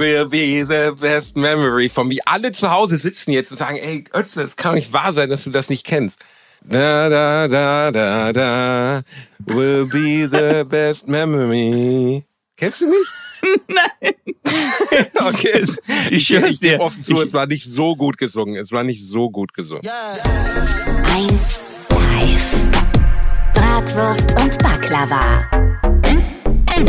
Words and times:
will 0.00 0.26
be 0.26 0.64
the 0.64 0.92
best 1.00 1.36
memory 1.36 1.88
for 1.88 2.02
me. 2.04 2.16
Alle 2.26 2.50
zu 2.52 2.70
Hause 2.70 2.96
sitzen 2.96 3.30
jetzt 3.32 3.50
und 3.52 3.58
sagen, 3.58 3.76
ey, 3.76 4.04
Ötze, 4.14 4.42
es 4.42 4.56
kann 4.56 4.74
nicht 4.74 4.92
wahr 4.92 5.12
sein, 5.12 5.30
dass 5.30 5.44
du 5.44 5.50
das 5.50 5.68
nicht 5.68 5.84
kennst. 5.86 6.18
Da, 6.62 7.08
da, 7.08 7.46
da, 7.48 7.90
da, 7.92 8.32
da, 8.32 9.02
will 9.46 9.86
be 9.86 10.28
the 10.30 10.64
best 10.68 11.06
memory. 11.08 12.24
Kennst 12.56 12.80
du 12.80 12.86
nicht? 12.90 13.12
Nein. 13.68 14.14
okay, 15.28 15.50
es, 15.62 15.80
Ich 16.10 16.28
ich 16.30 16.40
gebe 16.40 16.52
dir. 16.54 16.80
offen 16.80 17.00
zu, 17.02 17.12
Ich- 17.12 17.22
es 17.26 17.32
war 17.32 17.46
nicht 17.46 17.64
so 17.66 17.94
gut 17.96 18.18
gesungen. 18.18 18.56
Es 18.56 18.72
war 18.72 18.82
nicht 18.82 19.06
so 19.06 19.30
gut 19.30 19.54
gesungen. 19.54 19.82
1 19.86 21.62
live. 21.90 22.54
Bratwurst 23.54 24.30
und 24.40 24.58
Baklava. 24.58 25.44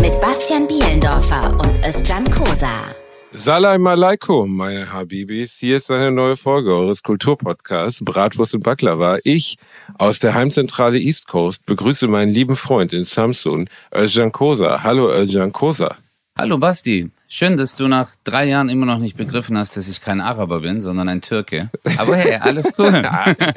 Mit 0.02 0.20
Bastian 0.22 0.68
Bielendorfer 0.68 1.52
und 1.60 1.86
Özcan 1.86 2.26
Kosa. 2.32 2.94
Salam 3.34 3.88
alaikum, 3.88 4.58
meine 4.58 4.92
Habibis. 4.92 5.54
Hier 5.58 5.78
ist 5.78 5.90
eine 5.90 6.12
neue 6.12 6.36
Folge 6.36 6.76
eures 6.76 7.02
Kulturpodcasts 7.02 8.04
Bratwurst 8.04 8.56
und 8.56 8.64
Baklava. 8.64 9.20
Ich 9.24 9.58
aus 9.98 10.20
der 10.20 10.34
Heimzentrale 10.34 11.00
East 11.00 11.28
Coast 11.28 11.66
begrüße 11.66 12.10
meinen 12.10 12.34
lieben 12.34 12.58
Freund 12.58 12.92
in 12.92 13.06
Samsun, 13.06 13.70
Özcan 13.96 14.34
Kosa. 14.34 14.84
Hallo 14.84 15.10
Özcan 15.10 15.54
Kosa. 15.54 15.96
Hallo 16.38 16.58
Basti, 16.58 17.10
schön, 17.30 17.56
dass 17.56 17.78
du 17.78 17.88
nach 17.88 18.10
drei 18.26 18.50
Jahren 18.50 18.68
immer 18.68 18.86
noch 18.86 19.00
nicht 19.00 19.16
begriffen 19.16 19.58
hast, 19.58 19.78
dass 19.78 19.88
ich 19.88 20.02
kein 20.02 20.20
Araber 20.20 20.60
bin, 20.60 20.82
sondern 20.82 21.08
ein 21.08 21.22
Türke. 21.22 21.70
Aber 21.98 22.18
hey, 22.18 22.36
alles 22.36 22.74
cool. 22.78 22.92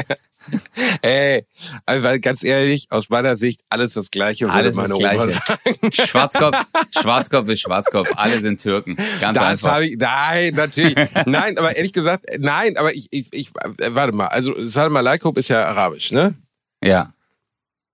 Ey, 1.02 1.46
weil 1.86 2.20
ganz 2.20 2.42
ehrlich, 2.44 2.86
aus 2.90 3.08
meiner 3.10 3.36
Sicht 3.36 3.60
alles 3.68 3.94
das 3.94 4.10
Gleiche, 4.10 4.44
würde 4.46 4.54
Alles 4.54 4.76
meine 4.76 4.88
das 4.90 4.98
Gleiche. 4.98 5.30
sagen. 5.30 5.92
Schwarzkopf, 5.92 6.56
Schwarzkopf 7.00 7.48
ist 7.48 7.60
Schwarzkopf. 7.60 8.10
Alle 8.16 8.40
sind 8.40 8.60
Türken. 8.60 8.96
Ganz 9.20 9.34
Das 9.38 9.44
einfach. 9.44 9.80
ich, 9.80 9.96
nein, 9.98 10.54
natürlich. 10.54 10.94
Nein, 11.26 11.58
aber 11.58 11.76
ehrlich 11.76 11.92
gesagt, 11.92 12.26
nein, 12.38 12.76
aber 12.76 12.94
ich, 12.94 13.08
ich, 13.10 13.28
ich 13.32 13.48
äh, 13.80 13.94
warte 13.94 14.14
mal, 14.14 14.26
also 14.28 14.54
Salam 14.60 14.96
alaikum 14.96 15.34
ist 15.36 15.48
ja 15.48 15.64
arabisch, 15.66 16.12
ne? 16.12 16.34
Ja. 16.82 17.12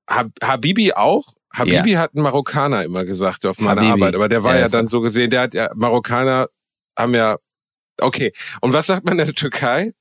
Hab, 0.08 0.28
Habibi 0.42 0.92
auch? 0.92 1.24
Habibi 1.52 1.92
hat 1.92 2.14
einen 2.14 2.22
Marokkaner 2.22 2.84
immer 2.84 3.04
gesagt 3.04 3.44
auf 3.46 3.58
meiner 3.58 3.80
Habibi. 3.82 4.02
Arbeit, 4.02 4.14
aber 4.14 4.28
der 4.28 4.42
war 4.44 4.54
Ja, 4.54 4.60
ja, 4.62 4.68
dann 4.68 4.86
so 4.86 5.00
gesehen, 5.00 5.30
der 5.30 5.40
hat 5.42 5.54
ja, 5.54 5.70
Marokkaner 5.74 6.48
haben 6.98 7.14
ja, 7.14 7.36
okay. 8.00 8.32
Und 8.60 8.72
was 8.72 8.86
sagt 8.86 9.04
man 9.04 9.18
in 9.18 9.26
der 9.26 9.34
Türkei? 9.34 9.92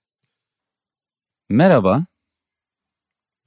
Merhaba. 1.48 2.06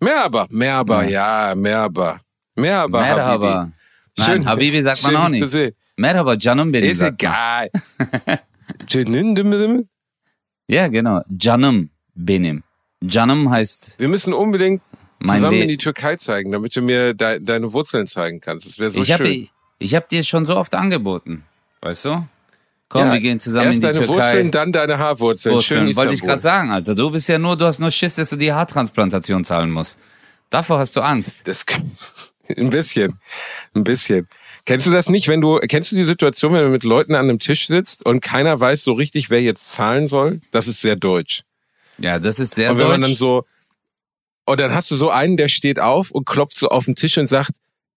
Merhaba, 0.02 0.46
Merhaba, 0.50 1.04
ja, 1.04 1.54
Merhaba. 1.56 2.20
Merhaba, 2.56 3.00
Merhaba. 3.00 3.52
Habibi. 3.54 3.72
Nein, 4.18 4.26
Schön- 4.26 4.44
Habibi 4.46 4.82
sagt 4.82 5.02
man 5.04 5.12
Schön, 5.12 5.20
auch 5.20 5.28
dich 5.30 5.38
zu 5.38 5.44
nicht. 5.44 5.52
sehen. 5.52 5.74
Merhaba, 5.96 6.36
Canım 6.38 6.72
benim. 6.72 6.90
Ist 6.90 7.02
egal. 7.02 7.68
Canım. 8.88 9.86
Ja, 10.68 10.88
genau. 10.88 11.22
Canım 11.36 11.90
benim. 12.16 12.62
Canım 13.06 13.46
heißt 13.50 13.98
Wir 14.00 14.08
müssen 14.08 14.32
unbedingt 14.32 14.80
zusammen 15.24 15.62
in 15.62 15.68
die 15.68 15.76
Türkei 15.78 16.16
zeigen, 16.16 16.50
damit 16.52 16.74
du 16.76 16.82
mir 16.82 17.14
de 17.14 17.38
deine 17.46 17.72
Wurzeln 17.72 18.06
zeigen 18.06 18.40
kannst. 18.40 18.66
Das 18.66 18.78
wäre 18.78 18.90
so 18.90 19.00
Ich 19.00 19.06
schön. 19.06 19.18
habe 19.18 19.46
ich 19.78 19.94
hab 19.94 20.08
dir 20.08 20.22
schon 20.24 20.46
so 20.46 20.56
oft 20.56 20.74
angeboten. 20.74 21.42
Weißt 21.80 22.04
du? 22.06 22.26
Komm, 22.92 23.06
Ja, 23.06 23.12
wir 23.14 23.20
gehen 23.20 23.40
zusammen 23.40 23.68
Erst 23.68 23.76
in 23.76 23.80
die 23.80 23.86
deine 23.94 24.06
Türkei. 24.06 24.22
Wurzeln, 24.22 24.50
dann 24.50 24.70
deine 24.70 24.98
Haarwurzeln. 24.98 25.54
Wurzeln, 25.54 25.86
Schön 25.86 25.96
wollte 25.96 26.12
ich 26.12 26.20
gerade 26.20 26.42
sagen, 26.42 26.70
Alter. 26.70 26.94
Du 26.94 27.10
bist 27.10 27.26
ja 27.26 27.38
nur, 27.38 27.56
du 27.56 27.64
hast 27.64 27.78
nur 27.78 27.90
Schiss, 27.90 28.16
dass 28.16 28.28
du 28.28 28.36
die 28.36 28.52
Haartransplantation 28.52 29.44
zahlen 29.44 29.70
musst. 29.70 29.98
Davor 30.50 30.78
hast 30.78 30.94
du 30.94 31.00
Angst. 31.00 31.48
Das 31.48 31.64
ein 32.54 32.68
bisschen, 32.68 33.18
ein 33.74 33.82
bisschen. 33.82 34.28
Kennst 34.66 34.86
du 34.86 34.90
das 34.90 35.08
nicht, 35.08 35.26
wenn 35.26 35.40
du 35.40 35.58
kennst 35.60 35.90
du 35.90 35.96
die 35.96 36.04
Situation, 36.04 36.52
wenn 36.52 36.64
du 36.64 36.68
mit 36.68 36.84
Leuten 36.84 37.14
an 37.14 37.30
einem 37.30 37.38
Tisch 37.38 37.66
sitzt 37.66 38.04
und 38.04 38.20
keiner 38.20 38.60
weiß 38.60 38.84
so 38.84 38.92
richtig, 38.92 39.30
wer 39.30 39.40
jetzt 39.40 39.72
zahlen 39.72 40.06
soll? 40.06 40.42
Das 40.50 40.68
ist 40.68 40.82
sehr 40.82 40.96
deutsch. 40.96 41.44
Ja, 41.96 42.18
das 42.18 42.38
ist 42.38 42.56
sehr 42.56 42.72
und 42.72 42.76
wenn 42.76 42.88
deutsch. 42.88 42.92
man 42.92 43.02
dann 43.08 43.14
so 43.16 43.46
und 44.44 44.60
dann 44.60 44.74
hast 44.74 44.90
du 44.90 44.96
so 44.96 45.08
einen, 45.08 45.38
der 45.38 45.48
steht 45.48 45.78
auf 45.78 46.10
und 46.10 46.26
klopft 46.26 46.58
so 46.58 46.68
auf 46.68 46.84
den 46.84 46.94
Tisch 46.94 47.16
und 47.16 47.26
sagt, 47.26 47.52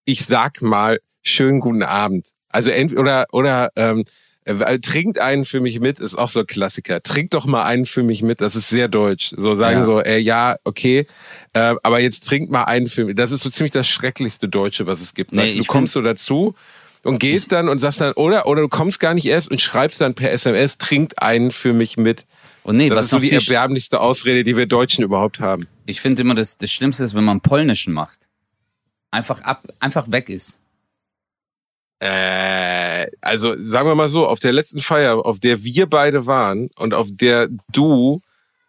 ich 0.06 0.25
sag 0.25 0.62
mal 0.62 1.00
schönen 1.22 1.59
guten 1.59 1.84
Abend. 1.84 2.30
Also 2.48 2.69
ent 2.69 2.98
oder 2.98 3.25
oder 3.34 3.72
ähm, 3.75 4.06
äh, 4.45 4.79
trinkt 4.79 5.19
einen 5.19 5.44
für 5.44 5.59
mich 5.59 5.79
mit, 5.79 6.00
ist 6.00 6.16
auch 6.16 6.29
so 6.29 6.41
ein 6.41 6.47
Klassiker. 6.47 7.01
Trink 7.01 7.31
doch 7.31 7.45
mal 7.45 7.63
einen 7.63 7.85
für 7.85 8.03
mich 8.03 8.22
mit, 8.22 8.41
das 8.41 8.56
ist 8.56 8.69
sehr 8.69 8.88
deutsch. 8.88 9.33
So 9.35 9.56
sagen 9.56 9.79
Ja. 9.79 9.85
so, 9.85 10.00
äh, 10.01 10.17
ja, 10.19 10.56
okay, 10.63 11.07
äh, 11.53 11.75
aber 11.83 12.00
jetzt 12.00 12.28
trink 12.28 12.50
mal 12.50 12.63
einen 12.63 12.88
für 12.88 13.06
mich. 13.06 13.16
Das 13.16 13.31
ist 13.31 13.41
so 13.41 13.50
ziemlich 13.50 13.72
das 13.72 13.88
schrecklichste 13.88 14.47
Deutsche, 14.47 14.85
was 14.85 15.01
es 15.01 15.13
gibt. 15.13 15.33
Nee, 15.33 15.41
weißt, 15.41 15.59
du 15.59 15.63
kommst 15.66 15.94
so 15.94 16.01
dazu 16.01 16.56
und 17.03 17.19
gehst 17.19 17.51
dann 17.51 17.69
und 17.69 17.79
sagst 17.79 18.01
dann, 18.01 18.13
oder, 18.13 18.45
oder 18.47 18.61
du 18.61 18.69
kommst 18.69 19.00
gar 19.00 19.13
nicht 19.13 19.25
erst 19.25 19.50
und 19.50 19.61
schreibst 19.61 20.00
dann 20.01 20.13
per 20.13 20.31
SMS, 20.31 20.77
trinkt 20.77 21.22
einen 21.22 21.51
für 21.51 21.73
mich 21.73 21.97
mit. 21.97 22.25
Und 22.63 22.77
nee, 22.77 22.89
Das 22.89 22.97
was 22.97 23.06
ist 23.06 23.12
so 23.12 23.19
die 23.19 23.31
erbärmlichste 23.31 24.00
Ausrede, 24.00 24.44
die 24.44 24.57
wir 24.57 24.66
Deutschen 24.66 25.03
überhaupt 25.03 25.39
haben. 25.39 25.67
ich 25.85 26.01
finde 26.01 26.22
immer, 26.23 26.33
das, 26.33 26.57
das 26.57 26.72
Schlimmste 26.72 27.03
ist, 27.03 27.13
wenn 27.13 27.23
man 27.23 27.41
Polnischen 27.41 27.94
macht. 27.94 28.17
Einfach 29.12 29.41
ab, 29.44 29.67
einfach 29.79 30.12
weg 30.12 30.29
ist. 30.29 30.59
Äh, 32.00 33.07
also 33.22 33.56
sagen 33.57 33.88
wir 33.88 33.95
mal 33.95 34.09
so, 34.09 34.28
auf 34.28 34.39
der 34.39 34.53
letzten 34.53 34.79
Feier, 34.79 35.25
auf 35.25 35.39
der 35.39 35.63
wir 35.63 35.88
beide 35.88 36.25
waren 36.25 36.69
und 36.75 36.94
auf 36.94 37.07
der 37.11 37.47
du, 37.72 38.22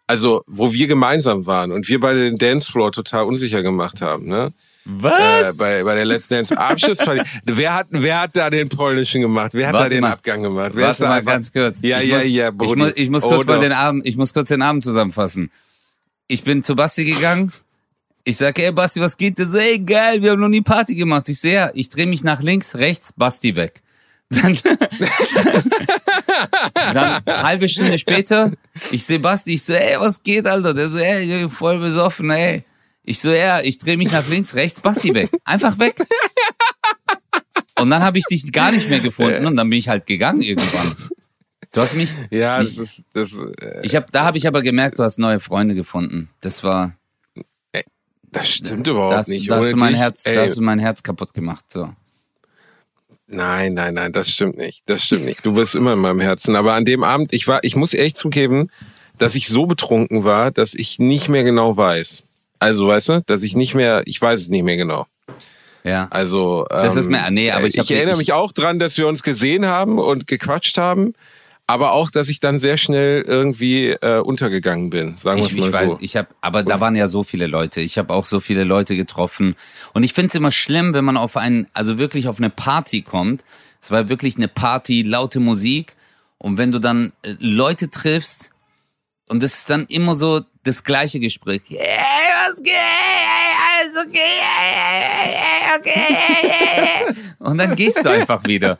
also 0.07 0.43
wo 0.47 0.71
wir 0.71 0.87
gemeinsam 0.87 1.45
waren 1.45 1.71
und 1.71 1.89
wir 1.89 1.99
beide 1.99 2.23
den 2.23 2.37
Dancefloor 2.37 2.91
total 2.91 3.25
unsicher 3.25 3.61
gemacht 3.63 4.01
haben, 4.01 4.27
ne? 4.27 4.53
Äh, 4.87 5.03
Was? 5.03 5.57
bei, 5.57 5.83
bei 5.83 5.95
der 5.95 6.05
letzten 6.05 6.35
Dance 6.35 6.57
Abschlussparty. 6.57 7.21
wer 7.43 7.73
hat, 7.75 7.87
wer 7.89 8.21
hat 8.21 8.37
da 8.37 8.49
den 8.49 8.69
polnischen 8.69 9.21
gemacht? 9.21 9.53
Wer 9.53 9.67
hat 9.67 9.75
da 9.75 9.79
Warte 9.79 9.95
den 9.95 10.01
mal. 10.01 10.13
Abgang 10.13 10.41
gemacht? 10.41 10.71
Wer 10.73 10.87
Warte 10.87 11.03
da 11.03 11.09
mal 11.09 11.23
ganz 11.23 11.51
kurz. 11.51 11.81
Ja, 11.81 11.99
ich 11.99 12.09
ja, 12.09 12.17
muss, 12.17 12.27
ja, 12.27 12.49
ich 12.49 12.55
Brudi. 12.55 12.75
muss, 12.77 12.93
ich 12.95 13.09
muss 13.09 13.23
kurz 13.23 13.41
Oh, 13.41 13.51
mal 13.51 13.59
den 13.59 13.73
Abend, 13.73 14.07
ich 14.07 14.15
muss 14.15 14.33
kurz 14.33 14.47
den 14.47 14.61
Abend 14.61 14.83
zusammenfassen. 14.83 15.51
Ich 16.27 16.43
bin 16.43 16.63
zu 16.63 16.75
Basti 16.75 17.03
gegangen. 17.03 17.51
Ich 18.27 18.35
sage, 18.35 18.65
ey 18.65 18.71
Basti, 18.73 18.99
was 18.99 19.15
geht? 19.15 19.37
Der 19.37 19.45
so, 19.45 19.57
ey 19.57 19.79
geil, 19.79 20.21
wir 20.21 20.31
haben 20.31 20.41
noch 20.41 20.49
nie 20.49 20.61
Party 20.61 20.95
gemacht. 20.95 21.29
Ich 21.29 21.39
sehe, 21.39 21.53
ja, 21.53 21.71
ich 21.73 21.87
drehe 21.87 22.05
mich 22.07 22.25
nach 22.25 22.41
links, 22.41 22.75
rechts, 22.75 23.13
Basti 23.13 23.55
weg. 23.55 23.81
Dann, 24.29 24.57
dann 26.93 27.23
halbe 27.25 27.69
Stunde 27.69 27.97
später, 27.97 28.51
ich 28.91 29.05
sehe 29.05 29.19
Basti, 29.19 29.53
ich 29.53 29.63
so, 29.63 29.71
ey, 29.73 29.95
was 29.99 30.21
geht, 30.21 30.45
Alter? 30.45 30.73
Der 30.73 30.89
so, 30.89 30.97
ey, 30.97 31.47
voll 31.49 31.79
besoffen, 31.79 32.29
ey. 32.31 32.65
Ich 33.03 33.19
so, 33.21 33.31
ja, 33.31 33.61
ich 33.61 33.77
drehe 33.77 33.95
mich 33.95 34.11
nach 34.11 34.27
links, 34.27 34.53
rechts, 34.55 34.81
Basti 34.81 35.13
weg. 35.15 35.29
Einfach 35.45 35.79
weg. 35.79 35.95
Und 37.79 37.89
dann 37.89 38.03
habe 38.03 38.17
ich 38.19 38.25
dich 38.25 38.51
gar 38.51 38.71
nicht 38.73 38.89
mehr 38.89 38.99
gefunden 38.99 39.45
und 39.45 39.55
dann 39.55 39.69
bin 39.69 39.79
ich 39.79 39.87
halt 39.87 40.05
gegangen 40.05 40.41
irgendwann. 40.41 40.95
Du 41.71 41.79
hast 41.81 41.95
mich, 41.95 42.13
Ja, 42.29 42.57
das 42.59 42.71
Ich- 42.73 42.79
ist, 42.79 43.03
das, 43.13 43.31
äh, 43.61 43.79
ich 43.83 43.95
hab, 43.95 44.11
da 44.11 44.25
habe 44.25 44.37
ich 44.37 44.47
aber 44.47 44.61
gemerkt, 44.61 44.99
du 44.99 45.03
hast 45.03 45.19
neue 45.19 45.39
Freunde 45.39 45.75
gefunden. 45.75 46.29
Das 46.41 46.63
war, 46.65 46.97
das 48.37 48.49
stimmt 48.49 48.87
überhaupt 48.87 49.13
da 49.13 49.17
hast, 49.17 49.27
nicht. 49.29 49.49
da 49.49 49.57
hast 49.57 49.71
du 49.71 49.75
mein 49.77 49.93
dich, 49.93 50.01
Herz, 50.01 50.23
da 50.23 50.41
hast 50.41 50.57
du 50.57 50.61
mein 50.61 50.79
Herz 50.79 51.03
kaputt 51.03 51.33
gemacht. 51.33 51.65
So. 51.69 51.89
Nein, 53.29 53.73
nein, 53.73 53.93
nein, 53.93 54.11
das 54.13 54.29
stimmt 54.29 54.57
nicht. 54.57 54.83
Das 54.85 55.03
stimmt 55.03 55.25
nicht. 55.25 55.45
Du 55.45 55.53
bist 55.53 55.75
immer 55.75 55.93
in 55.93 55.99
meinem 55.99 56.21
Herzen. 56.21 56.55
Aber 56.55 56.73
an 56.73 56.85
dem 56.85 57.03
Abend, 57.03 57.33
ich 57.33 57.47
war, 57.47 57.61
ich 57.63 57.75
muss 57.75 57.93
ehrlich 57.93 58.15
zugeben, 58.15 58.69
dass 59.17 59.35
ich 59.35 59.49
so 59.49 59.65
betrunken 59.65 60.23
war, 60.23 60.51
dass 60.51 60.73
ich 60.73 60.97
nicht 60.99 61.27
mehr 61.27 61.43
genau 61.43 61.75
weiß. 61.75 62.23
Also, 62.59 62.87
weißt 62.87 63.09
du, 63.09 63.21
dass 63.25 63.43
ich 63.43 63.55
nicht 63.55 63.75
mehr, 63.75 64.01
ich 64.05 64.21
weiß 64.21 64.39
es 64.41 64.49
nicht 64.49 64.63
mehr 64.63 64.77
genau. 64.77 65.05
Ja. 65.83 66.07
Also, 66.09 66.65
Das 66.69 66.95
ist 66.95 67.05
ähm, 67.05 67.11
mir- 67.11 67.29
nee, 67.31 67.51
aber 67.51 67.67
ich 67.67 67.77
erinnere 67.91 68.13
ich- 68.13 68.17
mich 68.19 68.33
auch 68.33 68.51
dran, 68.51 68.79
dass 68.79 68.97
wir 68.97 69.07
uns 69.07 69.23
gesehen 69.23 69.65
haben 69.65 69.99
und 69.99 70.27
gequatscht 70.27 70.77
haben, 70.77 71.13
aber 71.67 71.91
auch, 71.91 72.09
dass 72.09 72.29
ich 72.29 72.39
dann 72.39 72.59
sehr 72.59 72.77
schnell 72.77 73.21
irgendwie 73.21 73.89
äh, 73.89 74.19
untergegangen 74.19 74.89
bin. 74.89 75.17
Sagen 75.17 75.41
wir 75.41 75.47
Ich, 75.47 75.55
mal 75.55 75.67
ich 75.67 75.73
weiß, 75.73 75.91
so. 75.91 75.97
ich 75.99 76.15
habe, 76.15 76.29
aber 76.39 76.63
da 76.63 76.79
waren 76.79 76.95
ja 76.95 77.09
so 77.09 77.23
viele 77.23 77.45
Leute. 77.45 77.81
Ich 77.81 77.97
habe 77.97 78.13
auch 78.13 78.25
so 78.25 78.39
viele 78.39 78.63
Leute 78.63 78.95
getroffen. 78.95 79.55
Und 79.93 80.03
ich 80.03 80.13
finde 80.13 80.29
es 80.29 80.35
immer 80.35 80.51
schlimm, 80.51 80.93
wenn 80.93 81.03
man 81.03 81.17
auf 81.17 81.35
einen, 81.35 81.67
also 81.73 81.97
wirklich 81.97 82.29
auf 82.29 82.37
eine 82.37 82.49
Party 82.49 83.01
kommt. 83.01 83.43
Es 83.81 83.91
war 83.91 84.07
wirklich 84.07 84.37
eine 84.37 84.47
Party, 84.47 85.01
laute 85.01 85.41
Musik. 85.41 85.97
Und 86.37 86.57
wenn 86.57 86.71
du 86.71 86.79
dann 86.79 87.11
äh, 87.23 87.35
Leute 87.39 87.89
triffst, 87.91 88.51
und 89.29 89.43
das 89.43 89.55
ist 89.55 89.69
dann 89.69 89.85
immer 89.87 90.15
so 90.15 90.41
das 90.63 90.85
gleiche 90.85 91.19
Gespräch. 91.19 91.63
Hey, 91.67 91.77
was 92.47 92.63
geht? 92.63 92.73
Hey, 92.73 93.81
alles 93.81 94.05
okay? 94.07 94.19
Hey, 94.41 95.79
okay? 95.79 97.15
Und 97.39 97.57
dann 97.57 97.75
gehst 97.75 98.03
du 98.03 98.09
einfach 98.09 98.43
wieder. 98.45 98.79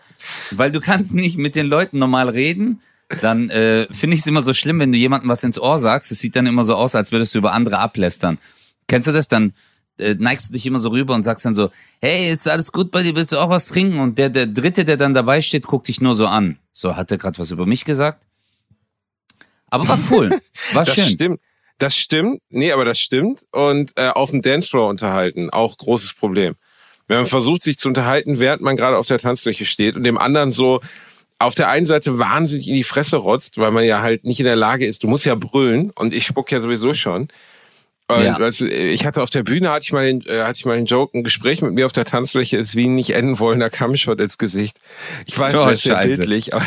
Weil 0.52 0.72
du 0.72 0.80
kannst 0.80 1.14
nicht 1.14 1.38
mit 1.38 1.56
den 1.56 1.68
Leuten 1.68 2.00
normal 2.00 2.30
reden. 2.30 2.82
Dann 3.22 3.50
äh, 3.50 3.88
finde 3.92 4.16
ich 4.16 4.22
es 4.22 4.28
immer 4.28 4.44
so 4.44 4.54
schlimm, 4.54 4.80
wenn 4.80 4.92
du 4.92 4.98
jemandem 4.98 5.30
was 5.30 5.44
ins 5.44 5.60
Ohr 5.60 5.80
sagst. 5.80 6.12
Es 6.12 6.20
sieht 6.20 6.36
dann 6.36 6.46
immer 6.46 6.66
so 6.66 6.76
aus, 6.76 6.94
als 6.96 7.12
würdest 7.12 7.34
du 7.34 7.40
über 7.40 7.54
andere 7.54 7.80
ablästern. 7.80 8.38
Kennst 8.88 9.08
du 9.08 9.12
das? 9.14 9.28
Dann 9.28 9.54
äh, 9.98 10.16
neigst 10.18 10.50
du 10.50 10.54
dich 10.54 10.66
immer 10.66 10.80
so 10.80 10.90
rüber 10.90 11.16
und 11.16 11.24
sagst 11.24 11.46
dann 11.46 11.56
so, 11.56 11.70
hey, 12.02 12.30
ist 12.32 12.48
alles 12.48 12.72
gut 12.72 12.92
bei 12.92 13.04
dir? 13.04 13.16
Willst 13.16 13.32
du 13.32 13.38
auch 13.38 13.50
was 13.50 13.68
trinken? 13.68 14.00
Und 14.00 14.18
der, 14.18 14.30
der 14.30 14.46
Dritte, 14.46 14.84
der 14.86 14.98
dann 14.98 15.14
dabei 15.14 15.42
steht, 15.42 15.66
guckt 15.68 15.88
dich 15.88 16.02
nur 16.02 16.16
so 16.16 16.28
an. 16.28 16.58
So, 16.74 16.96
hat 16.96 17.10
er 17.12 17.18
gerade 17.18 17.40
was 17.40 17.52
über 17.52 17.66
mich 17.66 17.86
gesagt? 17.86 18.24
Aber 19.70 19.88
war 19.88 20.00
cool. 20.12 20.30
War 20.74 20.86
Das 20.86 20.96
schön. 20.96 21.10
stimmt. 21.10 21.40
Das 21.78 21.96
stimmt. 21.96 22.42
Nee, 22.50 22.72
aber 22.72 22.86
das 22.86 23.00
stimmt. 23.00 23.46
Und 23.52 23.92
äh, 23.98 24.10
auf 24.10 24.32
dem 24.32 24.42
Dancefloor 24.42 24.90
unterhalten, 24.90 25.50
auch 25.50 25.78
großes 25.78 26.14
Problem. 26.14 26.56
Wenn 27.08 27.18
man 27.18 27.28
versucht, 27.28 27.62
sich 27.62 27.78
zu 27.78 27.88
unterhalten, 27.88 28.40
während 28.40 28.62
man 28.62 28.76
gerade 28.76 28.98
auf 28.98 29.08
der 29.08 29.20
Tanzfläche 29.20 29.66
steht 29.66 29.96
und 29.96 30.04
dem 30.04 30.18
anderen 30.18 30.52
so 30.52 30.82
auf 31.40 31.56
der 31.56 31.70
einen 31.70 31.86
Seite 31.86 32.18
wahnsinnig 32.20 32.68
in 32.68 32.74
die 32.74 32.84
Fresse 32.84 33.18
rotzt, 33.18 33.58
weil 33.58 33.72
man 33.72 33.84
ja 33.86 34.02
halt 34.02 34.24
nicht 34.26 34.40
in 34.40 34.46
der 34.46 34.56
Lage 34.56 34.86
ist, 34.86 35.04
du 35.04 35.08
musst 35.08 35.26
ja 35.26 35.36
brüllen 35.36 35.92
und 35.92 36.14
ich 36.14 36.26
spuck 36.26 36.52
ja 36.52 36.60
sowieso 36.60 36.94
schon. 36.94 37.28
Und 38.10 38.24
Ja. 38.24 38.38
du, 38.38 38.48
ich 38.70 39.06
hatte 39.06 39.22
auf 39.22 39.30
der 39.30 39.44
Bühne, 39.44 39.70
hatte 39.70 39.84
ich 39.84 39.92
mal 39.92 40.06
den, 40.06 40.22
äh, 40.28 40.42
hatte 40.44 40.58
ich 40.60 40.66
mal 40.66 40.78
den 40.78 40.86
Joke, 40.86 41.18
ein 41.18 41.24
Gespräch 41.24 41.62
mit 41.62 41.74
mir 41.74 41.86
auf 41.86 41.92
der 41.92 42.06
Tanzfläche 42.06 42.56
ist 42.58 42.76
wie 42.76 42.88
ein 42.88 42.96
nicht 42.96 43.10
enden 43.12 43.38
wollender 43.38 43.70
Kammshot 43.70 44.20
ins 44.22 44.38
Gesicht. 44.38 44.80
Ich 45.26 45.38
weiß, 45.38 45.54
Oh, 45.56 45.66
das 45.66 45.86
ist 45.86 45.94
bildlich, 46.02 46.54
aber, 46.54 46.66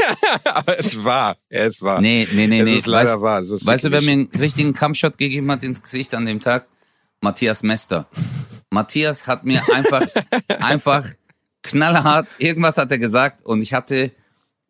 aber 0.44 0.78
es 0.78 1.04
war, 1.04 1.36
es 1.50 1.82
war. 1.82 2.00
Nee, 2.00 2.26
nee, 2.32 2.46
nee, 2.46 2.60
es 2.60 2.64
nee. 2.64 2.78
Ist 2.78 2.86
leider 2.86 3.10
weißt, 3.10 3.20
wahr. 3.20 3.40
es 3.42 3.50
ist 3.50 3.66
weißt 3.66 3.84
du, 3.84 3.90
wer 3.92 4.00
mir 4.00 4.12
einen 4.12 4.28
richtigen 4.38 4.72
Kampfshot 4.72 5.18
gegeben 5.18 5.50
hat 5.52 5.62
ins 5.62 5.82
Gesicht 5.82 6.14
an 6.14 6.24
dem 6.26 6.40
Tag? 6.40 6.66
Matthias 7.20 7.62
Mester. 7.62 8.08
Matthias 8.70 9.26
hat 9.26 9.44
mir 9.44 9.62
einfach, 9.72 10.06
einfach 10.60 11.06
knallhart, 11.62 12.28
irgendwas 12.38 12.78
hat 12.78 12.90
er 12.90 12.98
gesagt 12.98 13.44
und 13.44 13.62
ich 13.62 13.74
hatte, 13.74 14.12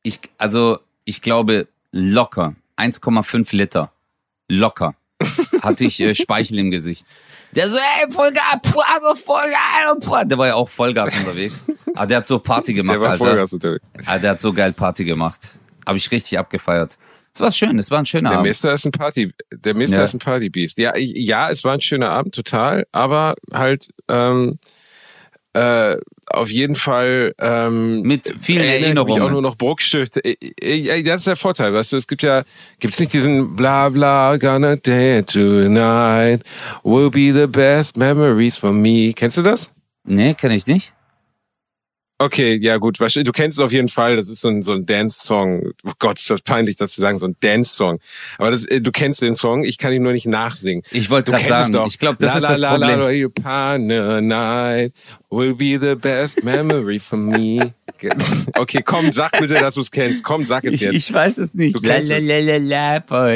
ich, 0.03 0.21
also, 0.39 0.79
ich 1.05 1.23
glaube, 1.23 1.69
locker 1.93 2.55
1,5 2.79 3.55
Liter. 3.57 3.93
Locker. 4.49 4.95
Hatte 5.63 5.85
ich 5.85 6.01
äh, 6.01 6.15
Speichel 6.15 6.59
im 6.61 6.71
Gesicht. 6.71 7.07
Der 7.53 7.69
so, 7.69 7.77
ey, 7.77 8.11
Vollgas, 8.11 8.59
puh, 8.63 8.81
also 8.95 9.15
Vollgas. 9.15 10.29
Der 10.29 10.39
war 10.39 10.47
ja 10.47 10.55
auch 10.55 10.69
Vollgas 10.69 11.15
unterwegs. 11.15 11.65
Aber 11.95 12.07
der 12.07 12.19
hat 12.19 12.27
so 12.27 12.39
Party 12.39 12.73
gemacht, 12.75 12.97
Der 12.97 13.03
war 13.03 13.11
Alter. 13.11 13.25
Vollgas 13.25 13.53
unterwegs. 13.53 13.85
Ah, 14.07 14.19
der 14.19 14.31
hat 14.33 14.41
so 14.41 14.53
geil 14.53 14.73
Party 14.73 15.05
gemacht. 15.05 15.59
Habe 15.87 15.99
ich 15.99 16.11
richtig 16.11 16.39
abgefeiert. 16.39 16.99
Es 17.39 17.45
war 17.45 17.53
schön, 17.53 17.79
es 17.79 17.91
war 17.91 17.99
ein 18.01 18.07
schöner 18.07 18.31
Der 18.31 18.39
Abend. 18.39 18.49
Mister 18.51 18.73
ist 18.73 18.85
ein 18.85 18.93
Party, 18.93 19.33
der 19.53 19.75
Mister 19.75 19.99
Ja. 19.99 20.05
ist 20.05 20.15
ein 20.15 20.19
Partybeast. 20.19 20.79
Ja, 20.79 20.95
ich, 20.97 21.13
ja, 21.17 21.51
es 21.51 21.63
war 21.65 21.75
ein 21.75 21.81
schöner 21.81 22.11
Abend, 22.11 22.35
total, 22.35 22.87
aber 22.93 23.35
halt 23.53 23.89
ähm, 24.09 24.59
äh, 25.55 25.97
auf 26.27 26.51
jeden 26.51 26.75
Fall 26.75 27.33
ähm, 27.41 28.03
Mit 28.03 28.35
vielen 28.41 28.61
erinnere 28.61 28.77
ich 28.79 28.85
Erinnerungen. 28.87 29.23
auch 29.23 29.31
nur 29.31 29.43
noch 29.43 29.57
Bruchstücke. 29.57 30.21
Äh, 30.23 30.37
äh, 30.61 31.03
Das 31.03 31.23
ist 31.23 31.27
der 31.27 31.37
Vorteil, 31.37 31.73
weißt 31.73 31.93
du, 31.93 31.97
es 31.97 32.07
gibt 32.07 32.23
ja, 32.23 32.43
gibt's 32.81 33.01
nicht 33.01 33.13
diesen 33.13 33.57
bla 33.57 33.89
bla 33.89 34.37
gonna 34.37 34.77
dance 34.77 35.33
tonight, 35.33 36.43
will 36.85 37.09
be 37.11 37.33
the 37.33 37.47
best 37.47 37.97
memories 37.97 38.57
for 38.57 38.73
me. 38.73 39.13
Kennst 39.15 39.37
du 39.39 39.43
das? 39.43 39.71
Nee, 40.05 40.35
kenne 40.35 40.55
ich 40.57 40.67
nicht. 40.67 40.93
Okay, 42.21 42.59
ja 42.61 42.79
gut, 42.79 42.99
du 42.99 43.33
kennst 43.33 43.59
es 43.59 43.65
auf 43.65 43.71
jeden 43.71 43.87
Fall, 43.87 44.17
das 44.17 44.29
ist 44.29 44.41
so 44.41 44.49
ein, 44.49 44.63
so 44.63 44.73
ein 44.73 44.85
Dance-Song. 44.85 45.71
Oh 45.87 45.93
Gott, 46.01 46.19
ist 46.19 46.29
das 46.29 46.43
peinlich, 46.43 46.75
das 46.75 46.93
zu 46.93 47.01
sagen, 47.01 47.21
so 47.21 47.27
ein 47.27 47.37
Dance-Song. 47.39 48.01
Aber 48.39 48.51
das, 48.51 48.65
äh, 48.65 48.81
du 48.81 48.91
kennst 48.91 49.23
den 49.23 49.37
Song, 49.37 49.65
ich 49.65 49.79
kann 49.79 49.93
ihn 49.93 50.03
nur 50.03 50.13
nicht 50.13 50.27
nachsingen. 50.27 50.83
Ich 50.91 51.11
wollte 51.11 51.31
gerade 51.31 51.47
sagen, 51.47 51.73
doch. 51.73 51.87
ich 51.87 52.01
glaube, 52.01 52.17
das 52.19 52.33
la, 52.33 52.37
ist 52.39 52.43
la, 52.43 52.49
das 52.49 52.59
la, 52.59 52.71
Problem. 52.71 53.01
La, 53.01 53.11
la, 53.11 53.29
partner 53.29 54.21
night 54.21 54.93
will 55.31 55.55
be 55.55 55.79
the 55.79 55.95
best 55.95 56.43
memory 56.45 56.99
for 56.99 57.17
me. 57.17 57.75
Okay, 58.57 58.83
komm, 58.85 59.11
sag 59.11 59.33
bitte, 59.41 59.55
dass 59.55 59.75
du 59.75 59.81
es 59.81 59.91
kennst. 59.91 60.23
Komm, 60.23 60.47
sag 60.47 60.65
es 60.65 60.81
jetzt. 60.81 60.95
ich 60.95 61.13
weiß 61.13 61.39
es 61.39 61.53
nicht. 61.55 61.77
Du 61.77 61.81
kennst 61.81 62.11
es. 62.11 62.25
la, 62.25 62.59
la, 62.59 63.01
for 63.05 63.31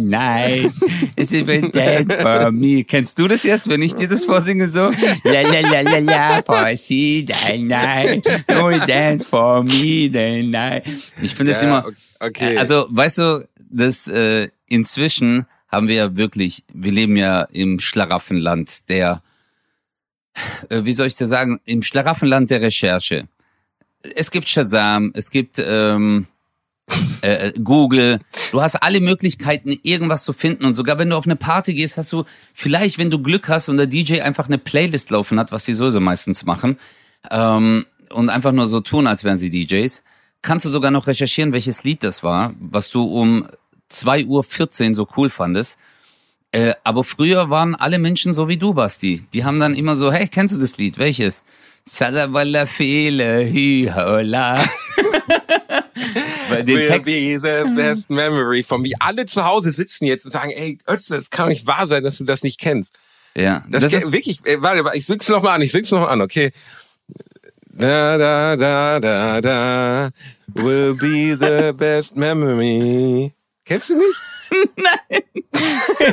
night. 0.00 0.70
It's 1.16 1.32
even 1.32 1.72
dance 1.72 2.14
for 2.14 2.52
me. 2.52 2.84
Kennst 2.84 3.18
du 3.18 3.26
das 3.26 3.42
jetzt, 3.42 3.68
wenn 3.68 3.82
ich 3.82 3.94
dir 3.94 4.06
das 4.06 4.24
vorsinge 4.26 4.68
so? 4.68 4.92
La 5.24 5.40
la 5.42 5.60
la 5.60 5.80
la 5.80 5.98
la 5.98 6.42
for 6.42 7.56
night. 7.58 8.23
No 8.48 8.70
dance 8.86 9.26
for 9.26 9.62
me 9.62 10.10
the 10.12 10.42
night. 10.42 10.84
Ich 11.22 11.34
finde 11.34 11.52
es 11.52 11.62
Ja, 11.62 11.68
immer. 11.68 11.86
okay. 12.20 12.56
Also, 12.56 12.86
weißt 12.90 13.18
du, 13.18 13.48
das 13.70 14.06
äh, 14.08 14.48
inzwischen 14.66 15.46
haben 15.68 15.88
wir 15.88 15.94
ja 15.96 16.16
wirklich, 16.16 16.64
wir 16.72 16.92
leben 16.92 17.16
ja 17.16 17.42
im 17.42 17.80
Schlaraffenland 17.80 18.88
der, 18.88 19.22
äh, 20.68 20.80
wie 20.84 20.92
soll 20.92 21.06
ich 21.08 21.16
dir 21.16 21.26
sagen, 21.26 21.60
im 21.64 21.82
Schlaraffenland 21.82 22.50
der 22.50 22.60
Recherche. 22.62 23.26
Es 24.14 24.30
gibt 24.30 24.48
Shazam, 24.48 25.12
es 25.14 25.30
gibt 25.30 25.58
ähm, 25.64 26.26
äh, 27.22 27.52
Google. 27.62 28.20
Du 28.52 28.60
hast 28.60 28.76
alle 28.76 29.00
Möglichkeiten, 29.00 29.74
irgendwas 29.82 30.24
zu 30.24 30.32
finden. 30.32 30.64
Und 30.66 30.74
sogar 30.74 30.98
wenn 30.98 31.10
du 31.10 31.16
auf 31.16 31.26
eine 31.26 31.36
Party 31.36 31.74
gehst, 31.74 31.96
hast 31.96 32.12
du 32.12 32.24
vielleicht, 32.52 32.98
wenn 32.98 33.10
du 33.10 33.18
Glück 33.20 33.48
hast 33.48 33.68
und 33.68 33.78
der 33.78 33.86
DJ 33.86 34.20
einfach 34.20 34.46
eine 34.46 34.58
Playlist 34.58 35.10
laufen 35.10 35.38
hat, 35.40 35.50
was 35.52 35.64
die 35.64 35.74
sowieso 35.74 36.00
meistens 36.00 36.44
machen, 36.44 36.78
ähm, 37.30 37.86
und 38.14 38.30
einfach 38.30 38.52
nur 38.52 38.68
so 38.68 38.80
tun, 38.80 39.06
als 39.06 39.24
wären 39.24 39.38
sie 39.38 39.50
DJs, 39.50 40.02
kannst 40.42 40.64
du 40.66 40.70
sogar 40.70 40.90
noch 40.90 41.06
recherchieren, 41.06 41.52
welches 41.52 41.84
Lied 41.84 42.02
das 42.04 42.22
war, 42.22 42.54
was 42.60 42.90
du 42.90 43.02
um 43.02 43.48
2.14 43.90 44.88
Uhr 44.88 44.94
so 44.94 45.08
cool 45.16 45.30
fandest. 45.30 45.78
Äh, 46.52 46.74
aber 46.84 47.02
früher 47.02 47.50
waren 47.50 47.74
alle 47.74 47.98
Menschen 47.98 48.32
so 48.32 48.46
wie 48.46 48.56
du, 48.56 48.74
Basti. 48.74 49.22
Die 49.32 49.44
haben 49.44 49.58
dann 49.58 49.74
immer 49.74 49.96
so, 49.96 50.12
hey, 50.12 50.28
kennst 50.28 50.54
du 50.54 50.60
das 50.60 50.76
Lied? 50.78 50.98
Welches? 50.98 51.44
Salawalla 51.84 52.66
Fele, 52.66 53.44
hi, 53.44 53.90
hola. 53.92 54.64
Weil 56.48 56.64
den 56.64 56.78
will 56.78 56.88
Text, 56.88 57.06
be 57.06 57.38
the 57.40 57.74
best 57.74 58.10
memory 58.10 58.62
for 58.62 58.78
me. 58.78 58.90
Alle 59.00 59.26
zu 59.26 59.44
Hause 59.44 59.72
sitzen 59.72 60.06
jetzt 60.06 60.24
und 60.24 60.30
sagen, 60.30 60.50
ey, 60.50 60.78
Özle, 60.88 61.16
das 61.16 61.30
kann 61.30 61.48
nicht 61.48 61.66
wahr 61.66 61.86
sein, 61.86 62.04
dass 62.04 62.18
du 62.18 62.24
das 62.24 62.42
nicht 62.42 62.60
kennst. 62.60 62.98
ja, 63.36 63.64
Das, 63.68 63.82
das, 63.82 63.92
ist, 63.92 64.12
wirklich, 64.12 64.40
äh, 64.46 64.62
warte, 64.62 64.84
warte, 64.84 64.96
ich 64.96 65.06
sing's 65.06 65.28
noch 65.28 65.42
mal 65.42 65.54
an, 65.54 65.62
ich 65.62 65.72
sing's 65.72 65.90
noch 65.90 66.00
mal 66.00 66.08
an, 66.08 66.20
okay. 66.22 66.52
Da, 67.76 68.16
da, 68.18 68.56
da, 68.56 69.00
da, 69.00 69.40
da, 69.40 70.10
will 70.54 70.94
be 70.94 71.36
the 71.36 71.72
best 71.76 72.16
memory. 72.16 73.32
Kennst 73.64 73.90
du 73.90 73.94
nicht? 73.96 74.20
Nein. 74.76 75.20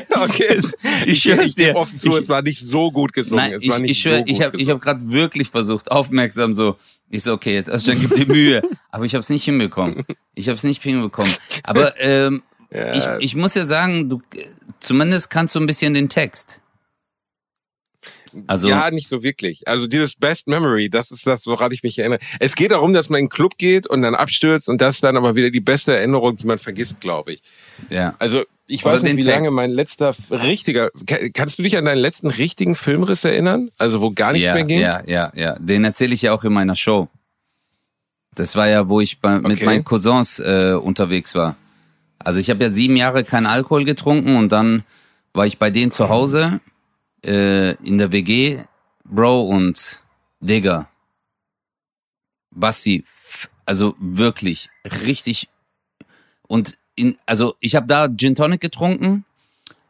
okay, 0.24 0.48
es, 0.58 0.76
ich 1.06 1.12
ich, 1.12 1.22
schwör's 1.22 1.46
ich 1.50 1.56
dir. 1.56 1.76
offen 1.76 1.98
zu, 1.98 2.08
Ich- 2.10 2.20
es 2.22 2.30
war 2.30 2.42
nicht 2.42 2.60
so 2.60 2.92
gut 2.92 3.14
gesungen. 3.14 3.44
Nein, 3.44 3.54
es 3.54 3.64
ich, 3.64 3.70
war 3.70 3.80
nicht 3.80 3.92
ich 3.92 4.00
schwör, 4.02 4.18
so 4.20 4.24
ich 4.26 4.42
habe 4.42 4.58
ich 4.58 4.70
hab 4.70 4.82
gerade 4.82 5.12
wirklich 5.12 5.50
versucht, 5.50 5.92
aufmerksam 5.92 6.54
so, 6.56 6.78
ich 7.10 7.22
so, 7.24 7.34
okay, 7.34 7.54
jetzt 7.54 7.70
Özcan 7.70 8.00
gibt 8.00 8.18
dir 8.18 8.26
Mühe, 8.26 8.62
aber 8.90 9.06
ich 9.06 9.14
habe 9.14 9.22
es 9.22 9.30
nicht 9.30 9.44
hinbekommen. 9.44 10.04
Ich 10.34 10.48
habe 10.48 10.58
es 10.58 10.64
nicht 10.64 10.82
hinbekommen. 10.82 11.34
Aber 11.64 11.94
ähm, 12.00 12.42
Ja. 12.72 12.94
ich, 13.20 13.26
ich 13.26 13.36
muss 13.36 13.54
ja 13.54 13.66
sagen, 13.66 14.10
du 14.10 14.22
zumindest 14.80 15.30
kannst 15.30 15.54
du 15.54 15.60
ein 15.60 15.68
bisschen 15.68 15.94
den 15.94 16.10
Text. 16.10 16.61
Also 18.48 18.70
ja, 18.70 18.90
nicht 18.92 19.08
so 19.08 19.24
wirklich. 19.24 19.68
Also 19.68 19.88
dieses 19.88 20.16
Best 20.16 20.48
Memory, 20.48 20.90
das 20.90 21.12
ist 21.12 21.28
das, 21.28 21.46
woran 21.48 21.72
ich 21.72 21.84
mich 21.84 22.00
erinnere. 22.00 22.20
Es 22.40 22.56
geht 22.56 22.72
darum, 22.72 22.94
dass 22.94 23.10
man 23.10 23.20
in 23.20 23.26
den 23.26 23.30
Club 23.30 23.58
geht 23.58 23.88
und 23.88 24.02
dann 24.02 24.16
abstürzt 24.16 24.70
und 24.70 24.80
das 24.82 24.96
ist 24.96 25.04
dann 25.04 25.18
aber 25.18 25.36
wieder 25.36 25.50
die 25.52 25.60
beste 25.60 25.96
Erinnerung, 25.96 26.36
die 26.38 26.46
man 26.48 26.58
vergisst, 26.58 27.00
glaube 27.02 27.34
ich. 27.34 27.42
ja. 27.90 28.16
Also 28.20 28.44
ich 28.68 28.86
Oder 28.86 28.94
weiß 28.94 29.04
nicht, 29.04 29.18
wie 29.18 29.22
lange 29.24 29.42
Text. 29.48 29.56
mein 29.56 29.70
letzter 29.72 30.16
richtiger. 30.30 30.92
Ka- 31.06 31.18
Kannst 31.34 31.60
du 31.60 31.64
dich 31.64 31.76
an 31.76 31.84
deinen 31.84 31.98
letzten 31.98 32.28
richtigen 32.28 32.76
Filmriss 32.76 33.26
erinnern? 33.26 33.70
Also 33.78 34.00
wo 34.02 34.12
gar 34.12 34.32
nichts 34.32 34.48
ja, 34.48 34.54
mehr 34.54 34.64
ging? 34.64 34.80
Ja, 34.80 35.02
ja, 35.06 35.30
ja. 35.36 35.56
Den 35.60 35.84
erzähle 35.84 36.14
ich 36.14 36.22
ja 36.22 36.32
auch 36.34 36.46
in 36.46 36.54
meiner 36.54 36.76
Show. 36.76 37.10
Das 38.34 38.56
war 38.56 38.70
ja, 38.70 38.88
wo 38.88 39.02
ich 39.02 39.20
bei, 39.20 39.36
mit 39.40 39.52
Okay. 39.54 39.66
meinen 39.66 39.84
Cousins 39.84 40.40
äh, 40.40 40.74
unterwegs 40.82 41.36
war. 41.36 41.58
Also 42.20 42.40
ich 42.40 42.50
habe 42.50 42.64
ja 42.64 42.70
sieben 42.70 42.96
Jahre 42.96 43.26
keinen 43.26 43.46
Alkohol 43.46 43.84
getrunken 43.84 44.38
und 44.38 44.54
dann 44.54 44.84
war 45.34 45.46
ich 45.46 45.58
bei 45.58 45.70
denen 45.70 45.92
zu 45.92 46.08
Hause 46.08 46.62
äh, 47.26 47.72
in 47.84 47.98
der 47.98 48.12
WG, 48.12 48.64
Bro 49.04 49.44
und 49.44 50.02
Digga. 50.40 50.90
Bassi, 52.52 53.06
also 53.66 53.96
wirklich 54.00 54.70
richtig. 55.06 55.48
Und 56.48 56.78
in, 56.96 57.18
also 57.26 57.56
ich 57.60 57.76
habe 57.76 57.88
da 57.88 58.08
Gin 58.10 58.36
Tonic 58.36 58.60
getrunken 58.60 59.26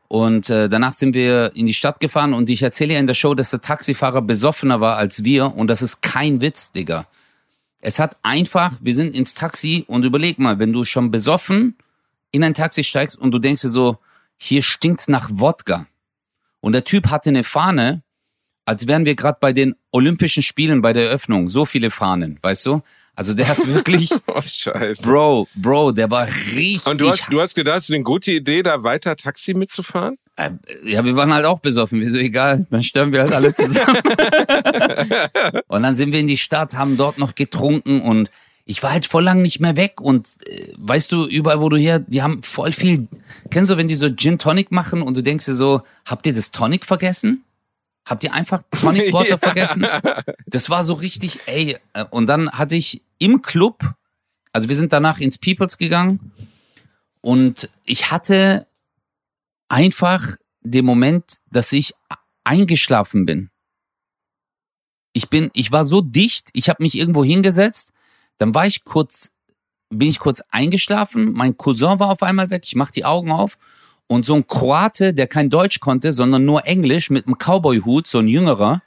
und 0.07 0.49
äh, 0.49 0.69
danach 0.69 0.93
sind 0.93 1.13
wir 1.13 1.55
in 1.55 1.65
die 1.65 1.73
Stadt 1.73 1.99
gefahren 1.99 2.33
und 2.33 2.49
ich 2.49 2.61
erzähle 2.61 2.93
ja 2.93 2.99
in 2.99 3.07
der 3.07 3.13
Show, 3.13 3.33
dass 3.33 3.49
der 3.49 3.61
Taxifahrer 3.61 4.21
besoffener 4.21 4.79
war 4.79 4.97
als 4.97 5.23
wir 5.23 5.55
und 5.55 5.67
das 5.67 5.81
ist 5.81 6.01
kein 6.01 6.41
Witz, 6.41 6.71
Digga. 6.71 7.07
Es 7.81 7.97
hat 7.97 8.17
einfach, 8.21 8.73
wir 8.81 8.93
sind 8.93 9.15
ins 9.15 9.33
Taxi 9.33 9.85
und 9.87 10.05
überleg 10.05 10.37
mal, 10.37 10.59
wenn 10.59 10.71
du 10.71 10.85
schon 10.85 11.09
besoffen 11.09 11.75
in 12.31 12.43
ein 12.43 12.53
Taxi 12.53 12.83
steigst 12.83 13.17
und 13.17 13.31
du 13.31 13.39
denkst 13.39 13.63
dir 13.63 13.69
so, 13.69 13.97
hier 14.37 14.61
stinkt's 14.61 15.07
nach 15.07 15.29
Wodka. 15.31 15.87
Und 16.61 16.73
der 16.73 16.83
Typ 16.83 17.09
hatte 17.09 17.29
eine 17.29 17.43
Fahne, 17.43 18.03
als 18.65 18.87
wären 18.87 19.05
wir 19.05 19.15
gerade 19.15 19.37
bei 19.41 19.51
den 19.53 19.75
Olympischen 19.91 20.43
Spielen 20.43 20.81
bei 20.81 20.93
der 20.93 21.07
Eröffnung. 21.07 21.49
So 21.49 21.65
viele 21.65 21.91
Fahnen, 21.91 22.39
weißt 22.41 22.65
du? 22.67 22.81
Also 23.15 23.33
der 23.33 23.49
hat 23.49 23.57
wirklich, 23.67 24.11
Oh, 24.27 24.41
scheiße. 24.41 25.01
Bro, 25.01 25.47
Bro, 25.55 25.91
der 25.91 26.09
war 26.09 26.27
richtig. 26.55 26.85
Und 26.85 27.01
du 27.01 27.09
hast, 27.09 27.27
du 27.29 27.41
hast 27.41 27.55
gedacht, 27.55 27.79
es 27.79 27.89
ist 27.89 27.95
eine 27.95 28.03
gute 28.03 28.31
Idee, 28.31 28.63
da 28.63 28.83
weiter 28.83 29.15
Taxi 29.15 29.53
mitzufahren? 29.53 30.17
Äh, 30.37 30.51
Ja, 30.85 31.03
wir 31.03 31.15
waren 31.15 31.33
halt 31.33 31.45
auch 31.45 31.59
besoffen. 31.59 31.99
Wieso 31.99 32.17
egal? 32.17 32.65
Dann 32.69 32.83
sterben 32.83 33.11
wir 33.11 33.21
halt 33.21 33.33
alle 33.33 33.53
zusammen. 33.55 33.97
und 35.67 35.83
dann 35.83 35.95
sind 35.95 36.13
wir 36.13 36.19
in 36.19 36.27
die 36.27 36.37
Stadt, 36.37 36.75
haben 36.75 36.95
dort 36.97 37.17
noch 37.17 37.35
getrunken 37.35 38.01
und 38.01 38.29
ich 38.65 38.81
war 38.83 38.91
halt 38.91 39.05
voll 39.05 39.23
lang 39.23 39.41
nicht 39.41 39.59
mehr 39.59 39.75
weg 39.75 39.99
und 40.01 40.27
äh, 40.47 40.73
weißt 40.77 41.11
du, 41.11 41.25
überall 41.27 41.59
wo 41.61 41.69
du 41.69 41.77
hier, 41.77 41.99
die 41.99 42.21
haben 42.21 42.43
voll 42.43 42.71
viel, 42.71 43.07
kennst 43.49 43.71
du, 43.71 43.77
wenn 43.77 43.87
die 43.87 43.95
so 43.95 44.09
Gin 44.13 44.37
Tonic 44.39 44.71
machen 44.71 45.01
und 45.01 45.17
du 45.17 45.23
denkst 45.23 45.45
dir 45.45 45.53
so, 45.55 45.81
habt 46.05 46.25
ihr 46.25 46.33
das 46.33 46.51
Tonic 46.51 46.85
vergessen? 46.85 47.43
Habt 48.05 48.23
ihr 48.23 48.33
einfach 48.33 48.63
Tonic 48.79 49.11
Water 49.13 49.29
Ja. 49.31 49.37
vergessen? 49.37 49.85
Das 50.47 50.69
war 50.69 50.83
so 50.83 50.93
richtig, 50.93 51.39
ey. 51.47 51.77
äh, 51.93 52.05
Und 52.09 52.27
dann 52.27 52.49
hatte 52.51 52.75
ich 52.75 53.01
im 53.19 53.41
Club, 53.41 53.93
also 54.53 54.69
wir 54.69 54.75
sind 54.75 54.91
danach 54.93 55.19
ins 55.19 55.37
Peoples 55.37 55.77
gegangen 55.77 56.31
und 57.21 57.69
ich 57.85 58.11
hatte 58.11 58.67
einfach 59.69 60.25
den 60.61 60.85
Moment, 60.85 61.37
dass 61.51 61.71
ich 61.73 61.93
eingeschlafen 62.43 63.25
bin. 63.25 63.49
Ich 65.13 65.29
bin, 65.29 65.49
ich 65.53 65.71
war 65.71 65.83
so 65.85 66.01
dicht, 66.01 66.49
ich 66.53 66.69
habe 66.69 66.81
mich 66.83 66.97
irgendwo 66.97 67.23
hingesetzt, 67.23 67.91
dann 68.41 68.53
war 68.53 68.65
ich 68.65 68.83
kurz 68.83 69.31
bin 69.91 70.09
ich 70.09 70.19
kurz 70.19 70.41
eingeschlafen. 70.49 71.33
Mein 71.33 71.57
Cousin 71.57 71.99
war 71.99 72.09
auf 72.09 72.23
einmal 72.23 72.49
weg. 72.49 72.63
Ich 72.65 72.75
mach 72.75 72.91
die 72.91 73.05
Augen 73.05 73.31
auf. 73.31 73.57
Und 74.07 74.25
so 74.25 74.35
ein 74.35 74.47
Kroate, 74.47 75.13
der 75.13 75.27
kein 75.27 75.49
Deutsch 75.49 75.79
konnte, 75.79 76.11
sondern 76.13 76.45
nur 76.45 76.65
Englisch 76.65 77.09
mit 77.09 77.27
einem 77.27 77.37
Cowboy-Hut, 77.37 78.07
so 78.07 78.19
ein 78.19 78.27
jüngerer, 78.27 78.81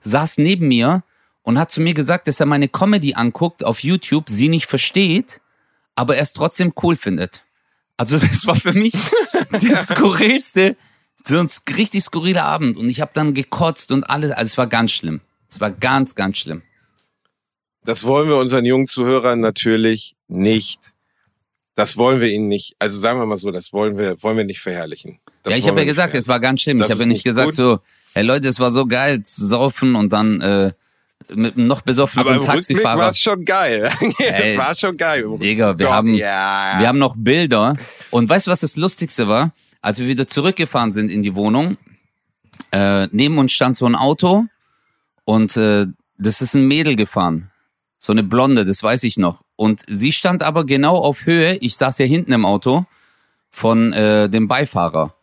saß 0.00 0.38
neben 0.38 0.68
mir 0.68 1.02
und 1.42 1.58
hat 1.58 1.70
zu 1.70 1.80
mir 1.80 1.94
gesagt, 1.94 2.28
dass 2.28 2.40
er 2.40 2.46
meine 2.46 2.68
Comedy 2.68 3.14
anguckt 3.14 3.64
auf 3.64 3.82
YouTube, 3.82 4.28
sie 4.28 4.48
nicht 4.48 4.66
versteht, 4.66 5.40
aber 5.94 6.16
er 6.16 6.22
es 6.22 6.32
trotzdem 6.32 6.72
cool 6.82 6.96
findet. 6.96 7.44
Also 7.96 8.18
das 8.26 8.46
war 8.46 8.56
für 8.56 8.72
mich 8.72 8.94
das 9.50 9.88
skurrilste, 9.88 10.76
so 11.24 11.38
ein 11.38 11.48
richtig 11.76 12.02
skurriler 12.02 12.44
Abend. 12.44 12.76
Und 12.76 12.88
ich 12.88 13.00
habe 13.00 13.12
dann 13.14 13.34
gekotzt 13.34 13.92
und 13.92 14.04
alles. 14.04 14.30
Also 14.30 14.44
es 14.44 14.58
war 14.58 14.66
ganz 14.66 14.92
schlimm. 14.92 15.20
Es 15.48 15.60
war 15.60 15.70
ganz, 15.70 16.14
ganz 16.14 16.38
schlimm. 16.38 16.62
Das 17.84 18.04
wollen 18.04 18.28
wir 18.28 18.36
unseren 18.36 18.64
jungen 18.64 18.86
Zuhörern 18.86 19.40
natürlich 19.40 20.14
nicht. 20.28 20.92
Das 21.74 21.96
wollen 21.96 22.20
wir 22.20 22.28
ihnen 22.28 22.48
nicht. 22.48 22.76
Also 22.78 22.98
sagen 22.98 23.18
wir 23.18 23.26
mal 23.26 23.38
so, 23.38 23.50
das 23.50 23.72
wollen 23.72 23.96
wir, 23.96 24.22
wollen 24.22 24.36
wir 24.36 24.44
nicht 24.44 24.60
verherrlichen. 24.60 25.18
Das 25.42 25.52
ja, 25.52 25.58
ich 25.58 25.68
habe 25.68 25.80
ja 25.80 25.86
gesagt, 25.86 26.14
es 26.14 26.28
war 26.28 26.40
ganz 26.40 26.60
schlimm. 26.60 26.78
Das 26.78 26.88
ich 26.88 26.92
habe 26.92 27.02
ja 27.04 27.08
nicht 27.08 27.24
gesagt 27.24 27.46
gut. 27.46 27.54
so, 27.54 27.80
hey 28.12 28.22
Leute, 28.22 28.48
es 28.48 28.60
war 28.60 28.70
so 28.70 28.86
geil 28.86 29.22
zu 29.22 29.46
saufen 29.46 29.94
und 29.96 30.12
dann 30.12 30.40
äh, 30.42 30.72
mit 31.34 31.56
einem 31.56 31.66
noch 31.66 31.78
Aber 31.78 31.86
besoffeneren 31.86 32.34
im 32.36 32.40
Taxifahrer. 32.42 32.98
war 32.98 33.14
schon 33.14 33.44
geil. 33.44 33.90
Ey, 34.18 34.58
war 34.58 34.74
schon 34.74 34.96
geil. 34.96 35.24
Digga, 35.38 35.78
wir 35.78 35.86
Doch, 35.86 35.92
haben, 35.92 36.14
ja. 36.14 36.76
wir 36.78 36.88
haben 36.88 36.98
noch 36.98 37.14
Bilder. 37.16 37.76
Und 38.10 38.28
weißt 38.28 38.46
du, 38.46 38.50
was 38.50 38.60
das 38.60 38.76
Lustigste 38.76 39.28
war? 39.28 39.52
Als 39.80 39.98
wir 39.98 40.06
wieder 40.06 40.26
zurückgefahren 40.26 40.92
sind 40.92 41.10
in 41.10 41.22
die 41.22 41.34
Wohnung, 41.34 41.78
äh, 42.72 43.06
neben 43.10 43.38
uns 43.38 43.52
stand 43.52 43.76
so 43.76 43.86
ein 43.86 43.94
Auto 43.94 44.44
und 45.24 45.56
äh, 45.56 45.86
das 46.18 46.42
ist 46.42 46.54
ein 46.54 46.66
Mädel 46.68 46.96
gefahren. 46.96 47.49
So 48.02 48.12
eine 48.12 48.22
Blonde, 48.22 48.64
das 48.64 48.82
weiß 48.82 49.02
ich 49.02 49.18
noch. 49.18 49.42
Und 49.56 49.82
sie 49.86 50.12
stand 50.12 50.42
aber 50.42 50.64
genau 50.64 50.96
auf 50.96 51.26
Höhe, 51.26 51.56
ich 51.56 51.76
saß 51.76 51.98
ja 51.98 52.06
hinten 52.06 52.32
im 52.32 52.46
Auto, 52.46 52.86
von 53.50 53.92
äh, 53.92 54.30
dem 54.30 54.48
Beifahrer. 54.48 55.14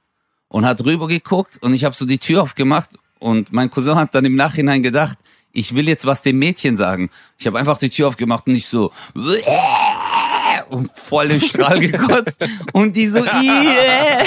Und 0.47 0.63
hat 0.63 0.85
rüber 0.85 1.07
geguckt 1.07 1.57
und 1.61 1.73
ich 1.73 1.83
habe 1.83 1.95
so 1.95 2.05
die 2.05 2.19
Tür 2.19 2.43
aufgemacht 2.43 2.91
und 3.17 3.51
mein 3.51 3.71
Cousin 3.71 3.95
hat 3.95 4.13
dann 4.13 4.25
im 4.25 4.35
Nachhinein 4.35 4.83
gedacht, 4.83 5.17
ich 5.51 5.75
will 5.75 5.87
jetzt 5.87 6.05
was 6.05 6.21
dem 6.21 6.37
Mädchen 6.37 6.77
sagen. 6.77 7.09
Ich 7.39 7.47
habe 7.47 7.57
einfach 7.57 7.79
die 7.79 7.89
Tür 7.89 8.09
aufgemacht 8.09 8.45
und 8.45 8.53
ich 8.53 8.67
so 8.67 8.91
und 10.69 10.91
voll 10.95 11.29
den 11.29 11.41
Strahl 11.41 11.79
gekotzt 11.79 12.45
und 12.73 12.95
die 12.95 13.07
so 13.07 13.23
yeah. 13.23 14.23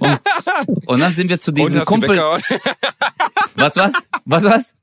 und, 0.00 0.20
und 0.86 1.00
dann 1.00 1.14
sind 1.14 1.30
wir 1.30 1.38
zu 1.38 1.52
diesem 1.52 1.84
Kumpel. 1.84 2.18
Was 3.54 3.76
was? 3.76 4.08
Was 4.24 4.44
was? 4.44 4.74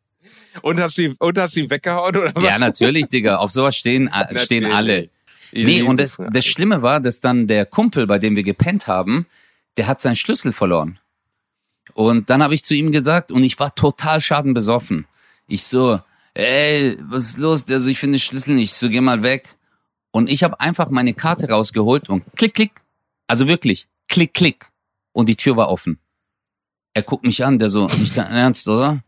Und 0.61 0.79
hast 0.79 0.95
sie, 0.95 1.15
und 1.19 1.37
hast 1.37 1.53
sie 1.53 1.69
weggehauen 1.69 2.15
oder 2.15 2.35
was? 2.35 2.43
Ja, 2.43 2.57
natürlich, 2.57 3.09
Digga. 3.09 3.37
Auf 3.37 3.51
sowas 3.51 3.75
stehen, 3.75 4.09
stehen 4.35 4.65
alle. 4.65 5.09
Nee, 5.51 5.83
und 5.83 5.99
das, 5.99 6.17
das 6.31 6.45
Schlimme 6.45 6.81
war, 6.81 6.99
dass 6.99 7.21
dann 7.21 7.47
der 7.47 7.65
Kumpel, 7.65 8.07
bei 8.07 8.19
dem 8.19 8.35
wir 8.35 8.43
gepennt 8.43 8.87
haben, 8.87 9.25
der 9.77 9.87
hat 9.87 10.01
seinen 10.01 10.15
Schlüssel 10.15 10.53
verloren. 10.53 10.99
Und 11.93 12.29
dann 12.29 12.43
habe 12.43 12.53
ich 12.53 12.63
zu 12.63 12.75
ihm 12.75 12.91
gesagt, 12.91 13.31
und 13.31 13.43
ich 13.43 13.59
war 13.59 13.73
total 13.75 14.19
schadenbesoffen. 14.19 15.05
Ich 15.47 15.63
so, 15.63 15.99
ey, 16.33 16.97
was 17.01 17.25
ist 17.25 17.37
los? 17.37 17.65
Der 17.65 17.79
so, 17.79 17.89
ich 17.89 17.99
finde 17.99 18.17
den 18.17 18.21
Schlüssel 18.21 18.55
nicht. 18.55 18.71
Ich 18.71 18.73
so, 18.73 18.89
geh 18.89 19.01
mal 19.01 19.23
weg. 19.23 19.49
Und 20.11 20.29
ich 20.29 20.43
habe 20.43 20.59
einfach 20.59 20.89
meine 20.89 21.13
Karte 21.13 21.49
rausgeholt 21.49 22.09
und 22.09 22.23
klick, 22.35 22.53
klick. 22.53 22.71
Also 23.27 23.47
wirklich, 23.47 23.87
klick, 24.07 24.33
klick. 24.33 24.67
Und 25.11 25.29
die 25.29 25.35
Tür 25.35 25.57
war 25.57 25.69
offen. 25.69 25.99
Er 26.93 27.03
guckt 27.03 27.25
mich 27.25 27.43
an, 27.43 27.57
der 27.57 27.69
so, 27.69 27.87
nicht 27.87 28.15
dein 28.17 28.31
Ernst, 28.31 28.67
oder? 28.67 29.03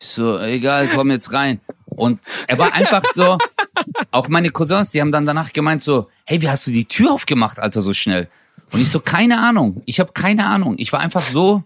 Ich 0.00 0.08
so, 0.08 0.38
egal, 0.38 0.88
komm 0.94 1.10
jetzt 1.10 1.32
rein. 1.32 1.60
Und 1.86 2.20
er 2.48 2.58
war 2.58 2.72
einfach 2.74 3.02
so, 3.14 3.38
auch 4.10 4.28
meine 4.28 4.50
Cousins, 4.50 4.90
die 4.90 5.00
haben 5.00 5.12
dann 5.12 5.24
danach 5.26 5.52
gemeint 5.52 5.82
so, 5.82 6.08
hey, 6.26 6.40
wie 6.42 6.48
hast 6.48 6.66
du 6.66 6.70
die 6.72 6.84
Tür 6.86 7.12
aufgemacht, 7.12 7.58
Alter, 7.58 7.80
so 7.80 7.92
schnell? 7.94 8.28
Und 8.72 8.80
ich 8.80 8.88
so, 8.90 8.98
keine 9.00 9.38
Ahnung. 9.40 9.82
Ich 9.86 10.00
habe 10.00 10.12
keine 10.12 10.46
Ahnung. 10.46 10.74
Ich 10.78 10.92
war 10.92 11.00
einfach 11.00 11.22
so, 11.22 11.62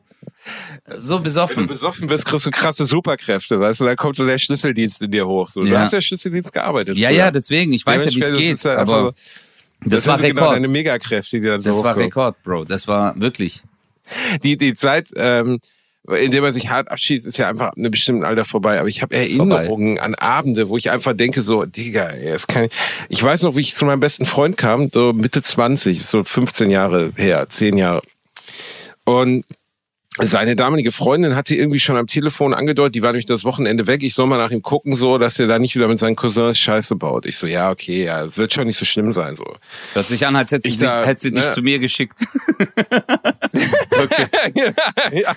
so 0.99 1.15
Wenn 1.15 1.19
du 1.19 1.23
besoffen. 1.25 1.67
besoffen 1.67 2.09
bist, 2.09 2.27
kriegst 2.27 2.45
du 2.47 2.51
krasse 2.51 2.87
Superkräfte, 2.87 3.59
weißt 3.59 3.81
du? 3.81 3.85
Da 3.87 3.97
kommt 3.97 4.17
so 4.17 4.27
der 4.27 4.39
Schlüsseldienst 4.39 5.01
in 5.03 5.11
dir 5.11 5.27
hoch. 5.27 5.49
So. 5.49 5.63
Du 5.63 5.69
Ja. 5.69 5.81
hast 5.81 5.93
ja 5.93 6.01
Schlüsseldienst 6.01 6.53
gearbeitet. 6.53 6.97
Ja, 6.99 7.09
früher. 7.09 7.19
ja, 7.19 7.31
deswegen. 7.31 7.73
Ich 7.73 7.85
weiß 7.87 8.05
ja, 8.05 8.13
wie 8.15 8.21
es 8.21 8.33
geht. 8.35 8.53
das 8.55 8.65
halt 8.67 8.79
aber 8.79 8.99
einfach- 9.09 9.13
das, 9.85 10.07
war 10.07 10.19
Genau 10.19 10.41
Rekord. 10.43 10.57
deine 10.57 10.69
Megakräfte, 10.69 11.41
die 11.41 11.47
dann 11.47 11.61
so 11.61 11.71
das 11.71 11.83
war. 11.83 11.97
Rekord, 11.97 12.43
Bro. 12.43 12.65
Das 12.65 12.87
war 12.89 13.19
wirklich. 13.21 13.63
die, 14.43 14.57
die 14.59 14.75
Zeit, 14.75 15.11
ähm, 15.17 15.61
in 16.17 16.31
der 16.31 16.41
man 16.41 16.53
sich 16.53 16.71
hart 16.71 16.91
abschießt, 16.91 17.27
ist 17.27 17.37
ja 17.37 17.49
einfach 17.49 17.69
ab 17.69 17.75
einem 17.77 17.91
bestimmten 17.91 18.25
Alter 18.25 18.45
vorbei. 18.45 18.81
Aber 18.81 18.89
ich 18.89 19.03
habe 19.03 19.15
Ist 19.17 19.37
vorbei. 19.37 19.57
Erinnerungen 19.57 19.99
an 19.99 20.15
Abende, 20.15 20.69
wo 20.69 20.77
ich 20.77 20.91
einfach 20.91 21.13
denke, 21.15 21.43
so, 21.43 21.65
Digga, 21.65 22.09
ey, 22.09 22.29
es 22.29 22.47
kann 22.47 22.69
ich 23.09 23.23
weiß 23.23 23.43
noch, 23.43 23.57
wie 23.57 23.61
ich 23.61 23.75
zu 23.75 23.85
meinem 23.85 24.01
besten 24.01 24.25
Freund 24.25 24.57
kam, 24.57 24.91
so 24.93 25.13
Mitte 25.13 25.43
20, 25.43 26.05
so 26.05 26.25
15 26.25 26.71
Jahre 26.71 27.13
her, 27.17 27.47
10 27.49 27.77
Jahre. 27.77 28.03
Und 29.05 29.45
seine 30.21 30.57
damalige 30.57 30.91
Freundin 30.91 31.37
hatte 31.37 31.55
irgendwie 31.55 31.79
schon 31.79 31.97
am 31.97 32.07
Telefon 32.07 32.53
angedeutet, 32.53 32.97
die 32.97 33.03
war 33.03 33.13
nämlich 33.13 33.27
das 33.27 33.45
Wochenende 33.45 33.87
weg, 33.87 34.03
ich 34.03 34.15
soll 34.15 34.27
mal 34.27 34.39
nach 34.39 34.51
ihm 34.51 34.63
gucken, 34.63 34.97
so, 34.97 35.17
dass 35.19 35.39
er 35.39 35.47
da 35.47 35.59
nicht 35.59 35.77
wieder 35.77 35.87
mit 35.87 35.99
seinen 35.99 36.17
Cousins 36.17 36.59
Scheiße 36.59 36.97
baut. 36.97 37.25
Ich 37.27 37.37
so, 37.37 37.47
ja, 37.47 37.71
okay, 37.71 38.05
ja, 38.05 38.25
es 38.25 38.37
wird 38.37 38.53
schon 38.53 38.67
nicht 38.67 38.79
so 38.79 38.85
schlimm 38.85 39.13
sein, 39.13 39.37
so. 39.37 39.45
Hört 39.95 40.09
sich 40.09 40.27
an, 40.27 40.35
als 40.35 40.51
hätte 40.51 40.69
sie, 40.69 40.89
hätte 40.89 41.21
sie 41.21 41.33
dich 41.33 41.47
ne? 41.47 41.51
zu 41.51 41.63
mir 41.63 41.79
geschickt. 41.79 42.21
ja. 45.13 45.35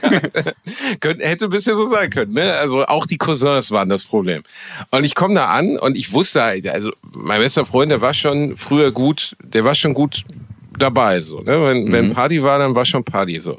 Könnte, 1.00 1.26
hätte 1.26 1.46
ein 1.46 1.52
bisschen 1.52 1.76
so 1.76 1.88
sein 1.88 2.10
können. 2.10 2.34
Ne? 2.34 2.54
Also 2.56 2.86
auch 2.86 3.06
die 3.06 3.18
Cousins 3.18 3.72
waren 3.72 3.90
das 3.90 4.04
Problem. 4.04 4.44
Und 4.92 5.04
ich 5.04 5.16
komme 5.16 5.36
da 5.36 5.48
an 5.48 5.78
und 5.78 5.98
ich 5.98 6.14
wusste, 6.14 6.44
also 6.44 6.92
mein 7.14 7.42
bester 7.42 7.66
Freund, 7.66 7.92
der 7.92 8.02
war 8.02 8.14
schon 8.14 8.58
früher 8.58 8.92
gut, 8.92 9.36
der 9.44 9.64
war 9.64 9.76
schon 9.76 9.94
gut 9.94 10.24
dabei. 10.78 11.22
So, 11.22 11.40
ne? 11.40 11.66
wenn, 11.66 11.92
wenn 11.92 12.14
Party 12.14 12.44
war, 12.44 12.60
dann 12.60 12.76
war 12.76 12.86
schon 12.86 13.04
Party 13.04 13.40
so. 13.40 13.58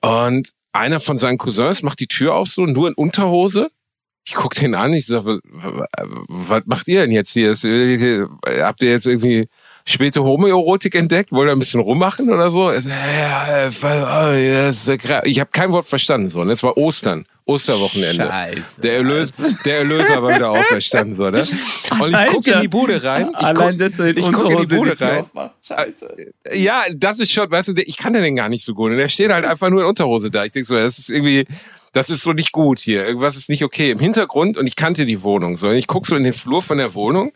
Und 0.00 0.50
einer 0.72 1.00
von 1.00 1.18
seinen 1.18 1.38
Cousins 1.38 1.82
macht 1.82 2.00
die 2.00 2.06
Tür 2.06 2.34
auf, 2.34 2.48
so 2.48 2.64
nur 2.66 2.88
in 2.88 2.94
Unterhose. 2.94 3.70
Ich 4.24 4.34
guck 4.34 4.54
den 4.54 4.74
an, 4.74 4.92
ich 4.92 5.06
sage, 5.06 5.40
was 6.28 6.62
macht 6.66 6.86
ihr 6.86 7.00
denn 7.00 7.10
jetzt 7.10 7.32
hier? 7.32 7.52
Äh, 7.52 8.26
habt 8.60 8.82
ihr 8.82 8.90
jetzt 8.90 9.06
irgendwie 9.06 9.48
späte 9.84 10.22
Homoerotik 10.22 10.94
entdeckt? 10.94 11.32
Wollt 11.32 11.48
ihr 11.48 11.52
ein 11.52 11.58
bisschen 11.58 11.80
rummachen 11.80 12.30
oder 12.30 12.50
so? 12.50 12.70
Ich 15.24 15.40
habe 15.40 15.50
kein 15.52 15.72
Wort 15.72 15.86
verstanden. 15.86 16.28
So, 16.28 16.44
ne? 16.44 16.52
Es 16.52 16.62
war 16.62 16.76
Ostern, 16.76 17.26
Osterwochenende. 17.44 18.26
Scheiße. 18.26 18.80
Der, 18.82 18.94
Erlös, 18.94 19.30
der 19.64 19.78
Erlöser 19.78 20.22
war 20.22 20.34
wieder 20.34 20.50
auferstanden. 20.58 21.16
So, 21.16 21.30
ne? 21.30 21.46
Und 22.00 22.10
ich 22.10 22.26
gucke 22.26 22.52
in 22.52 22.60
die 22.60 22.68
Bude 22.68 23.02
rein. 23.02 23.30
Ich 23.32 23.76
dass 23.78 23.98
er 23.98 24.16
ich 24.16 24.30
guck 24.30 24.50
in 24.50 24.58
die 24.58 24.74
Bude 24.74 25.00
rein. 25.00 25.24
Scheiße. 25.62 26.14
Ja, 26.54 26.82
das 26.94 27.18
ist 27.18 27.32
schon, 27.32 27.50
weißt 27.50 27.68
du, 27.68 27.74
ich 27.82 27.96
kannte 27.96 28.20
den 28.20 28.36
gar 28.36 28.48
nicht 28.48 28.64
so 28.64 28.74
gut. 28.74 28.92
Und 28.92 28.98
der 28.98 29.08
steht 29.08 29.32
halt 29.32 29.44
einfach 29.44 29.70
nur 29.70 29.82
in 29.82 29.88
Unterhose 29.88 30.30
da. 30.30 30.44
Ich 30.44 30.52
denk 30.52 30.66
so, 30.66 30.76
das 30.76 30.98
ist 30.98 31.10
irgendwie, 31.10 31.46
das 31.92 32.10
ist 32.10 32.22
so 32.22 32.32
nicht 32.32 32.52
gut 32.52 32.78
hier. 32.78 33.04
Irgendwas 33.04 33.36
ist 33.36 33.48
nicht 33.48 33.64
okay. 33.64 33.90
Im 33.90 33.98
Hintergrund, 33.98 34.56
und 34.56 34.66
ich 34.66 34.76
kannte 34.76 35.04
die 35.04 35.22
Wohnung 35.22 35.56
so. 35.56 35.68
Und 35.68 35.74
ich 35.74 35.86
guck 35.86 36.06
so 36.06 36.16
in 36.16 36.24
den 36.24 36.32
Flur 36.32 36.62
von 36.62 36.78
der 36.78 36.94
Wohnung. 36.94 37.32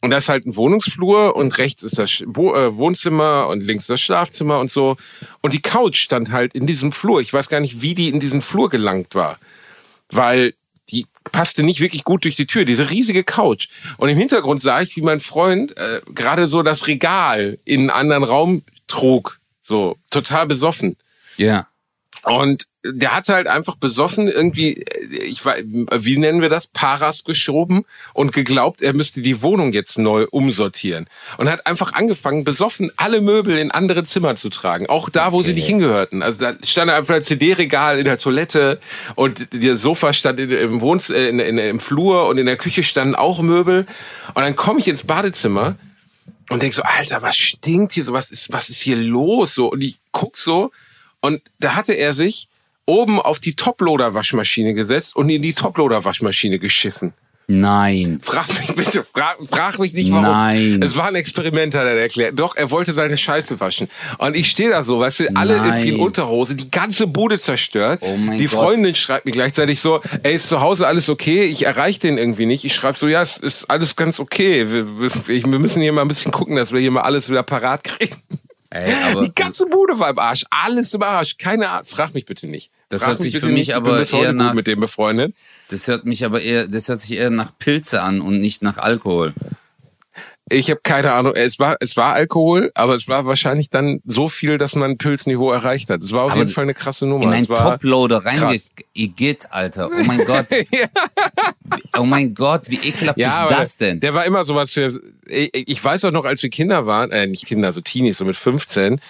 Und 0.00 0.10
da 0.10 0.18
ist 0.18 0.28
halt 0.28 0.46
ein 0.46 0.54
Wohnungsflur 0.54 1.34
und 1.34 1.58
rechts 1.58 1.82
ist 1.82 1.98
das 1.98 2.20
äh, 2.20 2.26
Wohnzimmer 2.26 3.48
und 3.48 3.64
links 3.64 3.86
das 3.86 4.00
Schlafzimmer 4.00 4.60
und 4.60 4.70
so. 4.70 4.96
Und 5.40 5.54
die 5.54 5.62
Couch 5.62 5.98
stand 5.98 6.30
halt 6.30 6.54
in 6.54 6.66
diesem 6.66 6.92
Flur. 6.92 7.20
Ich 7.20 7.32
weiß 7.32 7.48
gar 7.48 7.60
nicht, 7.60 7.82
wie 7.82 7.94
die 7.94 8.08
in 8.08 8.20
diesen 8.20 8.42
Flur 8.42 8.68
gelangt 8.68 9.14
war. 9.14 9.38
Weil 10.10 10.54
die 10.90 11.06
passte 11.24 11.62
nicht 11.62 11.80
wirklich 11.80 12.04
gut 12.04 12.24
durch 12.24 12.36
die 12.36 12.46
Tür, 12.46 12.64
diese 12.64 12.90
riesige 12.90 13.24
Couch. 13.24 13.68
Und 13.96 14.08
im 14.08 14.16
Hintergrund 14.16 14.62
sah 14.62 14.80
ich, 14.80 14.96
wie 14.96 15.02
mein 15.02 15.20
Freund 15.20 15.76
äh, 15.76 16.00
gerade 16.14 16.46
so 16.46 16.62
das 16.62 16.86
Regal 16.86 17.58
in 17.64 17.80
einen 17.80 17.90
anderen 17.90 18.24
Raum 18.24 18.62
trug. 18.86 19.40
So, 19.62 19.96
total 20.10 20.46
besoffen. 20.46 20.96
Ja. 21.36 21.67
Und 22.22 22.66
der 22.84 23.14
hat 23.14 23.28
halt 23.28 23.46
einfach 23.46 23.76
besoffen 23.76 24.28
irgendwie, 24.28 24.74
äh, 24.74 25.24
ich 25.24 25.44
weiß, 25.44 25.62
wie 25.64 26.16
nennen 26.16 26.40
wir 26.40 26.48
das, 26.48 26.66
Paras 26.66 27.24
geschoben 27.24 27.84
und 28.14 28.32
geglaubt, 28.32 28.82
er 28.82 28.94
müsste 28.94 29.20
die 29.20 29.42
Wohnung 29.42 29.72
jetzt 29.72 29.98
neu 29.98 30.26
umsortieren. 30.30 31.06
Und 31.36 31.50
hat 31.50 31.66
einfach 31.66 31.92
angefangen, 31.92 32.44
besoffen 32.44 32.90
alle 32.96 33.20
Möbel 33.20 33.58
in 33.58 33.70
andere 33.70 34.04
Zimmer 34.04 34.36
zu 34.36 34.48
tragen. 34.48 34.88
Auch 34.88 35.08
da, 35.08 35.32
wo 35.32 35.42
sie 35.42 35.54
nicht 35.54 35.66
hingehörten. 35.66 36.22
Also 36.22 36.40
da 36.40 36.54
stand 36.62 36.90
einfach 36.90 37.16
ein 37.16 37.22
CD-Regal 37.22 37.98
in 37.98 38.04
der 38.04 38.18
Toilette 38.18 38.80
und 39.14 39.52
der 39.52 39.76
Sofa 39.76 40.12
stand 40.12 40.40
im, 40.40 40.80
Wohnz 40.80 41.10
äh, 41.10 41.28
in, 41.28 41.38
in, 41.40 41.58
im 41.58 41.80
Flur 41.80 42.28
und 42.28 42.38
in 42.38 42.46
der 42.46 42.56
Küche 42.56 42.82
standen 42.82 43.14
auch 43.14 43.40
Möbel. 43.40 43.86
Und 44.34 44.42
dann 44.42 44.56
komme 44.56 44.80
ich 44.80 44.88
ins 44.88 45.02
Badezimmer 45.02 45.76
und 46.50 46.62
denk 46.62 46.72
so, 46.74 46.82
Alter, 46.82 47.22
was 47.22 47.36
stinkt 47.36 47.92
hier 47.92 48.04
so? 48.04 48.12
Was 48.12 48.30
ist, 48.30 48.52
was 48.52 48.70
ist 48.70 48.80
hier 48.80 48.96
los? 48.96 49.54
So, 49.54 49.70
und 49.70 49.82
ich 49.82 49.98
guck 50.12 50.36
so 50.38 50.70
und 51.20 51.42
da 51.58 51.74
hatte 51.74 51.92
er 51.92 52.14
sich 52.14 52.48
oben 52.86 53.20
auf 53.20 53.38
die 53.38 53.54
Toploader-Waschmaschine 53.54 54.74
gesetzt 54.74 55.14
und 55.14 55.28
in 55.28 55.42
die 55.42 55.52
Toploader-Waschmaschine 55.52 56.58
geschissen. 56.58 57.12
Nein. 57.50 58.20
Frag 58.22 58.46
mich 58.60 58.74
bitte, 58.76 59.02
frag, 59.04 59.38
frag 59.50 59.78
mich 59.78 59.94
nicht 59.94 60.10
warum. 60.10 60.24
Nein. 60.24 60.82
Es 60.82 60.96
war 60.96 61.06
ein 61.06 61.14
Experiment, 61.14 61.74
hat 61.74 61.86
er 61.86 61.96
erklärt. 61.96 62.38
Doch, 62.38 62.56
er 62.56 62.70
wollte 62.70 62.92
seine 62.92 63.16
Scheiße 63.16 63.58
waschen. 63.58 63.88
Und 64.18 64.36
ich 64.36 64.50
stehe 64.50 64.68
da 64.68 64.84
so, 64.84 65.00
weißt 65.00 65.20
du, 65.20 65.34
alle 65.34 65.56
Nein. 65.56 65.86
in 65.86 65.96
Unterhose, 65.98 66.54
die 66.54 66.70
ganze 66.70 67.06
Bude 67.06 67.38
zerstört. 67.38 68.00
Oh 68.02 68.18
mein 68.18 68.36
die 68.36 68.48
Gott. 68.48 68.60
Freundin 68.60 68.94
schreibt 68.94 69.24
mir 69.24 69.32
gleichzeitig 69.32 69.80
so, 69.80 70.02
ey, 70.24 70.34
ist 70.34 70.48
zu 70.48 70.60
Hause 70.60 70.86
alles 70.86 71.08
okay? 71.08 71.44
Ich 71.44 71.64
erreiche 71.64 72.00
den 72.00 72.18
irgendwie 72.18 72.44
nicht. 72.44 72.66
Ich 72.66 72.74
schreibe 72.74 72.98
so, 72.98 73.08
ja, 73.08 73.22
es 73.22 73.38
ist 73.38 73.64
alles 73.70 73.96
ganz 73.96 74.20
okay. 74.20 74.70
Wir, 74.70 75.00
wir, 75.00 75.10
wir 75.26 75.58
müssen 75.58 75.80
hier 75.80 75.92
mal 75.94 76.02
ein 76.02 76.08
bisschen 76.08 76.32
gucken, 76.32 76.54
dass 76.54 76.70
wir 76.72 76.80
hier 76.80 76.90
mal 76.90 77.00
alles 77.00 77.30
wieder 77.30 77.42
parat 77.42 77.82
kriegen. 77.82 78.16
Ey, 78.70 78.92
aber 79.10 79.22
Die 79.24 79.34
ganze 79.34 79.66
Bude 79.66 79.98
war 79.98 80.10
im 80.10 80.18
Arsch. 80.18 80.44
Alles 80.50 80.92
im 80.94 81.02
Arsch. 81.02 81.38
Keine 81.38 81.68
Ahnung. 81.70 81.86
Frag 81.86 82.14
mich 82.14 82.26
bitte 82.26 82.46
nicht. 82.46 82.70
Das 82.90 83.02
Frag 83.02 83.10
hört 83.12 83.20
sich 83.20 83.38
für 83.38 83.46
mich 83.46 83.68
nicht. 83.68 83.74
aber 83.74 84.10
eher 84.10 84.32
nach- 84.32 84.54
mit 84.54 84.66
dem 84.66 84.80
befreundet. 84.80 85.34
das 85.68 85.88
hört 85.88 86.04
mich 86.06 86.24
aber 86.24 86.40
eher, 86.40 86.68
das 86.68 86.88
hört 86.88 87.00
sich 87.00 87.12
eher 87.12 87.30
nach 87.30 87.52
Pilze 87.58 88.00
an 88.02 88.20
und 88.20 88.38
nicht 88.40 88.62
nach 88.62 88.78
Alkohol. 88.78 89.34
Ich 90.50 90.70
habe 90.70 90.80
keine 90.82 91.12
Ahnung. 91.12 91.32
Es 91.34 91.58
war, 91.58 91.76
es 91.80 91.96
war 91.96 92.14
Alkohol, 92.14 92.70
aber 92.74 92.94
es 92.94 93.08
war 93.08 93.26
wahrscheinlich 93.26 93.70
dann 93.70 94.00
so 94.06 94.28
viel, 94.28 94.58
dass 94.58 94.74
man 94.74 94.92
ein 94.92 94.98
Pilzniveau 94.98 95.52
erreicht 95.52 95.90
hat. 95.90 96.02
Es 96.02 96.12
war 96.12 96.24
auf 96.24 96.32
Aber 96.32 96.40
jeden 96.40 96.50
Fall 96.50 96.64
eine 96.64 96.74
krasse 96.74 97.06
Nummer. 97.06 97.24
In 97.24 97.32
ein 97.32 97.46
Toploader 97.46 98.24
reingeht, 98.24 99.48
Alter. 99.50 99.90
Oh 99.90 100.04
mein 100.04 100.24
Gott. 100.24 100.46
Oh 101.98 102.04
mein 102.04 102.32
Gott, 102.32 102.70
wie 102.70 102.76
ekelhaft 102.76 103.18
ja, 103.18 103.44
ist 103.44 103.50
das 103.50 103.76
denn? 103.76 104.00
Der 104.00 104.14
war 104.14 104.24
immer 104.24 104.44
sowas 104.44 104.72
für. 104.72 105.00
Ich, 105.26 105.50
ich 105.52 105.84
weiß 105.84 106.04
auch 106.06 106.12
noch, 106.12 106.24
als 106.24 106.42
wir 106.42 106.48
Kinder 106.48 106.86
waren, 106.86 107.10
äh, 107.10 107.26
nicht 107.26 107.44
Kinder, 107.44 107.72
so 107.72 107.80
Teenies, 107.80 108.18
so 108.18 108.24
mit 108.24 108.36
15, 108.36 109.00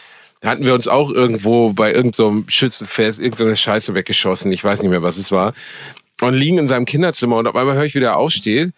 hatten 0.43 0.65
wir 0.65 0.75
uns 0.75 0.89
auch 0.89 1.11
irgendwo 1.11 1.73
bei 1.73 1.93
irgendeinem 1.93 2.45
so 2.45 2.45
Schützenfest 2.49 3.21
irgendeine 3.21 3.57
Scheiße 3.57 3.95
weggeschossen. 3.95 4.51
Ich 4.51 4.65
weiß 4.65 4.83
nicht 4.83 4.91
mehr, 4.91 5.03
was 5.03 5.19
es 5.19 5.31
war. 5.31 5.55
Und 6.21 6.35
liegen 6.35 6.59
in 6.59 6.67
seinem 6.67 6.85
Kinderzimmer 6.85 7.37
und 7.37 7.47
auf 7.47 7.55
einmal 7.55 7.77
höre 7.77 7.85
ich, 7.85 7.95
wie 7.95 8.01
der 8.01 8.17
aufsteht 8.17 8.73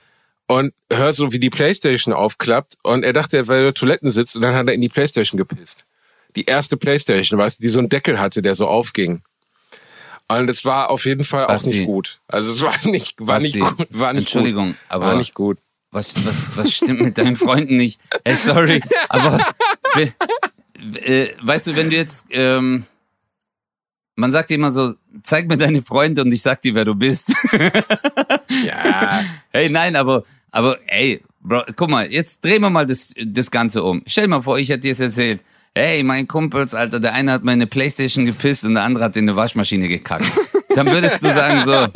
und 0.50 0.72
höre 0.92 1.12
so, 1.12 1.32
wie 1.32 1.38
die 1.38 1.48
Playstation 1.50 2.12
aufklappt. 2.12 2.76
Und 2.82 3.04
er 3.04 3.12
dachte, 3.12 3.36
er 3.36 3.46
wäre 3.46 3.58
in 3.60 3.64
der 3.66 3.74
Toiletten 3.74 4.10
sitzt 4.10 4.34
und 4.34 4.42
dann 4.42 4.54
hat 4.54 4.66
er 4.66 4.74
in 4.74 4.80
die 4.80 4.88
Playstation 4.88 5.38
gepisst. 5.38 5.84
Die 6.34 6.44
erste 6.44 6.76
Playstation, 6.76 7.38
weißt 7.38 7.58
du, 7.58 7.62
die 7.62 7.68
so 7.68 7.78
einen 7.78 7.88
Deckel 7.88 8.18
hatte, 8.18 8.42
der 8.42 8.56
so 8.56 8.66
aufging. 8.66 9.22
Und 10.28 10.48
es 10.50 10.64
war 10.64 10.90
auf 10.90 11.04
jeden 11.06 11.24
Fall 11.24 11.44
auch 11.44 11.48
Basti. 11.48 11.68
nicht 11.78 11.86
gut. 11.86 12.20
Also 12.28 12.50
es 12.50 12.60
war 12.62 12.74
nicht, 12.88 13.14
war 13.24 13.38
nicht 13.38 13.58
Basti, 13.60 13.74
gut. 13.76 13.86
War 13.90 14.12
nicht 14.12 14.22
Entschuldigung, 14.22 14.68
gut. 14.68 14.76
aber- 14.88 15.06
war 15.06 15.16
nicht 15.16 15.34
gut. 15.34 15.58
Was, 15.92 16.14
was, 16.24 16.56
was 16.56 16.72
stimmt 16.72 17.00
mit 17.00 17.18
deinen 17.18 17.34
Freunden 17.36 17.76
nicht? 17.76 18.00
Ey, 18.24 18.36
sorry, 18.36 18.80
aber 19.08 19.44
we- 19.94 20.12
äh, 21.04 21.34
weißt 21.42 21.66
du, 21.68 21.76
wenn 21.76 21.90
du 21.90 21.96
jetzt, 21.96 22.26
ähm, 22.30 22.84
man 24.14 24.30
sagt 24.30 24.50
immer 24.52 24.70
so, 24.70 24.94
zeig 25.24 25.48
mir 25.48 25.56
deine 25.56 25.82
Freunde 25.82 26.22
und 26.22 26.30
ich 26.32 26.42
sag 26.42 26.60
dir, 26.62 26.74
wer 26.76 26.84
du 26.84 26.94
bist. 26.94 27.32
Ja. 28.66 29.24
hey, 29.50 29.68
nein, 29.70 29.94
aber, 29.96 30.24
aber, 30.50 30.78
ey, 30.86 31.22
Bro, 31.42 31.62
guck 31.74 31.88
mal, 31.88 32.12
jetzt 32.12 32.44
drehen 32.44 32.60
wir 32.60 32.70
mal 32.70 32.84
das, 32.84 33.14
das 33.24 33.50
Ganze 33.50 33.82
um. 33.82 34.02
Stell 34.06 34.24
dir 34.24 34.30
mal 34.30 34.42
vor, 34.42 34.58
ich 34.58 34.68
hätte 34.68 34.80
dir 34.80 34.92
es 34.92 35.00
erzählt. 35.00 35.42
Hey, 35.74 36.02
mein 36.02 36.28
Kumpels, 36.28 36.74
Alter, 36.74 37.00
der 37.00 37.14
eine 37.14 37.32
hat 37.32 37.44
meine 37.44 37.66
Playstation 37.66 38.26
gepisst 38.26 38.64
und 38.64 38.74
der 38.74 38.82
andere 38.82 39.04
hat 39.04 39.16
in 39.16 39.28
eine 39.28 39.36
Waschmaschine 39.36 39.88
gekackt. 39.88 40.30
Dann 40.74 40.90
würdest 40.90 41.22
du 41.22 41.32
sagen 41.32 41.62
so, 41.64 41.86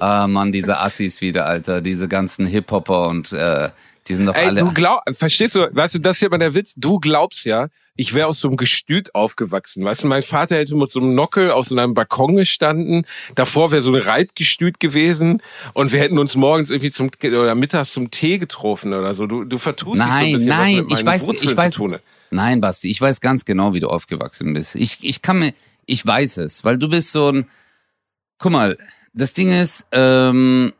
ah 0.00 0.26
Mann, 0.26 0.52
diese 0.52 0.78
Assis 0.78 1.20
wieder, 1.20 1.46
Alter, 1.46 1.80
diese 1.80 2.08
ganzen 2.08 2.46
Hip-Hopper 2.46 3.08
und 3.08 3.32
äh, 3.32 3.68
die 4.08 4.14
sind 4.14 4.26
doch 4.26 4.34
Ey, 4.34 4.46
alle... 4.46 4.60
du 4.60 4.72
glaub, 4.72 5.00
verstehst 5.12 5.54
du, 5.54 5.68
weißt 5.72 5.94
du, 5.94 5.98
das 5.98 6.16
ist 6.16 6.20
ja 6.22 6.28
immer 6.28 6.38
der 6.38 6.54
Witz, 6.54 6.74
du 6.76 6.98
glaubst 6.98 7.44
ja, 7.44 7.68
ich 7.96 8.14
wäre 8.14 8.26
aus 8.26 8.40
so 8.40 8.48
einem 8.48 8.56
Gestüt 8.56 9.14
aufgewachsen. 9.14 9.84
Weißt 9.84 10.04
du, 10.04 10.06
mein 10.06 10.22
Vater 10.22 10.56
hätte 10.56 10.76
mit 10.76 10.90
so 10.90 11.00
einem 11.00 11.14
Nockel 11.14 11.50
auf 11.50 11.66
so 11.66 11.76
einem 11.76 11.94
Balkon 11.94 12.36
gestanden, 12.36 13.06
davor 13.34 13.72
wäre 13.72 13.82
so 13.82 13.94
ein 13.94 14.00
Reitgestüt 14.00 14.78
gewesen 14.80 15.42
und 15.72 15.92
wir 15.92 16.00
hätten 16.00 16.18
uns 16.18 16.34
morgens 16.34 16.70
irgendwie 16.70 16.90
zum 16.90 17.10
oder 17.22 17.54
mittags 17.54 17.92
zum 17.92 18.10
Tee 18.10 18.38
getroffen 18.38 18.92
oder 18.92 19.14
so. 19.14 19.26
Du, 19.26 19.44
du 19.44 19.58
vertust 19.58 19.98
Nein, 19.98 20.08
dich 20.08 20.18
so 20.18 20.24
ein 20.24 20.32
bisschen, 20.32 20.48
nein, 20.48 20.76
was 20.76 20.90
mit 20.90 20.98
ich 20.98 21.06
weiß, 21.06 21.26
Wurzeln 21.26 21.50
ich 21.50 21.56
weiß, 21.56 21.80
nein, 22.30 22.60
Basti, 22.60 22.90
ich 22.90 23.00
weiß 23.00 23.20
ganz 23.20 23.44
genau, 23.44 23.74
wie 23.74 23.80
du 23.80 23.88
aufgewachsen 23.88 24.52
bist. 24.52 24.74
Ich, 24.74 24.98
ich 25.02 25.22
kann 25.22 25.38
mir, 25.38 25.54
ich 25.86 26.04
weiß 26.04 26.38
es, 26.38 26.64
weil 26.64 26.78
du 26.78 26.88
bist 26.88 27.12
so 27.12 27.30
ein, 27.30 27.48
guck 28.38 28.52
mal, 28.52 28.76
das 29.14 29.32
Ding 29.32 29.50
ist, 29.50 29.86
ähm, 29.92 30.74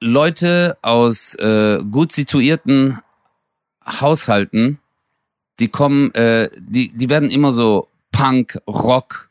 Leute 0.00 0.78
aus 0.82 1.34
äh, 1.36 1.78
gut 1.90 2.12
situierten 2.12 2.98
Haushalten, 3.86 4.78
die 5.58 5.68
kommen, 5.68 6.12
äh, 6.14 6.48
die, 6.58 6.90
die 6.90 7.08
werden 7.08 7.30
immer 7.30 7.52
so 7.52 7.88
Punk, 8.12 8.58
Rock 8.66 9.28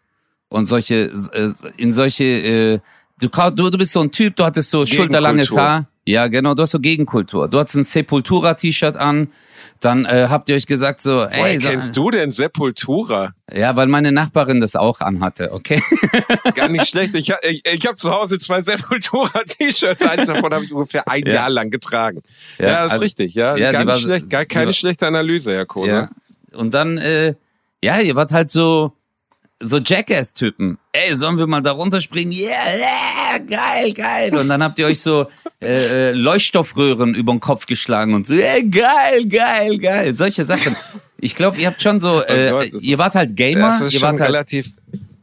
und 0.47 0.67
solche, 0.67 1.11
äh, 1.33 1.51
in 1.77 1.91
solche, 1.91 2.23
äh, 2.23 2.79
du, 3.19 3.27
du, 3.27 3.69
du 3.69 3.77
bist 3.77 3.91
so 3.91 4.01
ein 4.01 4.11
Typ, 4.11 4.35
du 4.35 4.43
hattest 4.43 4.69
so 4.69 4.85
schulterlanges. 4.85 5.55
Haar. 5.55 5.87
Ja, 6.09 6.27
genau, 6.27 6.55
du 6.55 6.63
hast 6.63 6.71
so 6.71 6.79
Gegenkultur. 6.79 7.47
Du 7.47 7.59
hattest 7.59 7.77
ein 7.77 7.83
Sepultura-T-Shirt 7.83 8.95
an, 8.97 9.27
dann 9.79 10.05
äh, 10.05 10.25
habt 10.29 10.49
ihr 10.49 10.55
euch 10.55 10.65
gesagt 10.65 11.01
so, 11.01 11.17
Woher 11.17 11.31
ey, 11.45 11.59
so, 11.59 11.69
kennst 11.69 11.95
du 11.95 12.09
denn 12.09 12.31
Sepultura? 12.31 13.33
ja, 13.53 13.75
weil 13.75 13.87
meine 13.87 14.11
Nachbarin 14.11 14.59
das 14.59 14.75
auch 14.75 15.01
anhatte, 15.01 15.51
okay? 15.53 15.81
Gar 16.55 16.69
nicht 16.69 16.87
schlecht. 16.87 17.13
Ich, 17.15 17.29
ich, 17.43 17.61
ich 17.65 17.85
habe 17.85 17.95
zu 17.95 18.11
Hause 18.11 18.39
zwei 18.39 18.61
Sepultura-T-Shirts. 18.61 20.01
Eins 20.01 20.27
davon 20.27 20.53
habe 20.53 20.65
ich 20.65 20.73
ungefähr 20.73 21.07
ein 21.07 21.23
Ja. 21.25 21.33
Jahr 21.33 21.49
lang 21.49 21.69
getragen. 21.69 22.21
Ja, 22.57 22.65
Ja, 22.67 22.73
das 22.77 22.85
ist 22.87 22.91
also- 22.93 23.03
richtig. 23.03 23.33
Ja, 23.35 23.55
ja, 23.55 23.71
gar 23.71 23.79
nicht 23.85 23.87
war- 23.93 23.99
schlecht. 23.99 24.29
Gar 24.29 24.45
keine 24.45 24.65
war- 24.67 24.73
schlechte 24.73 25.07
Analyse, 25.07 25.53
Herr 25.53 25.65
Kohler. 25.65 26.09
Ja. 26.51 26.57
Und 26.57 26.73
dann, 26.73 26.97
äh, 26.97 27.35
ja, 27.83 27.99
ihr 27.99 28.15
wart 28.15 28.31
halt 28.31 28.49
so, 28.49 28.93
so 29.61 29.77
Jackass-Typen. 29.77 30.77
Ey, 30.91 31.15
sollen 31.15 31.37
wir 31.37 31.47
mal 31.47 31.61
da 31.61 31.71
runterspringen? 31.71 32.31
Yeah, 32.31 32.49
yeah, 32.77 33.37
geil, 33.39 33.93
geil. 33.93 34.35
Und 34.35 34.47
dann 34.49 34.63
habt 34.63 34.79
ihr 34.79 34.85
euch 34.87 35.01
so 35.01 35.27
äh, 35.61 36.09
äh, 36.09 36.11
Leuchtstoffröhren 36.11 37.13
über 37.15 37.33
den 37.33 37.39
Kopf 37.39 37.65
geschlagen 37.65 38.13
und 38.13 38.25
so, 38.25 38.33
yeah, 38.33 38.59
geil, 38.61 39.27
geil, 39.27 39.77
geil. 39.77 40.13
Solche 40.13 40.45
Sachen. 40.45 40.75
Ich 41.19 41.35
glaube, 41.35 41.57
ihr 41.57 41.67
habt 41.67 41.81
schon 41.81 41.99
so, 41.99 42.23
äh, 42.23 42.51
Gott, 42.51 42.73
das 42.73 42.83
ihr 42.83 42.97
wart 42.97 43.15
halt 43.15 43.35
Gamer, 43.35 43.71
Das 43.71 43.81
ist 43.81 43.93
ihr 43.93 43.99
schon 43.99 44.09
wart 44.09 44.21
halt, 44.21 44.29
relativ. 44.29 44.73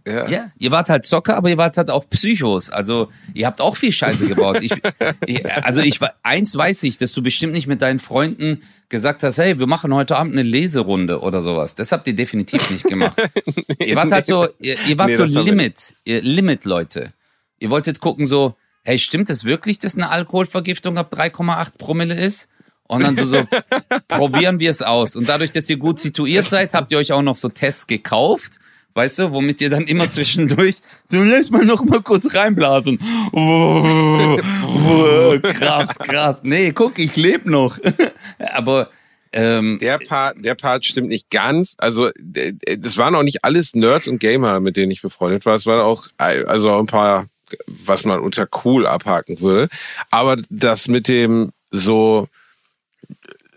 Ja. 0.06 0.28
ja, 0.28 0.50
ihr 0.58 0.70
wart 0.70 0.88
halt 0.88 1.04
Zocker, 1.04 1.36
aber 1.36 1.50
ihr 1.50 1.58
wart 1.58 1.76
halt 1.76 1.90
auch 1.90 2.08
Psychos. 2.08 2.70
Also 2.70 3.10
ihr 3.34 3.44
habt 3.46 3.60
auch 3.60 3.76
viel 3.76 3.90
Scheiße 3.90 4.26
gebaut. 4.26 4.58
Ich, 4.60 4.72
ich, 5.26 5.64
also 5.64 5.80
ich 5.80 5.98
eins 6.22 6.56
weiß 6.56 6.84
ich, 6.84 6.96
dass 6.96 7.12
du 7.12 7.22
bestimmt 7.22 7.54
nicht 7.54 7.66
mit 7.66 7.82
deinen 7.82 7.98
Freunden 7.98 8.62
gesagt 8.88 9.24
hast, 9.24 9.38
hey, 9.38 9.58
wir 9.58 9.66
machen 9.66 9.92
heute 9.92 10.16
Abend 10.16 10.34
eine 10.34 10.42
Leserunde 10.42 11.20
oder 11.20 11.42
sowas. 11.42 11.74
Das 11.74 11.90
habt 11.90 12.06
ihr 12.06 12.14
definitiv 12.14 12.70
nicht 12.70 12.84
gemacht. 12.84 13.20
ihr 13.80 13.96
wart 13.96 14.12
halt 14.12 14.26
so, 14.26 14.46
ihr, 14.60 14.76
ihr 14.86 14.96
wart 14.96 15.08
Nee, 15.08 15.16
so 15.16 15.24
das 15.24 15.34
Limit, 15.34 15.94
ihr 16.04 16.22
Limit-Leute. 16.22 17.12
Ihr 17.58 17.70
wolltet 17.70 17.98
gucken 17.98 18.26
so, 18.26 18.54
hey, 18.84 19.00
stimmt 19.00 19.28
es 19.28 19.44
wirklich, 19.44 19.80
dass 19.80 19.96
eine 19.96 20.08
Alkoholvergiftung 20.10 20.98
ab 20.98 21.12
3,8 21.12 21.78
Promille 21.78 22.14
ist? 22.14 22.48
Und 22.86 23.02
dann 23.02 23.16
du 23.16 23.24
so, 23.24 23.44
probieren 24.08 24.60
wir 24.60 24.70
es 24.70 24.82
aus. 24.82 25.16
Und 25.16 25.28
dadurch, 25.28 25.50
dass 25.50 25.68
ihr 25.68 25.76
gut 25.76 25.98
situiert 25.98 26.48
seid, 26.48 26.72
habt 26.74 26.92
ihr 26.92 26.98
euch 26.98 27.12
auch 27.12 27.22
noch 27.22 27.34
so 27.34 27.48
Tests 27.48 27.88
gekauft, 27.88 28.60
weißt 28.96 29.18
du, 29.18 29.32
womit 29.32 29.60
ihr 29.60 29.68
dann 29.68 29.84
immer 29.84 30.08
zwischendurch 30.08 30.76
so, 31.08 31.22
lass 31.22 31.50
mal 31.50 31.64
noch 31.64 31.84
mal 31.84 32.00
kurz 32.00 32.34
reinblasen. 32.34 32.98
Oh, 33.32 34.38
oh, 34.88 35.38
krass, 35.42 35.98
krass. 35.98 36.40
Nee, 36.42 36.72
guck, 36.72 36.98
ich 36.98 37.14
lebe 37.16 37.50
noch. 37.50 37.78
Aber 38.38 38.88
ähm, 39.32 39.78
Der 39.82 39.98
Part, 39.98 40.42
der 40.42 40.54
Part 40.54 40.86
stimmt 40.86 41.08
nicht 41.08 41.28
ganz. 41.30 41.76
Also, 41.78 42.10
das 42.16 42.96
waren 42.96 43.14
auch 43.14 43.22
nicht 43.22 43.44
alles 43.44 43.74
Nerds 43.74 44.08
und 44.08 44.18
Gamer, 44.18 44.60
mit 44.60 44.76
denen 44.76 44.90
ich 44.90 45.02
befreundet 45.02 45.44
war. 45.44 45.56
Es 45.56 45.66
waren 45.66 45.80
auch, 45.80 46.06
also 46.16 46.70
auch 46.70 46.80
ein 46.80 46.86
paar, 46.86 47.26
was 47.66 48.04
man 48.04 48.20
unter 48.20 48.48
cool 48.64 48.86
abhaken 48.86 49.40
würde. 49.40 49.68
Aber 50.10 50.36
das 50.48 50.88
mit 50.88 51.08
dem 51.08 51.50
so 51.70 52.28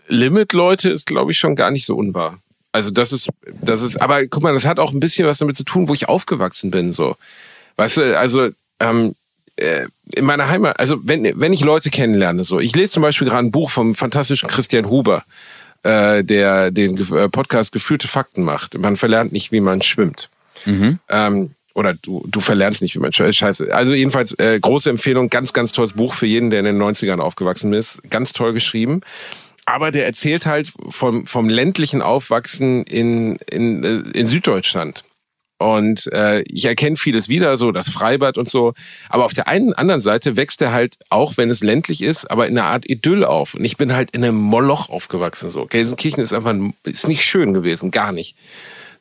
Limit-Leute 0.08 0.90
ist, 0.90 1.06
glaube 1.06 1.32
ich, 1.32 1.38
schon 1.38 1.56
gar 1.56 1.70
nicht 1.70 1.86
so 1.86 1.96
unwahr. 1.96 2.38
Also 2.72 2.90
das 2.90 3.12
ist, 3.12 3.28
das 3.62 3.82
ist, 3.82 4.00
aber 4.00 4.26
guck 4.26 4.42
mal, 4.42 4.54
das 4.54 4.64
hat 4.64 4.78
auch 4.78 4.92
ein 4.92 5.00
bisschen 5.00 5.26
was 5.26 5.38
damit 5.38 5.56
zu 5.56 5.64
tun, 5.64 5.88
wo 5.88 5.94
ich 5.94 6.08
aufgewachsen 6.08 6.70
bin, 6.70 6.92
so. 6.92 7.16
Weißt 7.76 7.96
du, 7.96 8.18
also, 8.18 8.50
ähm, 8.78 9.14
äh, 9.56 9.86
in 10.14 10.24
meiner 10.24 10.48
Heimat, 10.48 10.78
also 10.78 10.98
wenn, 11.02 11.40
wenn 11.40 11.52
ich 11.52 11.60
Leute 11.60 11.90
kennenlerne, 11.90 12.44
so, 12.44 12.60
ich 12.60 12.74
lese 12.74 12.94
zum 12.94 13.02
Beispiel 13.02 13.28
gerade 13.28 13.46
ein 13.46 13.50
Buch 13.50 13.70
vom 13.70 13.94
fantastischen 13.94 14.48
Christian 14.48 14.88
Huber, 14.88 15.24
äh, 15.82 16.22
der 16.24 16.70
den 16.70 16.96
äh, 17.14 17.28
Podcast 17.28 17.72
Gefühlte 17.72 18.08
Fakten 18.08 18.42
macht. 18.42 18.78
Man 18.78 18.96
verlernt 18.96 19.32
nicht, 19.32 19.52
wie 19.52 19.60
man 19.60 19.82
schwimmt. 19.82 20.28
Ähm, 21.08 21.50
oder 21.74 21.94
du, 21.94 22.24
du 22.26 22.40
verlernst 22.40 22.82
nicht, 22.82 22.94
wie 22.94 22.98
man 22.98 23.12
schwimmt. 23.12 23.34
Scheiße. 23.34 23.74
Also 23.74 23.94
jedenfalls 23.94 24.32
äh, 24.38 24.58
große 24.60 24.90
Empfehlung, 24.90 25.30
ganz, 25.30 25.52
ganz 25.52 25.72
tolles 25.72 25.92
Buch 25.92 26.14
für 26.14 26.26
jeden, 26.26 26.50
der 26.50 26.60
in 26.60 26.66
den 26.66 26.82
90ern 26.82 27.20
aufgewachsen 27.20 27.72
ist. 27.72 28.00
Ganz 28.10 28.32
toll 28.32 28.52
geschrieben. 28.52 29.00
Aber 29.72 29.90
der 29.90 30.04
erzählt 30.06 30.46
halt 30.46 30.72
vom, 30.88 31.26
vom 31.26 31.48
ländlichen 31.48 32.02
Aufwachsen 32.02 32.82
in, 32.84 33.36
in, 33.50 33.84
äh, 33.84 34.18
in 34.18 34.26
Süddeutschland. 34.26 35.04
Und 35.58 36.10
äh, 36.12 36.40
ich 36.48 36.64
erkenne 36.64 36.96
vieles 36.96 37.28
wieder, 37.28 37.58
so 37.58 37.70
das 37.70 37.90
Freibad 37.90 38.38
und 38.38 38.48
so. 38.48 38.72
Aber 39.10 39.26
auf 39.26 39.34
der 39.34 39.46
einen 39.46 39.74
anderen 39.74 40.00
Seite 40.00 40.36
wächst 40.36 40.62
er 40.62 40.72
halt, 40.72 40.96
auch 41.10 41.36
wenn 41.36 41.50
es 41.50 41.62
ländlich 41.62 42.00
ist, 42.02 42.30
aber 42.30 42.48
in 42.48 42.56
einer 42.58 42.68
Art 42.68 42.88
Idyll 42.88 43.24
auf. 43.24 43.54
Und 43.54 43.64
ich 43.66 43.76
bin 43.76 43.92
halt 43.92 44.10
in 44.12 44.24
einem 44.24 44.36
Moloch 44.38 44.88
aufgewachsen. 44.88 45.50
So. 45.50 45.66
Gelsenkirchen 45.66 46.22
ist 46.24 46.32
einfach 46.32 46.50
ein- 46.50 46.72
ist 46.84 47.06
nicht 47.08 47.22
schön 47.22 47.52
gewesen, 47.52 47.90
gar 47.90 48.10
nicht. 48.10 48.36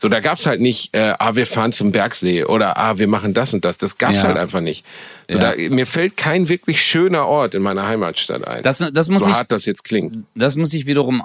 So, 0.02 0.08
da 0.08 0.22
gab's 0.22 0.46
halt 0.46 0.62
nicht, 0.62 0.96
äh, 0.96 1.14
ah, 1.20 1.36
wir 1.36 1.46
fahren 1.46 1.74
zum 1.74 1.92
Bergsee 1.92 2.46
oder 2.46 2.78
ah, 2.78 2.98
wir 3.00 3.08
machen 3.10 3.34
das 3.34 3.54
und 3.54 3.66
das. 3.66 3.78
Das 3.78 3.98
gab's 3.98 4.16
Ja. 4.16 4.24
halt 4.24 4.38
einfach 4.38 4.62
nicht. 4.62 4.86
So, 5.30 5.38
Ja. 5.38 5.54
da, 5.54 5.62
mir 5.70 5.86
fällt 5.86 6.16
kein 6.16 6.48
wirklich 6.48 6.82
schöner 6.82 7.26
Ort 7.28 7.54
in 7.54 7.62
meiner 7.62 7.86
Heimatstadt 7.86 8.48
ein. 8.48 8.64
Das, 8.64 8.78
das 8.94 9.10
muss 9.10 9.24
so 9.24 9.30
ich, 9.30 9.36
hart 9.36 9.52
das 9.52 9.66
jetzt 9.66 9.84
klingt. 9.84 10.26
das 10.36 10.56
muss 10.56 10.74
ich 10.74 10.86
wiederum 10.86 11.24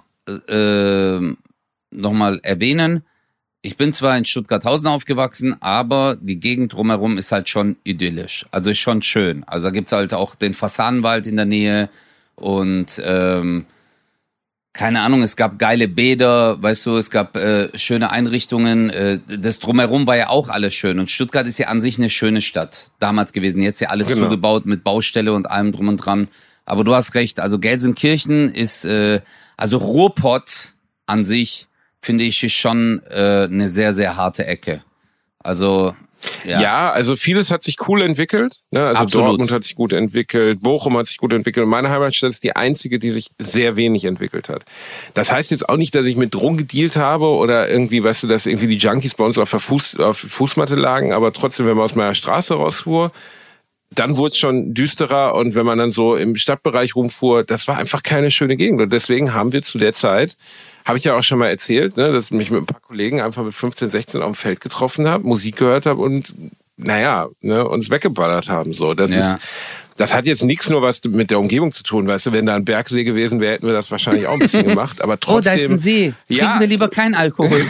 äh, 0.48 1.18
nochmal 1.90 2.40
erwähnen. 2.42 3.04
Ich 3.62 3.76
bin 3.78 3.92
zwar 3.92 4.18
in 4.18 4.24
Stuttgarthausen 4.24 4.88
aufgewachsen, 4.88 5.56
aber 5.62 6.16
die 6.20 6.38
Gegend 6.40 6.72
drumherum 6.74 7.16
ist 7.16 7.32
halt 7.32 7.48
schon 7.48 7.76
idyllisch. 7.84 8.44
Also 8.50 8.70
ist 8.70 8.78
schon 8.78 9.00
schön. 9.02 9.42
Also 9.44 9.68
da 9.68 9.70
gibt's 9.70 9.92
halt 9.92 10.12
auch 10.12 10.34
den 10.34 10.52
Fasanenwald 10.52 11.26
in 11.26 11.37
der 11.37 11.46
Nähe 11.46 11.88
und 12.34 13.00
ähm, 13.04 13.64
keine 14.74 15.02
Ahnung, 15.02 15.22
es 15.22 15.37
gab 15.37 15.58
geile 15.60 15.87
Bäder, 15.87 16.60
weißt 16.60 16.87
du, 16.87 16.96
es 16.96 17.10
gab 17.10 17.37
äh, 17.37 17.70
schöne 17.78 18.10
Einrichtungen. 18.10 18.90
Äh, 18.90 19.20
das 19.38 19.60
drumherum 19.60 20.06
war 20.08 20.16
ja 20.16 20.28
auch 20.30 20.48
alles 20.48 20.74
schön. 20.74 20.98
Und 20.98 21.08
Stuttgart 21.10 21.46
ist 21.46 21.58
ja 21.58 21.68
an 21.68 21.80
sich 21.80 21.96
eine 21.96 22.10
schöne 22.10 22.40
Stadt 22.42 22.90
damals 22.98 23.32
gewesen. 23.32 23.62
Jetzt 23.62 23.80
ja 23.80 23.90
alles 23.90 24.08
Genau. 24.08 24.24
zugebaut 24.24 24.66
mit 24.66 24.82
Baustelle 24.82 25.32
und 25.32 25.48
allem 25.48 25.70
drum 25.70 25.87
und 25.87 25.98
dran. 25.98 26.26
Aber 26.66 26.82
du 26.82 26.92
hast 26.92 27.14
recht. 27.14 27.38
Also 27.38 27.60
Gelsenkirchen 27.60 28.52
ist, 28.52 28.84
äh, 28.84 29.20
also 29.56 29.78
Ruhrpott 29.78 30.72
an 31.06 31.22
sich 31.22 31.68
finde 32.02 32.24
ich 32.24 32.42
ist 32.42 32.54
schon 32.54 33.00
äh, 33.10 33.44
eine 33.44 33.68
sehr 33.68 33.94
sehr 33.94 34.16
harte 34.16 34.44
Ecke. 34.44 34.82
Also 35.38 35.94
ja, 36.44 36.60
Ja. 36.60 36.90
also 36.90 37.16
vieles 37.16 37.50
hat 37.50 37.62
sich 37.62 37.76
cool 37.88 38.02
entwickelt. 38.02 38.62
Ne? 38.70 38.87
Also 38.87 39.02
Absolut. 39.02 39.28
Dortmund 39.28 39.50
hat 39.52 39.64
sich 39.64 39.74
gut 39.74 39.92
entwickelt, 39.92 40.60
Bochum 40.60 40.96
hat 40.96 41.06
sich 41.06 41.18
gut 41.18 41.32
entwickelt. 41.32 41.66
Meine 41.66 41.90
Heimatstadt 41.90 42.30
ist 42.30 42.42
die 42.44 42.54
einzige, 42.56 42.98
die 42.98 43.10
sich 43.10 43.28
sehr 43.40 43.76
wenig 43.76 44.04
entwickelt 44.04 44.48
hat. 44.48 44.64
Das 45.14 45.32
heißt 45.32 45.50
jetzt 45.50 45.68
auch 45.68 45.76
nicht, 45.76 45.94
dass 45.94 46.04
ich 46.06 46.16
mit 46.16 46.34
Drogen 46.34 46.56
gedealt 46.56 46.96
habe 46.96 47.26
oder 47.26 47.68
irgendwie, 47.68 48.02
weißt 48.02 48.24
du, 48.24 48.26
dass 48.26 48.46
irgendwie 48.46 48.68
die 48.68 48.76
Junkies 48.76 49.14
bei 49.14 49.24
uns 49.24 49.38
auf 49.38 49.50
der 49.50 49.60
Fuß, 49.60 50.00
auf 50.00 50.20
der 50.20 50.30
Fußmatte 50.30 50.74
lagen, 50.76 51.12
aber 51.12 51.32
trotzdem, 51.32 51.66
wenn 51.66 51.76
man 51.76 51.84
aus 51.87 51.94
meiner 51.94 52.14
Straße 52.14 52.54
rausfuhr, 52.54 53.12
dann 53.90 54.16
wurde 54.16 54.32
es 54.32 54.38
schon 54.38 54.74
düsterer 54.74 55.34
und 55.37 55.54
wenn 55.54 55.64
man 55.66 55.78
dann 55.78 55.92
so 55.92 56.16
im 56.16 56.34
Stadtbereich 56.37 56.96
rumfuhr, 56.96 57.44
das 57.44 57.68
war 57.68 57.78
einfach 57.78 58.02
keine 58.02 58.30
schöne 58.30 58.56
Gegend. 58.56 58.80
Und 58.80 58.92
deswegen 58.92 59.32
haben 59.34 59.52
wir 59.52 59.62
zu 59.62 59.78
der 59.78 59.92
Zeit, 59.92 60.37
habe 60.84 60.98
ich 60.98 61.04
ja 61.04 61.16
auch 61.16 61.22
schon 61.22 61.38
mal 61.38 61.48
erzählt, 61.48 61.96
ne, 61.96 62.12
dass 62.12 62.26
ich 62.26 62.30
mich 62.32 62.50
mit 62.50 62.62
ein 62.62 62.66
paar 62.66 62.80
Kollegen 62.80 63.20
einfach 63.20 63.42
mit 63.42 63.54
15, 63.54 63.88
16 63.88 64.20
auf 64.22 64.32
dem 64.32 64.34
Feld 64.34 64.60
getroffen 64.60 65.08
habe, 65.08 65.26
Musik 65.26 65.56
gehört 65.56 65.86
habe 65.86 66.00
und 66.02 66.34
naja, 66.76 67.28
ne, 67.40 67.66
uns 67.66 67.88
weggeballert 67.90 68.48
haben. 68.48 68.72
So, 68.72 68.94
das 68.94 69.12
Ja. 69.12 69.18
ist, 69.34 69.38
das 69.96 70.14
hat 70.14 70.26
jetzt 70.26 70.42
nichts 70.42 70.70
nur 70.70 70.83
was 70.83 71.02
mit 71.04 71.30
der 71.30 71.38
Umgebung 71.38 71.72
zu 71.72 71.83
tun, 71.83 72.07
weißt 72.07 72.26
du, 72.26 72.33
wenn 72.33 72.46
da 72.46 72.54
ein 72.57 72.64
Bergsee 72.64 73.04
gewesen 73.04 73.40
wäre, 73.40 73.54
hätten 73.54 73.66
wir 73.66 73.72
das 73.74 73.90
wahrscheinlich 73.90 74.26
auch 74.26 74.33
ein 74.33 74.38
bisschen 74.40 74.66
gemacht. 74.68 75.02
Aber 75.02 75.14
Oh, 75.14 75.18
trotzdem. 75.20 75.44
da 75.44 75.52
ist 75.61 75.70
ein 75.70 75.78
See. 75.78 76.14
Trinken 76.28 76.44
Ja. 76.44 76.61
wir 76.61 76.66
lieber 76.66 76.88
keinen 76.88 77.14
Alkohol. 77.14 77.61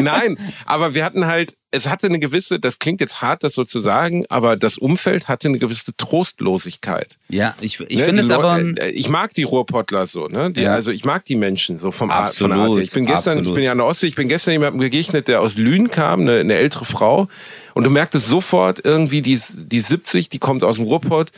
Nein, 0.00 0.38
aber 0.66 0.94
wir 0.94 1.04
hatten 1.04 1.26
halt, 1.26 1.56
es 1.70 1.88
hatte 1.88 2.06
eine 2.06 2.18
gewisse, 2.18 2.60
das 2.60 2.78
klingt 2.78 3.00
jetzt 3.00 3.22
hart, 3.22 3.42
das 3.42 3.54
so 3.54 3.64
zu 3.64 3.80
sagen, 3.80 4.24
aber 4.28 4.56
das 4.56 4.78
Umfeld 4.78 5.28
hatte 5.28 5.48
eine 5.48 5.58
gewisse 5.58 5.94
Trostlosigkeit. 5.96 7.16
ja, 7.28 7.54
ich, 7.60 7.80
ich 7.80 7.98
Ne, 7.98 8.04
finde 8.04 8.20
es 8.22 8.30
aber. 8.30 8.58
Leu- 8.60 8.72
äh, 8.78 8.90
ich 8.90 9.08
mag 9.08 9.34
die 9.34 9.42
Ruhrpottler 9.42 10.06
so, 10.06 10.28
ne? 10.28 10.50
Die, 10.52 10.62
Ja. 10.62 10.74
Also 10.74 10.90
ich 10.90 11.04
mag 11.04 11.24
die 11.24 11.36
Menschen 11.36 11.78
so 11.78 11.90
vom 11.90 12.08
von 12.10 12.16
Absolut, 12.16 12.56
Art. 12.58 12.72
her. 12.74 12.82
Ich 12.82 12.92
bin 12.92 13.06
gestern, 13.06 13.38
absolut. 13.38 13.46
ich 13.48 13.54
bin 13.54 13.64
ja 13.64 13.72
an 13.72 13.78
der 13.78 13.86
Ostsee, 13.86 14.06
ich 14.08 14.14
bin 14.14 14.28
gestern 14.28 14.52
jemandem 14.52 14.80
begegnet, 14.80 15.28
der 15.28 15.40
aus 15.40 15.54
Lünen 15.56 15.90
kam, 15.90 16.20
eine, 16.22 16.40
eine 16.40 16.54
ältere 16.54 16.84
Frau. 16.84 17.28
Und 17.74 17.84
du 17.84 17.90
merktest 17.90 18.28
sofort 18.28 18.80
irgendwie, 18.84 19.20
die 19.20 19.40
die 19.54 19.78
ist 19.78 19.88
70, 19.88 20.28
die 20.28 20.38
kommt 20.38 20.64
aus 20.64 20.76
dem 20.76 20.84
Ruhrpott, 20.84 21.32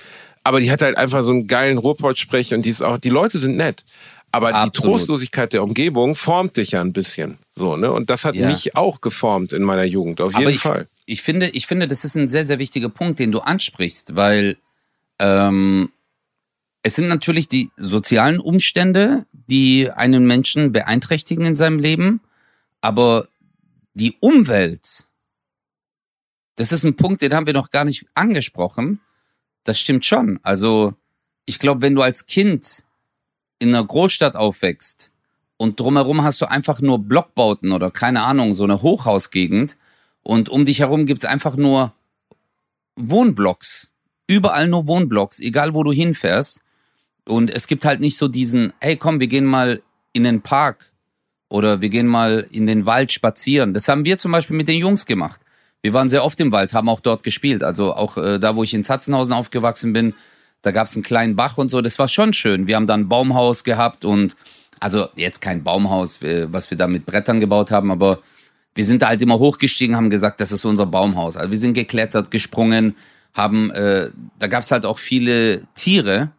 aber 0.44 0.60
die 0.60 0.70
hat 0.70 0.82
halt 0.82 0.96
einfach 0.96 1.24
so 1.24 1.30
einen 1.30 1.46
geilen 1.46 1.78
Ruhrpott-Sprech 1.78 2.54
und 2.54 2.62
die 2.62 2.70
ist 2.70 2.82
auch, 2.82 2.98
die 2.98 3.08
Leute 3.08 3.38
sind 3.38 3.56
nett. 3.56 3.84
Aber 4.32 4.48
die 4.48 4.54
Absolut. 4.54 4.98
Trostlosigkeit 4.98 5.52
der 5.54 5.62
Umgebung 5.62 6.14
formt 6.14 6.56
dich 6.58 6.72
ja 6.72 6.82
ein 6.82 6.92
bisschen. 6.92 7.38
So, 7.54 7.76
ne? 7.76 7.90
Und 7.90 8.10
das 8.10 8.24
hat 8.24 8.34
Ja. 8.34 8.48
mich 8.48 8.76
auch 8.76 9.00
geformt 9.00 9.52
in 9.52 9.62
meiner 9.62 9.84
Jugend, 9.84 10.20
auf 10.20 10.32
jeden 10.32 10.44
aber 10.44 10.50
ich, 10.50 10.60
Fall. 10.60 10.88
Ich 11.06 11.22
finde, 11.22 11.48
ich 11.48 11.66
finde, 11.66 11.86
das 11.86 12.04
ist 12.04 12.16
ein 12.16 12.28
sehr, 12.28 12.44
sehr 12.44 12.58
wichtiger 12.58 12.90
Punkt, 12.90 13.18
den 13.18 13.32
du 13.32 13.38
ansprichst, 13.40 14.14
weil 14.14 14.58
ähm, 15.18 15.90
es 16.82 16.96
sind 16.96 17.08
natürlich 17.08 17.48
die 17.48 17.70
sozialen 17.76 18.38
Umstände, 18.38 19.24
die 19.32 19.90
einen 19.90 20.26
Menschen 20.26 20.70
beeinträchtigen 20.72 21.46
in 21.46 21.56
seinem 21.56 21.78
Leben, 21.78 22.20
aber 22.80 23.28
die 23.94 24.16
Umwelt, 24.20 25.05
das 26.56 26.72
ist 26.72 26.84
ein 26.84 26.96
Punkt, 26.96 27.22
den 27.22 27.34
haben 27.34 27.46
wir 27.46 27.52
noch 27.52 27.70
gar 27.70 27.84
nicht 27.84 28.06
angesprochen. 28.14 29.00
Das 29.64 29.78
stimmt 29.78 30.04
schon. 30.04 30.40
Also 30.42 30.94
ich 31.44 31.58
glaube, 31.58 31.82
wenn 31.82 31.94
du 31.94 32.02
als 32.02 32.26
Kind 32.26 32.84
in 33.58 33.74
einer 33.74 33.84
Großstadt 33.84 34.36
aufwächst 34.36 35.12
und 35.56 35.78
drumherum 35.80 36.22
hast 36.22 36.40
du 36.40 36.46
einfach 36.46 36.80
nur 36.80 36.98
Blockbauten 36.98 37.72
oder 37.72 37.90
keine 37.90 38.22
Ahnung, 38.22 38.54
so 38.54 38.64
eine 38.64 38.82
Hochhausgegend 38.82 39.76
und 40.22 40.48
um 40.48 40.64
dich 40.64 40.80
herum 40.80 41.06
gibt's 41.06 41.24
einfach 41.24 41.56
nur 41.56 41.94
Wohnblocks. 42.96 43.90
Überall 44.26 44.66
nur 44.66 44.88
Wohnblocks, 44.88 45.38
egal 45.38 45.74
wo 45.74 45.84
du 45.84 45.92
hinfährst. 45.92 46.62
Und 47.28 47.50
es 47.50 47.66
gibt 47.66 47.84
halt 47.84 48.00
nicht 48.00 48.16
so 48.16 48.28
diesen, 48.28 48.72
hey 48.80 48.96
komm, 48.96 49.20
wir 49.20 49.28
gehen 49.28 49.44
mal 49.44 49.82
in 50.12 50.24
den 50.24 50.42
Park 50.42 50.92
oder 51.48 51.80
wir 51.80 51.90
gehen 51.90 52.06
mal 52.06 52.46
in 52.50 52.66
den 52.66 52.86
Wald 52.86 53.12
spazieren. 53.12 53.74
Das 53.74 53.88
haben 53.88 54.04
wir 54.04 54.18
zum 54.18 54.32
Beispiel 54.32 54.56
mit 54.56 54.68
den 54.68 54.78
Jungs 54.78 55.06
gemacht. 55.06 55.40
Wir 55.86 55.92
waren 55.92 56.08
sehr 56.08 56.24
oft 56.24 56.40
im 56.40 56.50
Wald, 56.50 56.74
haben 56.74 56.88
auch 56.88 56.98
dort 56.98 57.22
gespielt. 57.22 57.62
Also 57.62 57.94
auch 57.94 58.16
äh, 58.16 58.40
da, 58.40 58.56
wo 58.56 58.64
ich 58.64 58.74
in 58.74 58.82
Zatzenhausen 58.82 59.32
aufgewachsen 59.32 59.92
bin, 59.92 60.14
da 60.62 60.72
gab's 60.72 60.96
einen 60.96 61.04
kleinen 61.04 61.36
Bach 61.36 61.58
und 61.58 61.70
so. 61.70 61.80
Das 61.80 61.96
war 62.00 62.08
schon 62.08 62.32
schön. 62.32 62.66
Wir 62.66 62.74
haben 62.74 62.88
dann 62.88 63.02
ein 63.02 63.08
Baumhaus 63.08 63.62
gehabt 63.62 64.04
und 64.04 64.34
also 64.80 65.06
jetzt 65.14 65.40
kein 65.40 65.62
Baumhaus, 65.62 66.20
äh, 66.22 66.48
was 66.50 66.72
wir 66.72 66.76
da 66.76 66.88
mit 66.88 67.06
Brettern 67.06 67.38
gebaut 67.38 67.70
haben, 67.70 67.92
aber 67.92 68.18
wir 68.74 68.84
sind 68.84 69.00
da 69.00 69.06
halt 69.06 69.22
immer 69.22 69.38
hochgestiegen, 69.38 69.94
haben 69.94 70.10
gesagt, 70.10 70.40
das 70.40 70.50
ist 70.50 70.64
unser 70.64 70.86
Baumhaus. 70.86 71.36
Also 71.36 71.52
wir 71.52 71.58
sind 71.58 71.74
geklettert, 71.74 72.32
gesprungen, 72.32 72.96
haben, 73.32 73.70
äh, 73.70 74.10
da 74.40 74.48
gab's 74.48 74.72
halt 74.72 74.86
auch 74.86 74.98
viele 74.98 75.68
Tiere. 75.76 76.32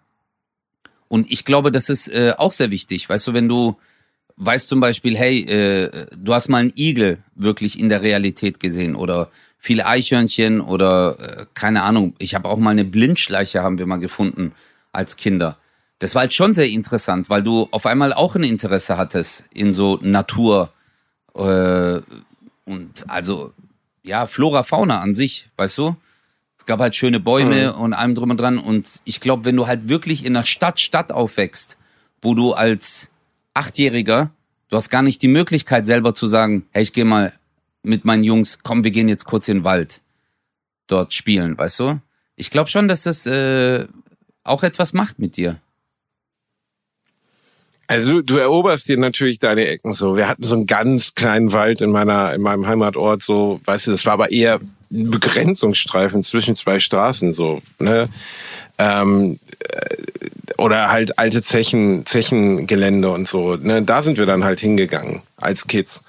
Und 1.07 1.31
ich 1.31 1.45
glaube, 1.45 1.71
das 1.71 1.87
ist 1.87 2.09
äh, 2.09 2.33
auch 2.37 2.51
sehr 2.51 2.69
wichtig. 2.69 3.07
Weißt 3.07 3.25
du, 3.25 3.33
wenn 3.33 3.47
du 3.47 3.77
weißt 4.37 4.67
zum 4.67 4.79
Beispiel, 4.79 5.17
hey, 5.17 5.41
äh, 5.41 6.07
du 6.15 6.33
hast 6.33 6.47
mal 6.47 6.59
einen 6.59 6.73
Igel 6.75 7.17
wirklich 7.35 7.79
in 7.79 7.89
der 7.89 8.01
Realität 8.01 8.59
gesehen 8.59 8.95
oder 8.95 9.29
viele 9.57 9.85
Eichhörnchen 9.85 10.61
oder 10.61 11.17
äh, 11.19 11.45
keine 11.53 11.83
Ahnung. 11.83 12.15
Ich 12.19 12.35
habe 12.35 12.47
auch 12.47 12.57
mal 12.57 12.71
eine 12.71 12.85
Blindschleiche 12.85 13.63
haben 13.63 13.79
wir 13.79 13.87
mal 13.87 13.99
gefunden 13.99 14.53
als 14.93 15.17
Kinder. 15.17 15.57
Das 15.99 16.13
war 16.13 16.21
halt 16.21 16.33
schon 16.33 16.53
sehr 16.53 16.69
interessant, 16.69 17.29
weil 17.29 17.41
du 17.41 17.67
auf 17.71 17.87
einmal 17.87 18.13
auch 18.13 18.35
ein 18.35 18.43
Interesse 18.43 18.97
hattest 18.97 19.45
in 19.51 19.73
so 19.73 19.97
Natur 20.01 20.71
äh, 21.35 21.99
und 22.65 23.05
also 23.07 23.53
ja 24.03 24.27
Flora 24.27 24.61
Fauna 24.61 25.01
an 25.01 25.15
sich, 25.15 25.49
weißt 25.57 25.77
du? 25.79 25.95
Es 26.59 26.65
gab 26.65 26.79
halt 26.79 26.95
schöne 26.95 27.19
Bäume 27.19 27.73
und 27.73 27.93
allem 27.93 28.13
drum 28.13 28.29
und 28.29 28.39
dran 28.39 28.59
und 28.59 29.01
ich 29.05 29.19
glaube, 29.19 29.45
wenn 29.45 29.55
du 29.55 29.65
halt 29.65 29.89
wirklich 29.89 30.23
in 30.23 30.35
einer 30.35 30.45
Stadt 30.45 30.79
Stadt 30.79 31.11
aufwächst, 31.11 31.77
wo 32.21 32.35
du 32.35 32.53
als 32.53 33.09
Achtjähriger, 33.57 34.31
du 34.69 34.75
hast 34.75 34.89
gar 34.89 35.01
nicht 35.01 35.21
die 35.21 35.27
Möglichkeit 35.27 35.85
selber 35.85 36.13
zu 36.13 36.27
sagen, 36.27 36.65
hey, 36.71 36.83
ich 36.83 36.93
gehe 36.93 37.05
mal 37.05 37.33
mit 37.83 38.05
meinen 38.05 38.23
Jungs, 38.23 38.59
komm, 38.61 38.83
wir 38.83 38.91
gehen 38.91 39.09
jetzt 39.09 39.25
kurz 39.25 39.47
in 39.47 39.59
den 39.59 39.63
Wald 39.63 40.01
dort 40.85 41.13
spielen, 41.13 41.57
weißt 41.57 41.79
du? 41.79 41.99
Ich 42.35 42.51
glaube 42.51 42.69
schon, 42.69 42.87
dass 42.87 43.03
das 43.03 43.25
äh, 43.25 43.87
auch 44.43 44.63
etwas 44.63 44.93
macht 44.93 45.17
mit 45.17 45.37
dir. 45.37 45.59
Also 47.87 48.21
du, 48.21 48.37
eroberst 48.37 48.87
dir 48.89 48.97
natürlich 48.97 49.39
deine 49.39 49.65
Ecken 49.65 49.93
so. 49.93 50.17
Wir 50.17 50.27
hatten 50.27 50.43
so 50.43 50.55
einen 50.55 50.67
ganz 50.67 51.15
kleinen 51.15 51.53
Wald 51.53 51.81
in 51.81 51.89
meiner 51.89 52.33
in 52.33 52.41
meinem 52.41 52.67
Heimatort 52.67 53.23
so, 53.23 53.61
weißt 53.65 53.87
du, 53.87 53.91
das 53.91 54.05
war 54.05 54.13
aber 54.13 54.31
eher 54.31 54.59
ein 54.91 55.09
Begrenzungsstreifen 55.09 56.21
zwischen 56.21 56.55
zwei 56.55 56.79
Straßen 56.79 57.33
so, 57.33 57.61
ne? 57.79 58.09
Ähm, 58.77 59.39
äh, 59.59 59.95
oder 60.57 60.89
halt 60.91 61.19
alte 61.19 61.41
Zechen 61.41 62.05
Zechengelände 62.05 63.09
und 63.11 63.27
so, 63.27 63.55
ne? 63.55 63.81
Da 63.83 64.03
sind 64.03 64.17
wir 64.17 64.25
dann 64.25 64.43
halt 64.43 64.59
hingegangen 64.59 65.21
als 65.37 65.67
Kids. 65.67 66.01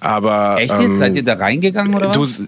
Aber 0.00 0.56
Echt 0.58 0.72
jetzt? 0.78 0.90
ähm, 0.90 0.94
Seid 0.94 1.16
ihr 1.16 1.24
da 1.24 1.34
reingegangen 1.34 1.94
oder 1.94 2.12
du, 2.12 2.22
was? 2.22 2.42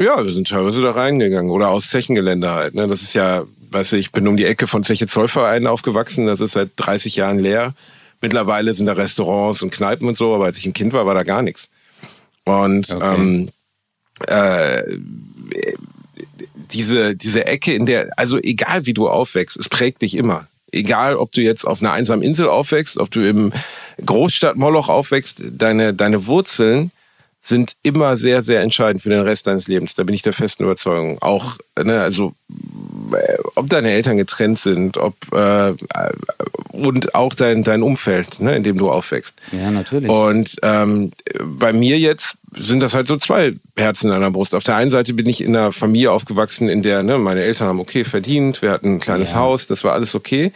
ja, 0.00 0.22
wir 0.24 0.32
sind 0.32 0.48
teilweise 0.48 0.82
da 0.82 0.90
reingegangen 0.90 1.50
oder 1.50 1.68
aus 1.70 1.88
Zechengelände 1.90 2.50
halt. 2.50 2.74
Ne? 2.74 2.86
Das 2.88 3.02
ist 3.02 3.14
ja, 3.14 3.44
weißt 3.70 3.92
du, 3.92 3.96
ich 3.96 4.12
bin 4.12 4.28
um 4.28 4.36
die 4.36 4.44
Ecke 4.44 4.66
von 4.66 4.84
Zeche 4.84 5.06
Zollverein 5.06 5.66
aufgewachsen. 5.66 6.26
Das 6.26 6.40
ist 6.40 6.52
seit 6.52 6.70
30 6.76 7.16
Jahren 7.16 7.38
leer. 7.38 7.72
Mittlerweile 8.20 8.74
sind 8.74 8.86
da 8.86 8.92
Restaurants 8.92 9.62
und 9.62 9.70
Kneipen 9.70 10.06
und 10.08 10.16
so, 10.16 10.34
aber 10.34 10.44
als 10.46 10.58
ich 10.58 10.66
ein 10.66 10.72
Kind 10.74 10.92
war, 10.92 11.06
war 11.06 11.14
da 11.14 11.22
gar 11.22 11.42
nichts. 11.42 11.68
Und 12.44 12.90
Okay. 12.90 13.14
ähm, 13.14 13.48
äh, 14.26 14.82
diese, 16.72 17.16
diese 17.16 17.46
Ecke, 17.46 17.74
in 17.74 17.86
der, 17.86 18.10
also 18.16 18.38
egal 18.38 18.86
wie 18.86 18.94
du 18.94 19.08
aufwächst, 19.08 19.56
es 19.56 19.68
prägt 19.68 20.02
dich 20.02 20.16
immer. 20.16 20.46
Egal, 20.72 21.16
ob 21.16 21.32
du 21.32 21.40
jetzt 21.40 21.64
auf 21.64 21.80
einer 21.80 21.92
einsamen 21.92 22.22
Insel 22.22 22.48
aufwächst, 22.48 22.98
ob 22.98 23.10
du 23.10 23.26
im 23.26 23.52
Großstadt 24.04 24.56
Moloch 24.56 24.88
aufwächst, 24.88 25.40
deine, 25.40 25.94
deine 25.94 26.26
Wurzeln 26.26 26.90
sind 27.46 27.76
immer 27.82 28.16
sehr, 28.16 28.42
sehr 28.42 28.60
entscheidend 28.60 29.02
für 29.02 29.10
den 29.10 29.20
Rest 29.20 29.46
deines 29.46 29.68
Lebens. 29.68 29.94
Da 29.94 30.02
bin 30.02 30.16
ich 30.16 30.22
der 30.22 30.32
festen 30.32 30.64
Überzeugung. 30.64 31.22
Auch, 31.22 31.58
ne, 31.80 32.00
also 32.00 32.34
äh, 33.12 33.38
ob 33.54 33.70
deine 33.70 33.92
Eltern 33.92 34.16
getrennt 34.16 34.58
sind, 34.58 34.96
ob 34.96 35.14
äh, 35.32 35.72
und 36.72 37.14
auch 37.14 37.34
dein, 37.34 37.62
dein 37.62 37.82
Umfeld, 37.82 38.40
ne, 38.40 38.56
in 38.56 38.64
dem 38.64 38.76
du 38.76 38.90
aufwächst. 38.90 39.34
Ja, 39.52 39.70
natürlich. 39.70 40.10
Und 40.10 40.56
ähm, 40.62 41.12
bei 41.40 41.72
mir 41.72 41.98
jetzt 42.00 42.36
sind 42.56 42.80
das 42.80 42.94
halt 42.94 43.06
so 43.06 43.16
zwei 43.16 43.52
Herzen 43.76 44.08
in 44.08 44.16
einer 44.16 44.32
Brust. 44.32 44.52
Auf 44.54 44.64
der 44.64 44.74
einen 44.74 44.90
Seite 44.90 45.14
bin 45.14 45.28
ich 45.28 45.40
in 45.40 45.54
einer 45.54 45.70
Familie 45.70 46.10
aufgewachsen, 46.10 46.68
in 46.68 46.82
der 46.82 47.04
ne, 47.04 47.16
meine 47.18 47.42
Eltern 47.42 47.68
haben 47.68 47.80
okay 47.80 48.02
verdient, 48.02 48.60
wir 48.60 48.72
hatten 48.72 48.96
ein 48.96 49.00
kleines 49.00 49.30
Ja. 49.30 49.36
Haus, 49.36 49.68
das 49.68 49.84
war 49.84 49.92
alles 49.92 50.16
okay. 50.16 50.52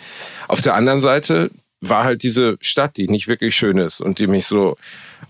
Auf 0.48 0.61
der 0.61 0.74
anderen 0.74 1.00
Seite 1.00 1.53
war 1.81 2.03
halt 2.03 2.24
diese 2.24 2.59
Stadt, 2.61 2.96
die 2.96 3.09
nicht 3.09 3.29
wirklich 3.29 3.55
schön 3.55 3.79
ist 3.79 4.00
und 4.00 4.18
die 4.18 4.26
mich 4.26 4.46
so 4.46 4.76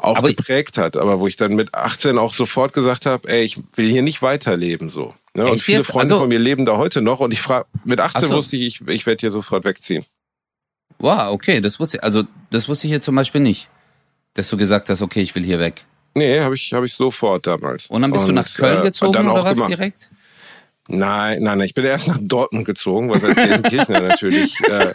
auch 0.04 0.16
Aber 0.16 0.28
geprägt 0.28 0.78
hat, 0.78 0.96
aber 0.96 1.20
wo 1.20 1.26
ich 1.26 1.36
dann 1.36 1.54
mit 1.54 1.74
18 1.74 2.18
auch 2.18 2.32
sofort 2.34 2.72
gesagt 2.72 3.06
habe, 3.06 3.28
ey, 3.28 3.42
ich 3.44 3.58
will 3.74 3.88
hier 3.88 4.02
nicht 4.02 4.22
weiterleben 4.22 4.90
so. 4.90 5.14
Ne? 5.34 5.46
Und 5.46 5.62
viele 5.62 5.78
jetzt? 5.78 5.88
Freunde 5.88 6.14
Also- 6.14 6.20
von 6.20 6.28
mir 6.28 6.38
leben 6.38 6.64
da 6.64 6.76
heute 6.76 7.00
noch 7.02 7.20
und 7.20 7.32
ich 7.32 7.40
frage, 7.40 7.66
mit 7.84 8.00
18 8.00 8.22
Ach 8.24 8.28
so. 8.28 8.36
wusste 8.36 8.56
ich, 8.56 8.80
ich, 8.80 8.88
ich 8.88 9.06
werde 9.06 9.20
hier 9.20 9.30
sofort 9.30 9.64
wegziehen. 9.64 10.04
Wow, 10.98 11.32
okay, 11.32 11.60
das 11.60 11.80
wusste 11.80 11.96
ich, 11.98 12.04
also 12.04 12.24
das 12.50 12.68
wusste 12.68 12.86
ich 12.86 12.92
jetzt 12.92 13.04
zum 13.04 13.14
Beispiel 13.14 13.40
nicht. 13.40 13.68
Dass 14.34 14.48
du 14.48 14.56
gesagt 14.56 14.88
hast, 14.90 15.02
okay, 15.02 15.20
ich 15.22 15.34
will 15.34 15.44
hier 15.44 15.58
weg. 15.58 15.84
Nee, 16.14 16.40
habe 16.40 16.54
ich, 16.54 16.72
hab 16.72 16.84
ich 16.84 16.92
sofort 16.92 17.46
damals. 17.46 17.86
Und 17.86 18.02
dann 18.02 18.10
bist 18.12 18.26
du 18.28 18.32
nach 18.32 18.52
Köln 18.52 18.80
äh, 18.80 18.82
gezogen 18.82 19.12
dann 19.12 19.28
oder 19.28 19.44
was 19.44 19.54
gemacht. 19.54 19.70
direkt? 19.70 20.10
Nein, 20.88 21.42
nein, 21.42 21.58
nein. 21.58 21.66
Ich 21.66 21.74
bin 21.74 21.84
erst 21.84 22.08
nach 22.08 22.18
Dortmund 22.20 22.64
gezogen, 22.66 23.10
was 23.10 23.22
als 23.22 23.36
Gelsenkirchener 23.36 24.00
natürlich 24.08 24.60
äh, 24.68 24.92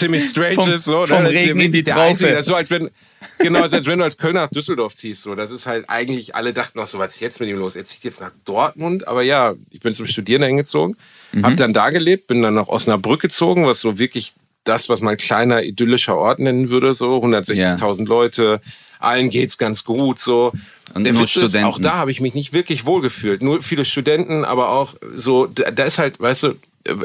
ziemlich 0.00 0.24
strange 0.24 0.54
Vom- 0.56 0.70
ist. 0.72 0.84
So, 0.84 1.06
vom 1.06 1.18
ne? 1.18 1.24
Das 1.24 1.32
ist 1.34 1.38
Regen 1.40 1.58
ja 1.58 1.64
in 1.66 1.72
die 1.72 1.84
Traufe. 1.84 2.26
Das 2.30 2.40
ist 2.40 2.46
so, 2.46 2.54
als 2.56 2.70
wenn, 2.70 2.90
genau, 3.38 3.62
als 3.62 3.72
wenn 3.86 3.98
du 3.98 4.04
als 4.04 4.16
Kölner 4.16 4.42
nach 4.42 4.50
Düsseldorf 4.50 4.94
ziehst. 4.96 5.22
So. 5.22 5.34
Das 5.34 5.50
ist 5.50 5.66
halt 5.66 5.84
eigentlich, 5.88 6.34
alle 6.34 6.52
dachten 6.52 6.78
noch 6.78 6.86
so, 6.88 6.98
was 6.98 7.14
ist 7.14 7.20
jetzt 7.20 7.38
mit 7.40 7.48
ihm 7.48 7.58
los? 7.58 7.76
Er 7.76 7.84
zieht 7.84 8.02
jetzt 8.04 8.20
nach 8.20 8.32
Dortmund. 8.44 9.06
Aber 9.06 9.22
ja, 9.22 9.54
ich 9.70 9.80
bin 9.80 9.94
zum 9.94 10.06
Studieren 10.06 10.40
dahin 10.42 10.56
gezogen, 10.56 10.96
Mhm. 11.32 11.44
hab 11.46 11.56
dann 11.56 11.72
da 11.72 11.90
gelebt, 11.90 12.26
bin 12.26 12.42
dann 12.42 12.54
nach 12.54 12.66
Osnabrück 12.68 13.20
gezogen, 13.20 13.64
was 13.66 13.80
so 13.80 13.98
wirklich 13.98 14.32
das, 14.64 14.88
was 14.88 15.00
man 15.00 15.16
kleiner 15.16 15.62
idyllischer 15.62 16.16
Ort 16.16 16.38
nennen 16.40 16.68
würde, 16.70 16.92
so 16.94 17.16
160.000 17.22 18.06
Leute, 18.06 18.60
allen 18.98 19.30
geht's 19.30 19.56
ganz 19.56 19.84
gut, 19.84 20.20
so. 20.20 20.52
Und 20.92 21.04
Der 21.04 21.14
Witz 21.14 21.22
ist, 21.22 21.30
Studenten. 21.30 21.64
auch 21.64 21.78
da 21.78 21.94
habe 21.94 22.10
ich 22.10 22.20
mich 22.20 22.34
nicht 22.34 22.52
wirklich 22.52 22.84
wohlgefühlt. 22.84 23.42
Nur 23.42 23.62
viele 23.62 23.84
Studenten, 23.84 24.44
aber 24.44 24.70
auch 24.70 24.94
so, 25.14 25.46
da, 25.46 25.70
da 25.70 25.84
ist 25.84 25.98
halt, 25.98 26.18
weißt 26.20 26.42
du, 26.42 26.54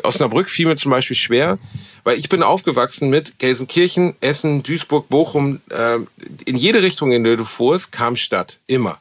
Osnabrück 0.04 0.50
fiel 0.50 0.68
mir 0.68 0.78
zum 0.78 0.92
Beispiel 0.92 1.16
schwer, 1.18 1.58
weil 2.04 2.18
ich 2.18 2.30
bin 2.30 2.44
aufgewachsen 2.44 3.10
mit 3.10 3.40
Gelsenkirchen, 3.40 4.16
Essen, 4.22 4.64
Duisburg, 4.64 5.10
Bochum. 5.10 5.62
Äh, 5.70 5.98
in 6.46 6.56
jede 6.56 6.82
Richtung, 6.82 7.12
in 7.12 7.24
der 7.24 7.36
du 7.36 7.46
fuhrst, 7.46 7.92
kam 7.92 8.16
Stadt. 8.16 8.58
Immer. 8.68 9.00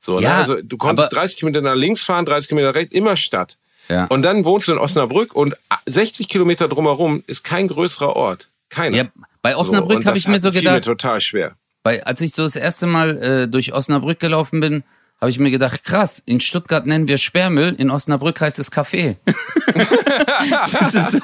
So, 0.00 0.20
Ja, 0.20 0.30
ne? 0.30 0.34
Also 0.36 0.62
du 0.62 0.76
konntest 0.78 1.12
aber- 1.12 1.20
30 1.20 1.38
Kilometer 1.38 1.60
nach 1.60 1.74
links 1.74 2.02
fahren, 2.02 2.24
30 2.24 2.48
Kilometer 2.48 2.68
nach 2.68 2.74
rechts, 2.76 2.94
immer 2.94 3.16
Stadt. 3.16 3.56
Ja. 3.88 4.04
Und 4.06 4.22
dann 4.22 4.44
wohnst 4.44 4.68
du 4.68 4.72
in 4.72 4.78
Osnabrück 4.78 5.34
und 5.34 5.54
60 5.86 6.28
Kilometer 6.28 6.68
drumherum 6.68 7.22
ist 7.26 7.42
kein 7.44 7.68
größerer 7.68 8.16
Ort. 8.16 8.48
Keiner. 8.70 8.96
Ja, 8.96 9.04
bei 9.42 9.56
Osnabrück 9.56 9.98
und 9.98 10.06
habe 10.06 10.18
ich 10.18 10.28
mir 10.28 10.40
so 10.40 10.52
fiel 10.52 10.62
mir 10.62 10.68
gedacht, 10.70 10.84
total 10.84 11.20
schwer. 11.22 11.52
weil 11.84 12.02
als 12.02 12.20
ich 12.20 12.32
so 12.34 12.42
das 12.42 12.54
erste 12.56 12.86
Mal 12.86 13.16
äh, 13.22 13.48
durch 13.48 13.72
Osnabrück 13.72 14.20
gelaufen 14.20 14.60
bin, 14.60 14.84
habe 15.20 15.30
ich 15.30 15.38
mir 15.38 15.50
gedacht, 15.50 15.84
krass, 15.84 16.22
in 16.24 16.40
Stuttgart 16.40 16.86
nennen 16.86 17.08
wir 17.08 17.18
Sperrmüll, 17.18 17.74
in 17.76 17.90
Osnabrück 17.90 18.40
heißt 18.40 18.58
es 18.58 18.70
Café. 18.70 19.16
das 20.72 20.94
ist 20.94 21.12
so, 21.12 21.20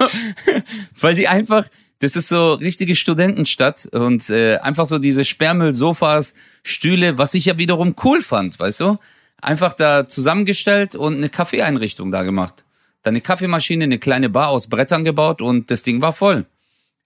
weil 1.01 1.15
die 1.15 1.29
einfach, 1.29 1.67
das 2.01 2.17
ist 2.17 2.29
so 2.29 2.55
richtige 2.55 2.97
Studentenstadt 2.97 3.87
und 3.87 4.31
äh, 4.31 4.57
einfach 4.57 4.87
so 4.87 4.99
diese 4.99 5.25
Sperrmüll-Sofas, 5.25 6.35
Stühle, 6.65 7.19
was 7.19 7.35
ich 7.35 7.45
ja 7.45 7.57
wiederum 7.57 7.95
cool 8.03 8.21
fand, 8.21 8.59
weißt 8.59 8.81
du? 8.81 8.99
Einfach 9.41 9.75
da 9.75 10.09
zusammengestellt 10.09 10.97
und 10.97 11.17
eine 11.17 11.29
Kaffeeeinrichtung 11.29 12.11
da 12.11 12.23
gemacht. 12.23 12.65
Dann 13.03 13.13
eine 13.13 13.21
Kaffeemaschine, 13.21 13.85
eine 13.85 13.99
kleine 13.99 14.29
Bar 14.29 14.49
aus 14.49 14.67
Brettern 14.67 15.05
gebaut 15.05 15.41
und 15.41 15.71
das 15.71 15.83
Ding 15.83 16.01
war 16.01 16.13
voll. 16.13 16.47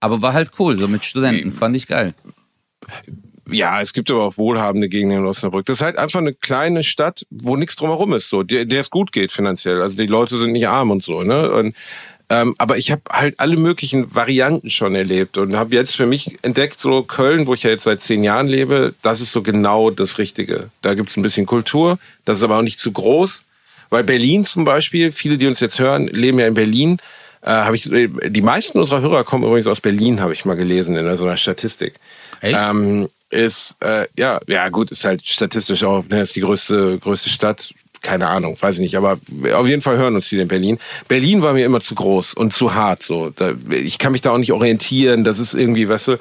Aber 0.01 0.23
war 0.23 0.33
halt 0.33 0.53
cool, 0.59 0.77
so 0.77 0.89
mit 0.89 1.05
Studenten, 1.05 1.53
fand 1.53 1.77
ich 1.77 1.87
geil. 1.87 2.15
Ja, 3.51 3.81
es 3.81 3.93
gibt 3.93 4.11
aber 4.11 4.25
auch 4.25 4.37
wohlhabende 4.37 4.89
Gegenden 4.89 5.19
in 5.19 5.27
Osnabrück. 5.27 5.67
Das 5.67 5.79
ist 5.79 5.85
halt 5.85 5.97
einfach 5.97 6.21
eine 6.21 6.35
kleine 6.35 6.85
Stadt, 6.85 7.27
wo 7.31 7.57
nichts 7.57 7.77
drumherum 7.77 8.13
ist, 8.13 8.29
so, 8.29 8.43
der, 8.43 8.65
der 8.65 8.81
es 8.81 8.91
gut 8.91 9.13
geht 9.13 9.33
finanziell. 9.33 9.81
Also 9.81 9.97
die 9.97 10.07
Leute 10.07 10.39
sind 10.39 10.53
nicht 10.53 10.69
arm 10.69 10.91
und 10.91 11.03
so, 11.03 11.23
ne? 11.23 11.51
Und, 11.51 11.75
ähm, 12.31 12.55
aber 12.59 12.77
ich 12.77 12.91
habe 12.91 13.01
halt 13.11 13.41
alle 13.41 13.57
möglichen 13.57 14.15
Varianten 14.15 14.69
schon 14.69 14.95
erlebt 14.95 15.39
und 15.39 15.57
habe 15.57 15.75
jetzt 15.75 15.97
für 15.97 16.05
mich 16.05 16.39
entdeckt, 16.43 16.79
so 16.79 17.03
Köln, 17.03 17.47
wo 17.47 17.55
ich 17.55 17.63
ja 17.63 17.71
jetzt 17.71 17.85
seit 17.85 18.03
zehn 18.03 18.23
Jahren 18.23 18.49
lebe, 18.49 18.95
das 19.01 19.23
ist 19.23 19.33
so 19.33 19.43
genau 19.43 19.91
das 19.91 20.19
Richtige. 20.19 20.69
Da 20.83 20.93
gibt's 20.93 21.17
ein 21.17 21.23
bisschen 21.23 21.47
Kultur, 21.47 21.99
das 22.27 22.39
ist 22.39 22.45
aber 22.45 22.59
auch 22.59 22.63
nicht 22.63 22.81
zu 22.81 22.93
groß. 22.93 23.45
Weil 23.89 24.05
Berlin 24.05 24.45
zum 24.45 24.67
Beispiel, 24.67 25.11
viele, 25.13 25.39
die 25.39 25.47
uns 25.47 25.61
jetzt 25.61 25.79
hören, 25.79 26.09
leben 26.09 26.39
ja 26.39 26.47
in 26.47 26.53
Berlin. 26.53 26.99
Äh, 27.41 27.51
hab 27.51 27.73
ich, 27.73 27.85
die 27.85 28.43
meisten 28.43 28.79
unserer 28.79 29.01
Hörer 29.01 29.25
kommen 29.25 29.45
übrigens 29.45 29.67
aus 29.67 29.81
Berlin, 29.81 30.21
habe 30.21 30.35
ich 30.35 30.45
mal 30.45 30.57
gelesen 30.57 30.97
in 30.97 31.17
so 31.17 31.25
einer 31.25 31.39
Statistik. 31.39 31.95
Echt? 32.43 32.59
Ähm, 32.69 33.09
ist, 33.31 33.77
äh, 33.81 34.07
ja, 34.19 34.41
ja 34.47 34.69
gut, 34.69 34.91
ist 34.91 35.05
halt 35.05 35.27
statistisch 35.27 35.83
auch, 35.85 36.05
ne, 36.09 36.23
ist 36.23 36.35
die 36.37 36.41
größte, 36.41 36.99
größte 36.99 37.29
Stadt. 37.31 37.73
Keine 38.01 38.29
Ahnung, 38.29 38.57
weiß 38.61 38.75
ich 38.77 38.81
nicht, 38.81 38.97
aber 38.97 39.19
auf 39.55 39.67
jeden 39.67 39.83
Fall 39.83 39.97
hören 39.99 40.15
uns 40.15 40.29
viele 40.29 40.43
in 40.43 40.49
Berlin. 40.49 40.79
Berlin 41.09 41.43
war 41.43 41.53
mir 41.53 41.67
immer 41.67 41.81
zu 41.81 41.97
groß 41.97 42.35
und 42.35 42.53
zu 42.55 42.75
hart, 42.75 43.03
so. 43.03 43.31
Da, 43.35 43.53
ich 43.71 43.99
kann 43.99 44.13
mich 44.13 44.21
da 44.21 44.31
auch 44.31 44.39
nicht 44.39 44.53
orientieren, 44.53 45.25
das 45.25 45.41
ist 45.41 45.55
irgendwie, 45.55 45.89
weißt 45.89 46.09
du, 46.09 46.17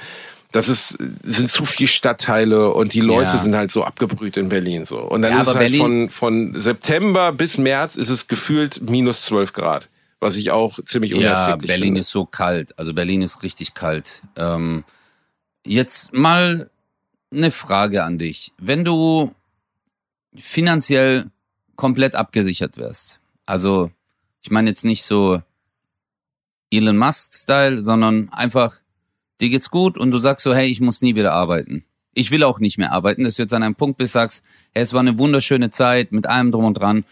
das 0.51 0.69
ist, 0.69 0.97
sind 1.23 1.49
zu 1.49 1.65
viele 1.65 1.87
Stadtteile 1.87 2.71
und 2.73 2.93
die 2.93 3.01
Leute 3.01 3.33
Ja. 3.33 3.37
sind 3.37 3.55
halt 3.55 3.71
so 3.71 3.83
abgebrüht 3.83 4.37
in 4.37 4.49
Berlin, 4.49 4.85
so. 4.87 4.97
Und 4.97 5.21
dann 5.21 5.33
Ja, 5.33 5.41
ist 5.41 5.49
es 5.49 5.55
halt 5.55 5.65
Berlin- 5.71 6.09
von, 6.09 6.53
von 6.53 6.61
September 6.63 7.31
bis 7.31 7.59
März 7.59 7.95
ist 7.95 8.09
es 8.09 8.27
gefühlt 8.27 8.81
minus 8.89 9.21
12 9.25 9.53
Grad. 9.53 9.87
Was 10.19 10.35
ich 10.35 10.49
auch 10.49 10.79
ziemlich 10.83 11.11
Ja, 11.11 11.17
unerträglich 11.19 11.67
Berlin 11.67 11.83
finde. 11.89 12.01
ist 12.01 12.09
so 12.09 12.25
kalt. 12.25 12.73
Also 12.79 12.91
Berlin 12.95 13.21
ist 13.21 13.43
richtig 13.43 13.75
kalt. 13.75 14.23
Ähm, 14.35 14.83
jetzt 15.65 16.11
mal 16.13 16.71
eine 17.31 17.51
Frage 17.51 18.03
an 18.03 18.17
dich. 18.17 18.53
Wenn 18.57 18.85
du 18.85 19.33
finanziell 20.35 21.29
komplett 21.75 22.15
abgesichert 22.15 22.77
wärst, 22.77 23.19
also 23.45 23.91
ich 24.41 24.51
meine 24.51 24.69
jetzt 24.69 24.85
nicht 24.85 25.03
so 25.03 25.41
Elon 26.71 26.97
Musk-Style, 26.97 27.81
sondern 27.81 28.29
einfach, 28.29 28.75
dir 29.39 29.49
geht's 29.49 29.69
gut 29.69 29.97
und 29.97 30.11
du 30.11 30.19
sagst 30.19 30.43
so, 30.43 30.53
hey, 30.53 30.67
ich 30.67 30.81
muss 30.81 31.01
nie 31.01 31.15
wieder 31.15 31.33
arbeiten. 31.33 31.83
Ich 32.13 32.31
will 32.31 32.43
auch 32.43 32.59
nicht 32.59 32.77
mehr 32.77 32.91
arbeiten, 32.91 33.23
dass 33.23 33.35
du 33.35 33.43
jetzt 33.43 33.53
an 33.53 33.63
einem 33.63 33.75
Punkt 33.75 33.97
bist, 33.97 34.13
sagst, 34.13 34.43
hey, 34.73 34.83
es 34.83 34.93
war 34.93 35.01
eine 35.01 35.19
wunderschöne 35.19 35.69
Zeit 35.69 36.11
mit 36.11 36.27
allem 36.27 36.51
drum 36.51 36.65
und 36.65 36.75
dran, 36.75 37.05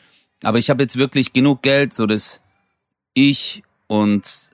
aber 0.43 0.57
ich 0.57 0.69
habe 0.69 0.83
jetzt 0.83 0.97
wirklich 0.97 1.33
genug 1.33 1.61
Geld, 1.61 1.93
so 1.93 2.05
dass 2.05 2.41
ich 3.13 3.63
und 3.87 4.49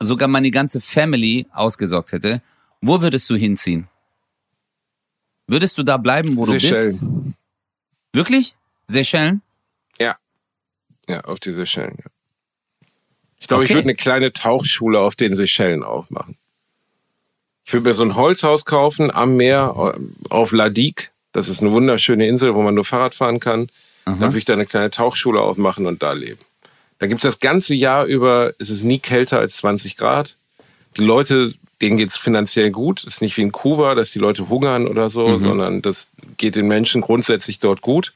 sogar 0.00 0.28
meine 0.28 0.50
ganze 0.50 0.80
Family 0.80 1.46
ausgesorgt 1.52 2.12
hätte, 2.12 2.42
wo 2.80 3.00
würdest 3.00 3.28
du 3.30 3.36
hinziehen? 3.36 3.88
Würdest 5.46 5.78
du 5.78 5.82
da 5.82 5.96
bleiben, 5.96 6.36
wo 6.36 6.44
du 6.46 6.52
bist? 6.52 6.66
Seychellen. 6.66 7.34
Wirklich? 8.12 8.54
Seychellen? 8.86 9.42
Ja, 11.10 11.22
auf 11.22 11.40
die 11.40 11.52
Seychellen, 11.52 11.96
ja. 11.98 12.10
Ich 13.38 13.48
glaube, 13.48 13.64
ich 13.64 13.70
Okay. 13.70 13.76
würde 13.78 13.86
eine 13.86 13.94
kleine 13.94 14.30
Tauchschule 14.30 15.00
auf 15.00 15.16
den 15.16 15.34
Seychellen 15.34 15.82
aufmachen. 15.82 16.36
Ich 17.64 17.72
würde 17.72 17.88
mir 17.88 17.94
so 17.94 18.02
ein 18.02 18.14
Holzhaus 18.14 18.66
kaufen 18.66 19.10
am 19.10 19.38
Meer 19.38 19.94
auf 20.28 20.52
Ladik. 20.52 21.10
Das 21.32 21.48
ist 21.48 21.62
eine 21.62 21.72
wunderschöne 21.72 22.26
Insel, 22.26 22.54
wo 22.54 22.60
man 22.60 22.74
nur 22.74 22.84
Fahrrad 22.84 23.14
fahren 23.14 23.40
kann. 23.40 23.70
Dann 24.04 24.20
würde 24.20 24.36
ich 24.36 24.44
da 24.44 24.52
eine 24.52 24.66
kleine 24.66 24.90
Tauchschule 24.90 25.40
aufmachen 25.40 25.86
und 25.86 26.02
da 26.02 26.12
leben. 26.12 26.40
Da 26.98 27.06
gibt's 27.06 27.22
das 27.22 27.40
ganze 27.40 27.74
Jahr 27.74 28.04
über, 28.04 28.52
es 28.58 28.68
ist 28.68 28.82
nie 28.82 28.98
kälter 28.98 29.38
als 29.38 29.56
20 29.56 29.96
Grad. 29.96 30.36
Die 30.98 31.04
Leute, 31.04 31.54
denen 31.80 31.96
geht's 31.98 32.16
finanziell 32.16 32.70
gut. 32.70 33.00
Es 33.06 33.14
ist 33.14 33.22
nicht 33.22 33.36
wie 33.36 33.42
in 33.42 33.52
Kuba, 33.52 33.94
dass 33.94 34.10
die 34.10 34.18
Leute 34.18 34.48
hungern 34.48 34.86
oder 34.88 35.10
so, 35.10 35.28
Mhm. 35.28 35.40
sondern 35.44 35.82
das 35.82 36.08
geht 36.36 36.56
den 36.56 36.66
Menschen 36.68 37.00
grundsätzlich 37.00 37.58
dort 37.60 37.80
gut. 37.82 38.12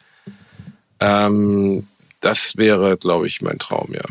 Ähm, 1.00 1.86
das 2.20 2.56
wäre, 2.56 2.96
glaube 2.96 3.26
ich, 3.26 3.42
mein 3.42 3.58
Traum, 3.58 3.92
ja. 3.92 4.02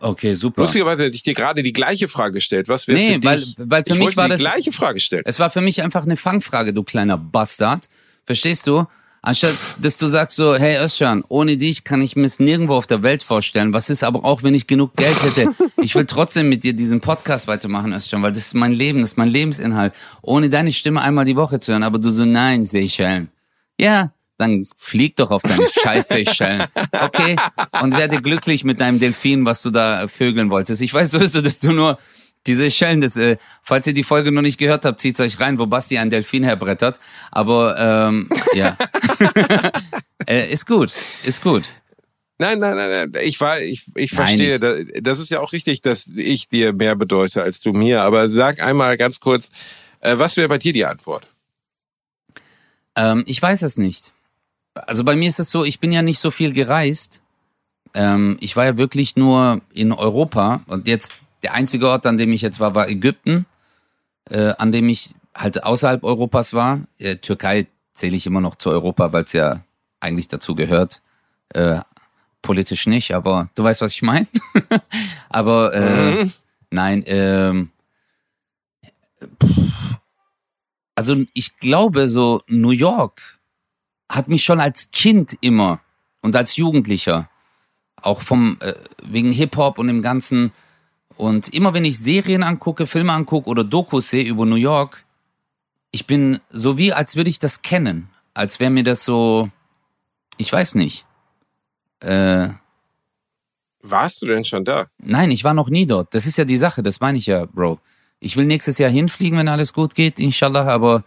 Okay, 0.00 0.34
super. 0.34 0.62
Lustigerweise 0.62 1.04
hätte 1.04 1.16
ich 1.16 1.22
dir 1.22 1.32
gerade 1.34 1.62
die 1.62 1.72
gleiche 1.72 2.08
Frage 2.08 2.34
gestellt. 2.34 2.68
Was 2.68 2.86
wäre 2.88 2.98
Nee, 2.98 3.14
für 3.14 3.24
weil- 3.24 3.38
dich? 3.38 3.54
weil 3.58 3.84
für 3.84 3.92
ich 3.94 3.98
mich 3.98 4.16
war 4.16 4.26
die 4.26 4.32
das- 4.32 4.40
gleiche 4.40 4.72
Frage 4.72 5.00
stellen. 5.00 5.22
Es 5.24 5.38
war 5.38 5.50
für 5.50 5.62
mich 5.62 5.82
einfach 5.82 6.02
eine 6.02 6.16
Fangfrage, 6.16 6.74
du 6.74 6.82
kleiner 6.82 7.16
Bastard. 7.16 7.88
Verstehst 8.26 8.66
du? 8.66 8.86
Anstatt, 9.22 9.54
dass 9.78 9.96
du 9.96 10.06
sagst 10.06 10.36
so, 10.36 10.54
hey 10.54 10.76
Özcan, 10.82 11.24
ohne 11.28 11.56
dich 11.56 11.84
kann 11.84 12.00
ich 12.00 12.16
mir 12.16 12.26
es 12.26 12.38
nirgendwo 12.38 12.74
auf 12.74 12.86
der 12.86 13.02
Welt 13.02 13.22
vorstellen. 13.22 13.72
Was 13.72 13.90
ist 13.90 14.04
aber 14.04 14.24
auch, 14.24 14.42
wenn 14.42 14.54
ich 14.54 14.66
genug 14.66 14.94
Geld 14.96 15.22
hätte? 15.22 15.50
Ich 15.82 15.94
will 15.94 16.06
trotzdem 16.06 16.48
mit 16.48 16.64
dir 16.64 16.72
diesen 16.72 17.00
Podcast 17.00 17.48
weitermachen, 17.48 17.92
Özcan, 17.92 18.22
weil 18.22 18.32
das 18.32 18.46
ist 18.46 18.54
mein 18.54 18.72
Leben, 18.72 19.00
das 19.00 19.10
ist 19.10 19.16
mein 19.16 19.28
Lebensinhalt. 19.28 19.92
Ohne 20.22 20.48
deine 20.48 20.72
Stimme 20.72 21.00
einmal 21.00 21.24
die 21.24 21.36
Woche 21.36 21.58
zu 21.58 21.72
hören, 21.72 21.82
aber 21.82 21.98
du 21.98 22.10
so, 22.10 22.24
nein, 22.24 22.66
Seychellen. 22.66 23.28
Ja, 23.78 24.12
dann 24.38 24.64
flieg 24.76 25.16
doch 25.16 25.30
auf 25.30 25.42
deine 25.42 25.66
scheiß 25.68 26.08
Seychellen. 26.08 26.64
Okay? 26.92 27.36
Und 27.82 27.96
werde 27.96 28.22
glücklich 28.22 28.64
mit 28.64 28.80
deinem 28.80 29.00
Delfin, 29.00 29.44
was 29.44 29.62
du 29.62 29.70
da 29.70 30.06
vögeln 30.06 30.50
wolltest. 30.50 30.80
Ich 30.80 30.94
weiß 30.94 31.10
sowieso, 31.10 31.40
dass 31.40 31.58
du 31.58 31.72
nur 31.72 31.98
Die 32.46 32.54
Seychellen, 32.54 33.00
das, 33.00 33.16
äh, 33.16 33.36
falls 33.62 33.86
ihr 33.86 33.94
die 33.94 34.04
Folge 34.04 34.32
noch 34.32 34.42
nicht 34.42 34.58
gehört 34.58 34.84
habt, 34.84 35.00
zieht's 35.00 35.20
euch 35.20 35.38
rein, 35.40 35.58
wo 35.58 35.66
Basti 35.66 35.98
einen 35.98 36.10
Delfin 36.10 36.44
herbrettert. 36.44 36.98
Aber 37.30 37.76
ähm, 37.78 38.28
ja, 38.54 38.76
äh, 40.26 40.50
ist 40.50 40.66
gut, 40.66 40.94
ist 41.24 41.42
gut. 41.42 41.68
Nein, 42.38 42.60
nein, 42.60 42.76
nein, 42.76 43.10
nein. 43.12 43.22
Ich 43.24 43.40
war, 43.40 43.60
ich, 43.60 43.86
ich 43.96 44.12
Nein, 44.12 44.26
verstehe. 44.38 44.54
ich- 44.54 44.60
Da- 44.94 45.00
Das 45.00 45.18
ist 45.18 45.28
ja 45.30 45.40
auch 45.40 45.52
richtig, 45.52 45.82
dass 45.82 46.06
ich 46.14 46.48
dir 46.48 46.72
mehr 46.72 46.94
bedeute 46.94 47.42
als 47.42 47.60
du 47.60 47.72
mir. 47.72 48.02
Aber 48.02 48.28
sag 48.28 48.60
einmal 48.60 48.96
ganz 48.96 49.18
kurz, 49.20 49.50
äh, 50.00 50.16
was 50.18 50.36
wäre 50.36 50.48
bei 50.48 50.58
dir 50.58 50.72
die 50.72 50.84
Antwort? 50.84 51.26
Ähm, 52.96 53.24
ich 53.26 53.42
weiß 53.42 53.62
es 53.62 53.76
nicht. 53.76 54.12
Also 54.74 55.02
bei 55.04 55.16
mir 55.16 55.28
ist 55.28 55.40
es 55.40 55.50
so, 55.50 55.64
ich 55.64 55.80
bin 55.80 55.90
ja 55.92 56.02
nicht 56.02 56.20
so 56.20 56.30
viel 56.30 56.52
gereist. 56.52 57.22
Ähm, 57.94 58.36
ich 58.40 58.54
war 58.54 58.64
ja 58.66 58.78
wirklich 58.78 59.16
nur 59.16 59.60
in 59.72 59.92
Europa 59.92 60.62
und 60.68 60.86
jetzt 60.86 61.18
der 61.42 61.54
einzige 61.54 61.88
Ort, 61.88 62.06
an 62.06 62.18
dem 62.18 62.32
ich 62.32 62.42
jetzt 62.42 62.60
war, 62.60 62.74
war 62.74 62.88
Ägypten, 62.88 63.46
äh, 64.30 64.54
an 64.58 64.72
dem 64.72 64.88
ich 64.88 65.14
halt 65.34 65.62
außerhalb 65.64 66.02
Europas 66.04 66.52
war. 66.52 66.80
Äh, 66.98 67.16
Türkei 67.16 67.66
zähle 67.94 68.16
ich 68.16 68.26
immer 68.26 68.40
noch 68.40 68.56
zu 68.56 68.70
Europa, 68.70 69.12
weil 69.12 69.24
es 69.24 69.32
ja 69.32 69.62
eigentlich 70.00 70.28
dazu 70.28 70.54
gehört. 70.54 71.00
Äh, 71.50 71.80
politisch 72.42 72.86
nicht, 72.86 73.14
aber 73.14 73.50
du 73.54 73.64
weißt, 73.64 73.80
was 73.80 73.92
ich 73.92 74.02
meine. 74.02 74.26
aber 75.28 75.74
äh, 75.74 76.24
Mhm. 76.24 76.32
Nein, 76.70 77.02
ähm, 77.06 77.70
also 80.94 81.16
ich 81.32 81.56
glaube 81.58 82.08
so 82.08 82.42
New 82.46 82.70
York 82.70 83.38
hat 84.10 84.28
mich 84.28 84.42
schon 84.44 84.60
als 84.60 84.90
Kind 84.90 85.36
immer 85.40 85.80
und 86.20 86.36
als 86.36 86.56
Jugendlicher 86.56 87.30
auch 87.96 88.22
vom 88.22 88.58
äh, 88.60 88.74
wegen 89.02 89.32
Hip 89.32 89.56
Hop 89.56 89.78
und 89.78 89.86
dem 89.86 90.02
ganzen 90.02 90.52
und 91.18 91.48
immer 91.48 91.74
wenn 91.74 91.84
ich 91.84 91.98
Serien 91.98 92.44
angucke, 92.44 92.86
Filme 92.86 93.12
angucke 93.12 93.50
oder 93.50 93.64
Dokus 93.64 94.10
sehe 94.10 94.24
über 94.24 94.46
New 94.46 94.54
York, 94.54 95.04
ich 95.90 96.06
bin 96.06 96.40
so 96.48 96.78
wie 96.78 96.92
als 96.92 97.16
würde 97.16 97.28
ich 97.28 97.40
das 97.40 97.62
kennen, 97.62 98.08
als 98.34 98.60
wäre 98.60 98.70
mir 98.70 98.84
das 98.84 99.04
so, 99.04 99.50
ich 100.36 100.52
weiß 100.52 100.76
nicht. 100.76 101.04
Äh, 102.00 102.50
Warst 103.82 104.22
du 104.22 104.26
denn 104.26 104.44
schon 104.44 104.64
da? 104.64 104.86
Nein, 104.98 105.32
ich 105.32 105.42
war 105.42 105.54
noch 105.54 105.68
nie 105.68 105.86
dort. 105.86 106.14
Das 106.14 106.24
ist 106.24 106.38
ja 106.38 106.44
die 106.44 106.56
Sache, 106.56 106.84
das 106.84 107.00
meine 107.00 107.18
ich 107.18 107.26
ja, 107.26 107.46
Bro. 107.46 107.80
Ich 108.20 108.36
will 108.36 108.46
nächstes 108.46 108.78
Jahr 108.78 108.90
hinfliegen, 108.90 109.38
wenn 109.38 109.48
alles 109.48 109.72
gut 109.72 109.96
geht, 109.96 110.20
inshallah, 110.20 110.66
aber 110.66 111.02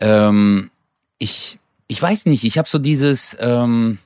ähm, 0.00 0.70
ich, 1.18 1.58
ich 1.88 2.00
weiß 2.00 2.24
nicht, 2.26 2.44
ich 2.44 2.56
habe 2.56 2.68
so 2.68 2.78
dieses, 2.78 3.36
ähm, 3.38 3.98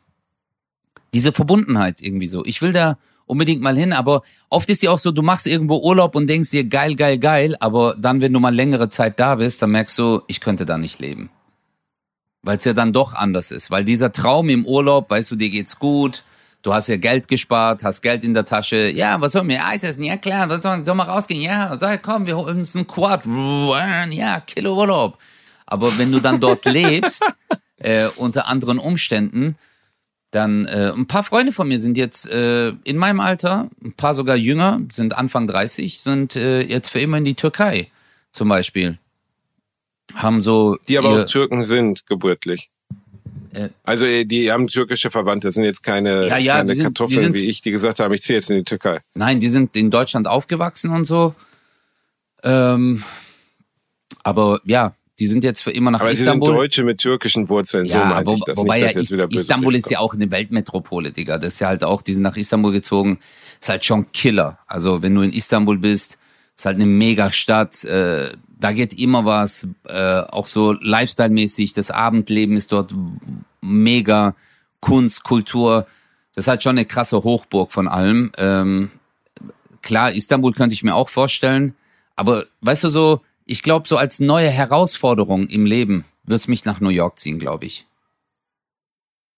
diese 1.14 1.33
Verbundenheit 1.33 2.03
irgendwie 2.03 2.27
so. 2.27 2.45
Ich 2.45 2.62
will 2.62 2.73
da 2.73 2.99
unbedingt 3.31 3.62
mal 3.62 3.77
hin, 3.77 3.93
aber 3.93 4.23
oft 4.49 4.69
ist 4.69 4.83
ja 4.83 4.90
auch 4.90 4.99
so, 4.99 5.12
du 5.12 5.23
machst 5.23 5.47
irgendwo 5.47 5.79
Urlaub 5.79 6.14
und 6.14 6.29
denkst 6.29 6.51
dir 6.51 6.64
geil, 6.64 6.97
geil, 6.97 7.19
geil, 7.19 7.57
aber 7.61 7.95
dann, 7.97 8.21
wenn 8.21 8.33
du 8.33 8.40
mal 8.40 8.55
längere 8.55 8.88
Zeit 8.88 9.21
da 9.21 9.37
bist, 9.37 9.62
dann 9.62 9.71
merkst 9.71 9.97
du, 9.99 10.23
ich 10.27 10.40
könnte 10.40 10.66
da 10.66 10.77
nicht 10.77 10.99
leben. 10.99 11.31
Weil 12.43 12.57
es 12.57 12.64
ja 12.64 12.73
dann 12.73 12.93
doch 12.93 13.14
anders 13.14 13.51
ist. 13.51 13.71
Weil 13.71 13.85
dieser 13.85 14.12
Traum 14.12 14.49
im 14.49 14.66
Urlaub, 14.66 15.11
weißt 15.11 15.31
du, 15.31 15.37
dir 15.37 15.51
geht's 15.51 15.79
gut, 15.79 16.25
du 16.62 16.75
hast 16.75 16.88
ja 16.88 16.97
Geld 16.97 17.29
gespart, 17.29 17.85
hast 17.85 18.03
Geld 18.03 18.25
in 18.25 18.35
der 18.35 18.45
Tasche. 18.45 18.90
Ja, 18.90 19.21
was 19.21 19.33
sollen 19.33 19.49
wir 19.49 19.64
Eis 19.64 19.85
essen? 19.85 20.03
Ja, 20.03 20.16
klar, 20.16 20.49
soll, 20.61 20.85
soll 20.85 20.95
mal 20.95 21.05
rausgehen? 21.05 21.43
Ja, 21.43 21.77
sag, 21.79 22.03
komm, 22.03 22.27
wir 22.27 22.37
holen 22.37 22.59
uns 22.59 22.75
einen 22.75 22.87
Quad. 22.87 23.27
Ja, 23.27 24.40
Kilo 24.40 24.77
Urlaub. 24.77 25.19
Aber 25.66 25.97
wenn 25.99 26.11
du 26.11 26.21
dann 26.21 26.40
dort 26.40 26.64
lebst, 26.66 27.25
äh, 27.79 28.09
unter 28.16 28.49
anderen 28.49 28.79
Umständen, 28.79 29.57
dann 30.31 30.66
äh, 30.66 30.93
ein 30.95 31.07
paar 31.07 31.25
Freunde 31.25 31.51
von 31.53 31.66
mir 31.69 31.79
sind 31.81 31.97
jetzt 31.99 32.29
äh, 32.31 32.69
in 32.85 32.97
meinem 32.97 33.21
Alter, 33.21 33.69
ein 33.85 33.93
paar 33.95 34.14
sogar 34.14 34.37
jünger, 34.37 34.81
sind 34.90 35.16
Anfang 35.16 35.49
30, 35.49 35.99
sind 36.01 36.37
äh, 36.37 36.62
jetzt 36.62 36.90
für 36.90 37.01
immer 37.01 37.19
in 37.19 37.25
die 37.25 37.35
Türkei 37.35 37.90
zum 38.33 38.49
Beispiel. 38.49 38.99
Haben 40.14 40.40
so 40.40 40.77
Die 40.88 40.99
aber 40.99 41.23
auch 41.23 41.25
Türken 41.27 41.64
sind, 41.64 42.07
geburtlich. 42.07 42.71
Äh, 43.53 43.71
Also 43.83 44.05
äh, 44.05 44.25
die 44.25 44.51
haben 44.53 44.69
türkische 44.69 45.11
Verwandte, 45.11 45.51
sind 45.51 45.64
jetzt 45.64 45.83
keine, 45.83 46.29
Ja, 46.29 46.37
ja, 46.37 46.57
keine 46.59 46.75
sind- 46.75 46.85
Kartoffeln, 46.85 47.21
sind- 47.21 47.37
wie 47.38 47.47
ich, 47.47 47.61
die 47.61 47.73
gesagt 47.73 47.99
haben, 47.99 48.14
ich 48.14 48.23
ziehe 48.23 48.37
jetzt 48.38 48.51
in 48.51 48.57
die 48.59 48.64
Türkei. 48.64 49.01
Nein, 49.14 49.40
die 49.40 49.49
sind 49.49 49.77
in 49.77 49.90
Deutschland 49.90 50.29
aufgewachsen 50.29 50.93
und 50.93 51.05
so. 51.07 51.35
Ähm, 52.45 53.03
aber 54.23 54.61
ja, 54.64 54.95
die 55.20 55.26
sind 55.26 55.44
jetzt 55.44 55.61
für 55.61 55.70
immer 55.70 55.90
nach 55.90 56.00
Aber 56.00 56.11
sie 56.11 56.16
sind 56.16 56.26
Istanbul. 56.26 56.54
Deutsche 56.54 56.83
mit 56.83 56.98
türkischen 56.98 57.48
Wurzeln, 57.50 57.85
so 57.85 57.92
ja, 57.92 58.06
meinte 58.06 58.30
wo, 58.30 58.37
das. 58.37 58.56
wobei 58.56 58.76
nicht, 58.76 58.83
ja 58.83 58.87
dass 58.88 58.94
jetzt 58.94 59.04
Is 59.04 59.12
wieder 59.12 59.28
böse 59.28 59.42
Istanbul 59.42 59.74
ist 59.74 59.90
ja 59.90 59.98
auch 59.98 60.14
eine 60.14 60.30
Weltmetropole, 60.30 61.12
Digga. 61.12 61.37
Das 61.37 61.54
ist 61.54 61.61
ja 61.61 61.68
halt 61.68 61.85
auch, 61.85 62.00
die 62.00 62.14
sind 62.14 62.22
nach 62.22 62.37
Istanbul 62.37 62.72
gezogen. 62.72 63.18
Ist 63.61 63.68
halt 63.68 63.85
schon 63.85 64.11
Killer. 64.12 64.59
Also 64.66 65.02
wenn 65.02 65.14
du 65.14 65.20
in 65.20 65.33
Istanbul 65.33 65.76
bist, 65.78 66.18
ist 66.56 66.64
halt 66.64 66.76
eine 66.76 66.87
Megastadt. 66.87 67.85
Äh, 67.85 68.33
da 68.59 68.72
geht 68.72 68.98
immer 68.98 69.26
was. 69.26 69.68
Äh, 69.85 70.20
auch 70.22 70.46
so 70.46 70.72
Lifestyle-mäßig. 70.72 71.74
Das 71.74 71.90
Abendleben 71.90 72.56
ist 72.56 72.72
dort 72.72 72.94
mega. 73.61 74.35
Kunst, 74.80 75.22
Kultur. 75.22 75.87
Das 76.35 76.44
ist 76.44 76.48
halt 76.48 76.62
schon 76.62 76.78
eine 76.78 76.87
krasse 76.87 77.22
Hochburg 77.22 77.70
von 77.72 77.87
allem. 77.87 78.33
Ähm, 78.38 78.90
klar, 79.83 80.12
Istanbul 80.12 80.52
könnte 80.52 80.72
ich 80.72 80.83
mir 80.83 80.94
auch 80.94 81.11
vorstellen. 81.11 81.74
Aber 82.16 82.46
weißt 82.62 82.85
du 82.85 82.88
so, 82.88 83.20
ich 83.50 83.62
glaube, 83.62 83.88
so 83.88 83.96
als 83.96 84.20
neue 84.20 84.48
Herausforderung 84.48 85.48
im 85.48 85.66
Leben 85.66 86.04
wird's 86.22 86.46
mich 86.46 86.64
nach 86.64 86.80
New 86.80 86.90
York 86.90 87.18
ziehen, 87.18 87.40
glaube 87.40 87.66
ich. 87.66 87.84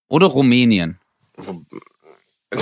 Oder 0.07 0.27
Rumänien. 0.27 0.99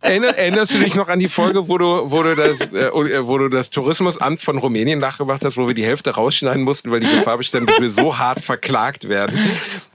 Erinner, 0.00 0.28
erinnerst 0.28 0.74
du 0.74 0.78
dich 0.78 0.94
noch 0.94 1.08
an 1.08 1.18
die 1.18 1.28
Folge, 1.28 1.68
wo 1.68 1.76
du, 1.76 2.08
wo 2.08 2.22
du 2.22 2.36
das, 2.36 2.60
äh, 2.60 2.92
wo 2.92 3.36
du 3.36 3.48
das 3.48 3.70
Tourismusamt 3.70 4.40
von 4.40 4.58
Rumänien 4.58 5.00
nachgemacht 5.00 5.44
hast, 5.44 5.56
wo 5.56 5.66
wir 5.66 5.74
die 5.74 5.84
Hälfte 5.84 6.10
rausschneiden 6.10 6.62
mussten, 6.62 6.92
weil 6.92 7.00
die 7.00 7.08
Gefahr 7.08 7.36
bestand, 7.36 7.68
dass 7.68 7.80
wir 7.80 7.90
so 7.90 8.16
hart 8.16 8.38
verklagt 8.38 9.08
werden? 9.08 9.36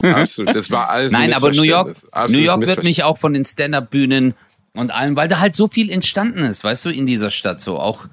Absolut. 0.02 0.54
Das 0.54 0.72
war 0.72 0.90
alles. 0.90 1.14
ein 1.14 1.22
Nein, 1.22 1.34
aber 1.34 1.54
New 1.54 1.64
York. 1.64 1.96
New 2.28 2.40
York 2.40 2.68
wird 2.68 2.84
mich 2.84 3.04
auch 3.04 3.18
von 3.18 3.32
den 3.32 3.46
Stand-up-Bühnen 3.46 4.34
und 4.74 4.92
allem, 4.92 5.16
weil 5.16 5.30
da 5.30 5.40
halt 5.40 5.56
so 5.56 5.70
viel 5.70 5.90
entstanden 5.90 6.40
ist, 6.40 6.66
weißt 6.66 6.84
du, 6.84 6.90
in 6.90 7.06
dieser 7.06 7.32
Stadt 7.32 7.62
so 7.62 7.80
auch 7.80 8.08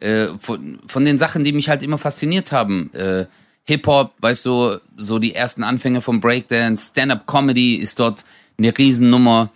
äh, 0.00 0.28
von, 0.38 0.80
von 0.86 1.04
den 1.04 1.18
Sachen, 1.18 1.44
die 1.44 1.52
mich 1.52 1.68
halt 1.68 1.82
immer 1.82 1.98
fasziniert 1.98 2.52
haben. 2.52 2.92
Äh, 2.94 3.26
Hip-Hop, 3.64 4.12
weißt 4.20 4.46
du, 4.46 4.78
so 4.96 5.18
die 5.18 5.34
ersten 5.34 5.64
Anfänge 5.64 6.00
vom 6.00 6.20
Breakdance, 6.20 6.90
Stand-up-Comedy 6.90 7.76
ist 7.76 7.98
dort 7.98 8.24
eine 8.58 8.76
Riesennummer. 8.76 9.50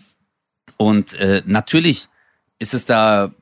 Und 0.76 1.14
äh, 1.14 1.42
natürlich 1.46 2.08
ist 2.58 2.74
es 2.74 2.86
da 2.86 3.32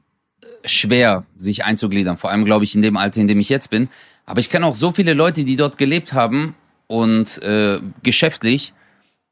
schwer, 0.65 1.25
sich 1.37 1.65
einzugliedern. 1.65 2.19
Vor 2.19 2.31
allem, 2.31 2.45
glaube 2.45 2.65
ich, 2.65 2.75
in 2.75 2.83
dem 2.83 2.97
Alter, 2.97 3.21
in 3.21 3.29
dem 3.29 3.41
ich 3.41 3.49
jetzt 3.49 3.71
bin. 3.71 3.89
Aber 4.27 4.41
ich 4.41 4.51
kenne 4.51 4.67
auch 4.67 4.75
so 4.75 4.93
viele 4.93 5.15
Leute, 5.15 5.45
die 5.45 5.57
dort 5.57 5.79
gelebt 5.79 6.13
haben 6.13 6.55
und 6.87 7.41
äh, 7.43 7.81
geschäftlich. 8.03 8.75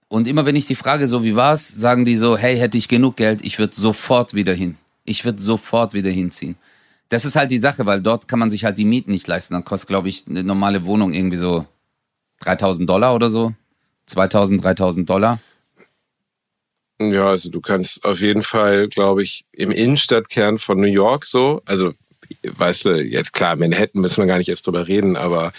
Und 0.09 0.29
immer 0.29 0.47
wenn 0.47 0.57
ich 0.57 0.67
die 0.67 0.75
frage, 0.75 1.07
so 1.07 1.25
wie 1.25 1.37
war's, 1.37 1.69
sagen 1.69 2.05
die 2.05 2.17
so, 2.17 2.39
hey, 2.39 2.57
hätte 2.57 2.79
ich 2.79 2.89
genug 2.89 3.17
Geld, 3.17 3.45
ich 3.45 3.59
würde 3.59 3.75
sofort 3.75 4.35
wieder 4.35 4.55
hin. 4.55 4.77
Ich 5.05 5.25
würde 5.25 5.43
sofort 5.43 5.95
wieder 5.95 6.11
hinziehen. 6.11 6.57
Das 7.09 7.25
ist 7.25 7.37
halt 7.37 7.51
die 7.51 7.59
Sache, 7.59 7.87
weil 7.87 8.01
dort 8.03 8.27
kann 8.29 8.39
man 8.39 8.51
sich 8.51 8.65
halt 8.65 8.79
die 8.79 8.85
Mieten 8.85 9.13
nicht 9.13 9.29
leisten. 9.29 9.55
Dann 9.55 9.65
kostet, 9.65 9.89
glaube 9.89 10.09
ich, 10.09 10.25
eine 10.29 10.43
normale 10.43 10.85
Wohnung 10.85 11.13
irgendwie 11.13 11.37
so 11.37 11.67
3000 12.41 12.89
Dollar 12.89 13.15
oder 13.15 13.31
so. 13.31 13.55
2000, 14.07 14.63
3000 14.63 15.09
Dollar. 15.09 15.41
Ja, 17.01 17.29
also 17.29 17.51
du 17.51 17.61
kannst 17.61 18.05
auf 18.05 18.21
jeden 18.21 18.43
Fall, 18.43 18.89
glaube 18.89 19.23
ich, 19.23 19.45
im 19.53 19.71
Innenstadtkern 19.71 20.59
von 20.59 20.81
New 20.81 20.87
York 20.87 21.27
so, 21.27 21.61
also 21.67 21.93
weißt 22.43 22.87
du, 22.87 23.03
jetzt 23.03 23.33
klar, 23.33 23.57
Manhattan 23.57 24.01
müssen 24.01 24.19
wir 24.19 24.27
gar 24.27 24.39
nicht 24.39 24.49
erst 24.49 24.67
drüber 24.67 24.89
reden, 24.89 25.17
aber 25.17 25.53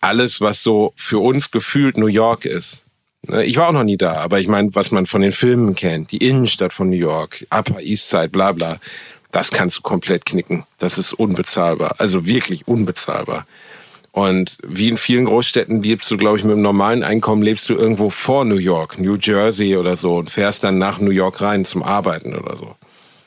alles, 0.00 0.40
was 0.40 0.62
so 0.62 0.92
für 0.96 1.18
uns 1.18 1.50
gefühlt 1.50 1.98
New 1.98 2.06
York 2.06 2.44
ist. 2.44 2.84
ne, 3.26 3.44
Ich 3.44 3.56
war 3.56 3.68
auch 3.68 3.72
noch 3.72 3.84
nie 3.84 3.96
da, 3.96 4.14
aber 4.14 4.40
ich 4.40 4.48
meine, 4.48 4.74
was 4.74 4.92
man 4.92 5.06
von 5.06 5.22
den 5.22 5.32
Filmen 5.32 5.74
kennt, 5.74 6.12
die 6.12 6.18
Innenstadt 6.26 6.72
von 6.72 6.88
New 6.88 6.96
York, 6.96 7.46
Upper 7.50 7.80
East 7.80 8.08
Side, 8.08 8.30
bla 8.30 8.52
bla, 8.52 8.78
das 9.32 9.50
kannst 9.50 9.78
du 9.78 9.82
komplett 9.82 10.26
knicken. 10.26 10.64
Das 10.78 10.98
ist 10.98 11.12
unbezahlbar, 11.12 11.96
also 11.98 12.26
wirklich 12.26 12.66
unbezahlbar. 12.68 13.46
Und 14.12 14.58
wie 14.66 14.88
in 14.88 14.96
vielen 14.96 15.26
Großstädten 15.26 15.82
lebst 15.82 16.10
du, 16.10 16.16
glaube 16.16 16.36
ich, 16.36 16.42
mit 16.42 16.54
einem 16.54 16.62
normalen 16.62 17.04
Einkommen 17.04 17.42
lebst 17.42 17.68
du 17.68 17.74
irgendwo 17.74 18.10
vor 18.10 18.44
New 18.44 18.56
York, 18.56 18.98
New 18.98 19.16
Jersey 19.16 19.76
oder 19.76 19.96
so 19.96 20.16
und 20.16 20.30
fährst 20.30 20.64
dann 20.64 20.78
nach 20.78 20.98
New 20.98 21.12
York 21.12 21.40
rein 21.40 21.64
zum 21.64 21.84
Arbeiten 21.84 22.34
oder 22.34 22.56
so. 22.56 22.74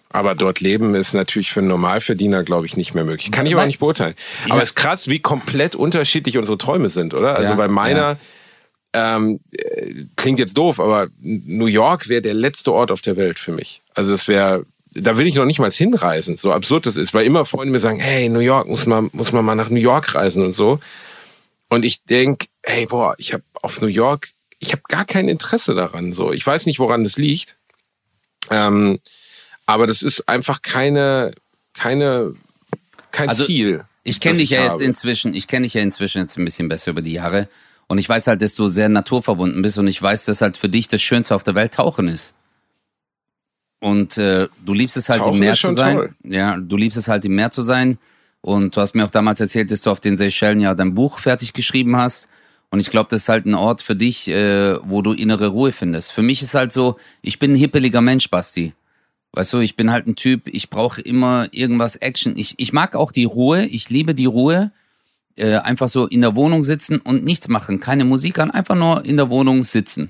Aber 0.10 0.36
dort 0.36 0.60
leben 0.60 0.94
ist 0.94 1.14
natürlich 1.14 1.52
für 1.52 1.62
einen 1.62 1.70
Normalverdiener, 1.70 2.44
glaube 2.44 2.68
ich, 2.68 2.78
nicht 2.78 2.94
mehr 2.94 3.04
möglich. 3.04 3.32
Kann 3.32 3.48
ich 3.48 3.54
aber 3.54 3.66
nicht 3.66 3.80
beurteilen. 3.80 4.14
Aber 4.50 4.62
es 4.62 4.70
ist 4.70 4.76
krass, 4.76 5.08
wie 5.08 5.20
komplett 5.20 5.76
unterschiedlich 5.76 6.38
unsere 6.38 6.58
Träume 6.58 6.90
sind, 6.90 7.16
oder? 7.16 7.36
Also 7.36 7.54
Ja, 7.54 7.56
bei 7.56 7.68
meiner, 7.68 8.18
ähm, 8.94 9.40
äh, 9.54 10.06
klingt 10.16 10.38
jetzt 10.38 10.56
doof, 10.56 10.80
aber 10.80 11.08
New 11.20 11.66
York 11.66 12.10
wäre 12.10 12.22
der 12.22 12.36
letzte 12.36 12.72
Ort 12.74 12.92
auf 12.92 13.02
der 13.02 13.18
Welt 13.18 13.40
für 13.40 13.54
mich. 13.54 13.82
Also 13.96 14.14
es 14.14 14.28
wäre, 14.28 14.66
da 14.94 15.18
will 15.18 15.28
ich 15.28 15.36
noch 15.36 15.46
nicht 15.46 15.60
mal 15.60 15.72
hinreisen, 15.72 16.38
so 16.38 16.52
absurd 16.52 16.86
das 16.86 16.96
ist, 16.96 17.14
weil 17.14 17.26
immer 17.26 17.46
Freunde 17.46 17.72
mir 17.72 17.80
sagen, 17.80 18.00
hey, 18.00 18.30
New 18.30 18.40
York, 18.40 18.68
muss 18.68 18.86
man, 18.86 19.10
muss 19.14 19.32
man 19.32 19.44
mal 19.44 19.56
nach 19.56 19.70
New 19.70 19.80
York 19.80 20.16
reisen 20.16 20.44
und 20.46 20.54
so. 20.54 20.80
Und 21.70 21.84
ich 21.86 22.04
denk, 22.04 22.48
hey, 22.64 22.86
boah, 22.86 23.16
ich 23.18 23.34
habe 23.34 23.44
auf 23.62 23.82
New 23.82 23.88
York, 23.88 24.30
ich 24.60 24.72
habe 24.72 24.84
gar 24.88 25.06
kein 25.06 25.28
Interesse 25.28 25.74
daran. 25.74 26.14
So, 26.14 26.32
ich 26.32 26.46
weiß 26.46 26.66
nicht, 26.66 26.80
woran 26.80 27.04
das 27.04 27.18
liegt. 27.18 27.58
Ähm, 28.50 29.00
aber 29.66 29.88
das 29.88 30.02
ist 30.02 30.28
einfach 30.30 30.62
keine, 30.62 31.32
keine, 31.74 32.36
kein 33.12 33.30
Also, 33.30 33.46
Ziel. 33.46 33.86
Ich 34.04 34.20
kenne 34.20 34.38
dich 34.38 34.50
ja 34.50 34.62
jetzt 34.62 34.70
habe. 34.72 34.84
inzwischen, 34.84 35.34
ich 35.34 35.48
kenne 35.48 35.64
dich 35.64 35.74
ja 35.74 35.82
inzwischen 35.82 36.22
jetzt 36.22 36.38
ein 36.38 36.46
bisschen 36.46 36.68
besser 36.68 36.92
über 36.92 37.02
die 37.02 37.14
Jahre. 37.14 37.48
Und 37.88 37.98
ich 37.98 38.08
weiß 38.08 38.28
halt, 38.28 38.42
dass 38.42 38.56
du 38.56 38.70
sehr 38.70 38.90
naturverbunden 38.90 39.62
bist 39.62 39.78
und 39.78 39.88
ich 39.88 40.02
weiß, 40.02 40.26
dass 40.26 40.42
halt 40.42 40.58
für 40.58 40.70
dich 40.70 40.88
das 40.88 41.02
Schönste 41.02 41.36
auf 41.36 41.44
der 41.44 41.56
Welt 41.56 41.74
Tauchen 41.74 42.08
ist. 42.08 42.36
Und 43.84 44.18
äh, 44.18 44.48
du 44.66 44.74
liebst 44.74 44.96
es 44.96 45.10
halt 45.10 45.20
Tauchen 45.20 45.34
im 45.34 45.40
Meer 45.42 45.56
zu 45.56 45.74
sein. 45.74 45.98
toll. 45.98 46.16
Ja, 46.24 46.56
du 46.56 46.78
liebst 46.78 46.98
es 46.98 47.10
halt 47.10 47.26
im 47.26 47.36
Meer 47.36 47.52
zu 47.52 47.64
sein. 47.64 47.98
Und 48.40 48.78
du 48.78 48.80
hast 48.80 48.96
mir 48.96 49.04
auch 49.04 49.10
damals 49.10 49.42
erzählt, 49.42 49.72
dass 49.72 49.82
du 49.82 49.90
auf 49.90 50.00
den 50.00 50.16
Seychellen 50.16 50.62
ja 50.62 50.74
dein 50.74 50.94
Buch 50.96 51.20
fertig 51.20 51.52
geschrieben 51.52 51.98
hast. 51.98 52.30
Und 52.70 52.80
ich 52.80 52.90
glaube, 52.90 53.10
das 53.10 53.24
ist 53.24 53.30
halt 53.30 53.46
ein 53.46 53.56
Ort 53.56 53.82
für 53.82 53.94
dich, 53.94 54.30
äh, 54.30 54.78
wo 54.88 55.02
du 55.02 55.12
innere 55.12 55.48
Ruhe 55.48 55.74
findest. 55.74 56.14
Für 56.14 56.22
mich 56.22 56.42
ist 56.42 56.56
halt 56.56 56.72
so, 56.72 56.98
ich 57.22 57.40
bin 57.40 57.52
ein 57.52 57.56
hippeliger 57.58 58.00
Mensch, 58.00 58.30
Basti. 58.30 58.74
Weißt 59.34 59.52
du, 59.52 59.60
ich 59.60 59.76
bin 59.76 59.92
halt 59.92 60.08
ein 60.08 60.16
Typ, 60.16 60.48
ich 60.48 60.70
brauche 60.70 61.02
immer 61.02 61.50
irgendwas 61.52 61.98
Action. 61.98 62.38
Ich, 62.38 62.54
ich 62.60 62.72
mag 62.72 62.96
auch 62.96 63.12
die 63.12 63.26
Ruhe, 63.26 63.66
ich 63.66 63.90
liebe 63.90 64.16
die 64.16 64.28
Ruhe. 64.28 64.72
Äh, 65.36 65.58
einfach 65.58 65.90
so 65.90 66.08
in 66.08 66.22
der 66.22 66.38
Wohnung 66.38 66.64
sitzen 66.64 67.00
und 67.00 67.26
nichts 67.26 67.50
machen, 67.50 67.82
keine 67.82 68.06
Musik 68.06 68.40
an, 68.40 68.50
einfach 68.50 68.76
nur 68.76 69.04
in 69.04 69.18
der 69.18 69.30
Wohnung 69.30 69.66
sitzen 69.66 70.10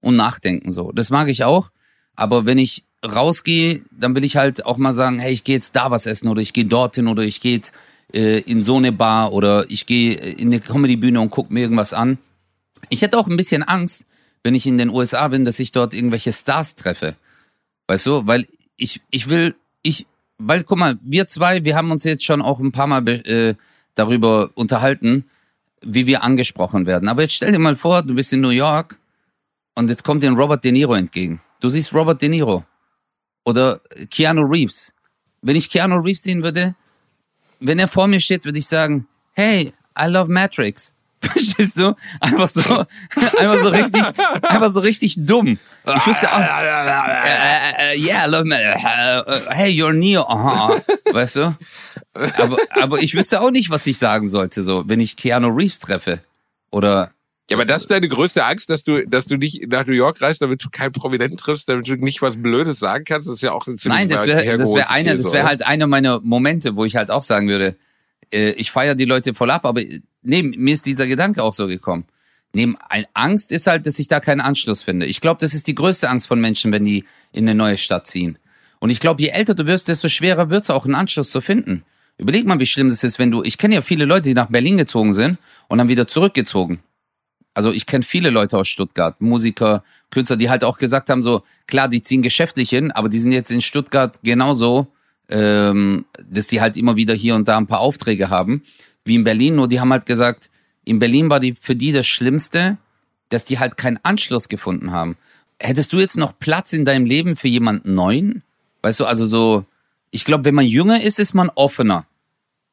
und 0.00 0.14
nachdenken 0.14 0.70
so. 0.70 0.92
Das 0.92 1.10
mag 1.10 1.28
ich 1.28 1.42
auch. 1.42 1.70
Aber 2.18 2.46
wenn 2.46 2.58
ich 2.58 2.82
rausgehe, 3.06 3.82
dann 3.92 4.16
will 4.16 4.24
ich 4.24 4.36
halt 4.36 4.66
auch 4.66 4.76
mal 4.76 4.92
sagen, 4.92 5.20
hey, 5.20 5.32
ich 5.32 5.44
gehe 5.44 5.54
jetzt 5.54 5.76
da 5.76 5.92
was 5.92 6.04
essen 6.04 6.26
oder 6.26 6.42
ich 6.42 6.52
gehe 6.52 6.64
dorthin 6.64 7.06
oder 7.06 7.22
ich 7.22 7.40
gehe 7.40 7.54
jetzt 7.54 7.72
äh, 8.12 8.40
in 8.40 8.64
so 8.64 8.76
eine 8.76 8.90
Bar 8.90 9.32
oder 9.32 9.70
ich 9.70 9.86
gehe 9.86 10.14
in 10.14 10.48
eine 10.48 10.60
Comedybühne 10.60 11.20
und 11.20 11.30
guck 11.30 11.52
mir 11.52 11.60
irgendwas 11.60 11.94
an. 11.94 12.18
Ich 12.88 13.02
hätte 13.02 13.18
auch 13.18 13.28
ein 13.28 13.36
bisschen 13.36 13.62
Angst, 13.62 14.04
wenn 14.42 14.56
ich 14.56 14.66
in 14.66 14.78
den 14.78 14.90
USA 14.90 15.28
bin, 15.28 15.44
dass 15.44 15.60
ich 15.60 15.70
dort 15.70 15.94
irgendwelche 15.94 16.32
Stars 16.32 16.74
treffe. 16.74 17.14
Weißt 17.86 18.06
du, 18.06 18.26
weil 18.26 18.48
ich, 18.76 19.00
ich 19.10 19.28
will, 19.28 19.54
ich, 19.82 20.06
weil, 20.38 20.64
guck 20.64 20.78
mal, 20.78 20.98
wir 21.00 21.28
zwei, 21.28 21.64
wir 21.64 21.76
haben 21.76 21.92
uns 21.92 22.02
jetzt 22.02 22.24
schon 22.24 22.42
auch 22.42 22.58
ein 22.58 22.72
paar 22.72 22.88
Mal 22.88 23.06
äh, 23.06 23.54
darüber 23.94 24.50
unterhalten, 24.54 25.24
wie 25.82 26.06
wir 26.06 26.24
angesprochen 26.24 26.84
werden. 26.86 27.08
Aber 27.08 27.22
jetzt 27.22 27.34
stell 27.34 27.52
dir 27.52 27.60
mal 27.60 27.76
vor, 27.76 28.02
du 28.02 28.14
bist 28.16 28.32
in 28.32 28.40
New 28.40 28.48
York 28.48 28.98
und 29.76 29.88
jetzt 29.88 30.02
kommt 30.02 30.24
dir 30.24 30.30
ein 30.30 30.36
Robert 30.36 30.64
De 30.64 30.72
Niro 30.72 30.94
entgegen. 30.94 31.40
Du 31.60 31.70
siehst 31.70 31.92
Robert 31.92 32.20
De 32.22 32.28
Niro 32.28 32.64
oder 33.44 33.80
Keanu 34.10 34.42
Reeves. 34.42 34.92
Wenn 35.42 35.56
ich 35.56 35.70
Keanu 35.70 35.96
Reeves 35.96 36.22
sehen 36.22 36.42
würde, 36.42 36.74
wenn 37.60 37.78
er 37.78 37.88
vor 37.88 38.06
mir 38.06 38.20
steht, 38.20 38.44
würde 38.44 38.58
ich 38.58 38.66
sagen, 38.66 39.06
hey, 39.32 39.72
I 39.98 40.06
love 40.06 40.30
Matrix. 40.30 40.94
Verstehst 41.20 41.78
du? 41.78 41.96
Einfach 42.20 42.48
so, 42.48 42.60
einfach 43.38 43.60
so 43.60 43.70
richtig, 43.70 44.02
einfach 44.42 44.70
so 44.70 44.80
richtig 44.80 45.16
dumm. 45.18 45.58
Ich 45.84 46.06
wüsste 46.06 46.32
auch, 46.32 46.38
äh, 46.38 47.94
äh, 47.94 47.98
yeah, 47.98 48.26
I 48.26 48.30
love 48.30 48.44
Matrix. 48.44 48.84
Äh, 48.84 49.54
hey, 49.54 49.70
you're 49.72 49.92
Neo. 49.92 50.22
Aha. 50.22 50.80
Weißt 51.10 51.36
du? 51.36 51.56
Aber, 52.12 52.58
aber 52.70 52.98
ich 53.00 53.14
wüsste 53.14 53.40
auch 53.40 53.50
nicht, 53.50 53.70
was 53.70 53.86
ich 53.86 53.98
sagen 53.98 54.28
sollte, 54.28 54.62
so, 54.62 54.88
wenn 54.88 55.00
ich 55.00 55.16
Keanu 55.16 55.48
Reeves 55.48 55.80
treffe. 55.80 56.20
Oder, 56.70 57.10
Ja, 57.50 57.56
aber 57.56 57.64
das 57.64 57.82
ist 57.82 57.90
deine 57.90 58.08
größte 58.08 58.44
Angst, 58.44 58.68
dass 58.68 58.84
du, 58.84 59.06
dass 59.06 59.26
du 59.26 59.36
nicht 59.36 59.68
nach 59.68 59.86
New 59.86 59.94
York 59.94 60.20
reist, 60.20 60.42
damit 60.42 60.62
du 60.62 60.68
keinen 60.68 60.92
Prominenten 60.92 61.38
triffst, 61.38 61.68
damit 61.68 61.88
du 61.88 61.94
nicht 61.96 62.20
was 62.20 62.36
Blödes 62.36 62.78
sagen 62.78 63.04
kannst. 63.04 63.26
Das 63.26 63.36
ist 63.36 63.42
ja 63.42 63.52
auch 63.52 63.66
ein 63.66 63.78
ziemlich 63.78 64.00
nein, 64.00 64.08
das 64.10 64.26
wäre, 64.26 64.44
das 64.44 64.74
wäre 64.74 64.90
einer, 64.90 65.16
das 65.16 65.32
wäre 65.32 65.46
halt 65.46 65.66
einer 65.66 65.86
meiner 65.86 66.20
Momente, 66.20 66.76
wo 66.76 66.84
ich 66.84 66.96
halt 66.96 67.10
auch 67.10 67.22
sagen 67.22 67.48
würde, 67.48 67.76
äh, 68.30 68.50
ich 68.50 68.70
feiere 68.70 68.94
die 68.94 69.06
Leute 69.06 69.32
voll 69.32 69.50
ab, 69.50 69.64
aber 69.64 69.80
nee, 70.22 70.42
mir 70.42 70.74
ist 70.74 70.84
dieser 70.84 71.06
Gedanke 71.06 71.42
auch 71.42 71.54
so 71.54 71.66
gekommen. 71.66 72.04
Neben 72.52 72.76
ein 72.88 73.06
Angst 73.14 73.50
ist 73.52 73.66
halt, 73.66 73.86
dass 73.86 73.98
ich 73.98 74.08
da 74.08 74.20
keinen 74.20 74.40
Anschluss 74.40 74.82
finde. 74.82 75.06
Ich 75.06 75.20
glaube, 75.20 75.38
das 75.40 75.54
ist 75.54 75.66
die 75.66 75.74
größte 75.74 76.08
Angst 76.08 76.28
von 76.28 76.40
Menschen, 76.40 76.70
wenn 76.72 76.84
die 76.84 77.04
in 77.32 77.48
eine 77.48 77.54
neue 77.54 77.76
Stadt 77.78 78.06
ziehen. 78.06 78.38
Und 78.78 78.90
ich 78.90 79.00
glaube, 79.00 79.22
je 79.22 79.28
älter 79.28 79.54
du 79.54 79.66
wirst, 79.66 79.88
desto 79.88 80.08
schwerer 80.08 80.50
wird 80.50 80.64
es 80.64 80.70
auch, 80.70 80.84
einen 80.84 80.94
Anschluss 80.94 81.30
zu 81.30 81.40
finden. 81.40 81.84
Überleg 82.18 82.46
mal, 82.46 82.58
wie 82.60 82.66
schlimm 82.66 82.88
das 82.88 83.04
ist, 83.04 83.18
wenn 83.18 83.30
du, 83.30 83.42
ich 83.42 83.58
kenne 83.58 83.74
ja 83.74 83.82
viele 83.82 84.04
Leute, 84.04 84.22
die 84.28 84.34
nach 84.34 84.48
Berlin 84.48 84.76
gezogen 84.76 85.14
sind 85.14 85.38
und 85.68 85.78
dann 85.78 85.88
wieder 85.88 86.06
zurückgezogen. 86.06 86.80
Also 87.54 87.72
ich 87.72 87.86
kenne 87.86 88.04
viele 88.04 88.30
Leute 88.30 88.56
aus 88.56 88.68
Stuttgart, 88.68 89.20
Musiker, 89.20 89.82
Künstler, 90.10 90.36
die 90.36 90.50
halt 90.50 90.64
auch 90.64 90.78
gesagt 90.78 91.10
haben, 91.10 91.22
so, 91.22 91.42
klar, 91.66 91.88
die 91.88 92.02
ziehen 92.02 92.22
geschäftlich 92.22 92.70
hin, 92.70 92.92
aber 92.92 93.08
die 93.08 93.18
sind 93.18 93.32
jetzt 93.32 93.50
in 93.50 93.60
Stuttgart 93.60 94.18
genauso, 94.22 94.88
ähm, 95.28 96.06
dass 96.24 96.46
die 96.46 96.60
halt 96.60 96.76
immer 96.76 96.96
wieder 96.96 97.14
hier 97.14 97.34
und 97.34 97.48
da 97.48 97.58
ein 97.58 97.66
paar 97.66 97.80
Aufträge 97.80 98.30
haben, 98.30 98.62
wie 99.04 99.16
in 99.16 99.24
Berlin, 99.24 99.56
nur 99.56 99.68
die 99.68 99.80
haben 99.80 99.92
halt 99.92 100.06
gesagt, 100.06 100.50
in 100.84 100.98
Berlin 100.98 101.28
war 101.30 101.40
die 101.40 101.54
für 101.54 101.76
die 101.76 101.92
das 101.92 102.06
Schlimmste, 102.06 102.78
dass 103.28 103.44
die 103.44 103.58
halt 103.58 103.76
keinen 103.76 103.98
Anschluss 104.02 104.48
gefunden 104.48 104.92
haben. 104.92 105.16
Hättest 105.60 105.92
du 105.92 105.98
jetzt 105.98 106.16
noch 106.16 106.38
Platz 106.38 106.72
in 106.72 106.84
deinem 106.84 107.04
Leben 107.04 107.36
für 107.36 107.48
jemanden 107.48 107.94
Neuen? 107.94 108.42
Weißt 108.82 109.00
du, 109.00 109.04
also 109.04 109.26
so, 109.26 109.66
ich 110.10 110.24
glaube, 110.24 110.44
wenn 110.44 110.54
man 110.54 110.64
jünger 110.64 111.02
ist, 111.02 111.18
ist 111.18 111.34
man 111.34 111.50
offener. 111.54 112.06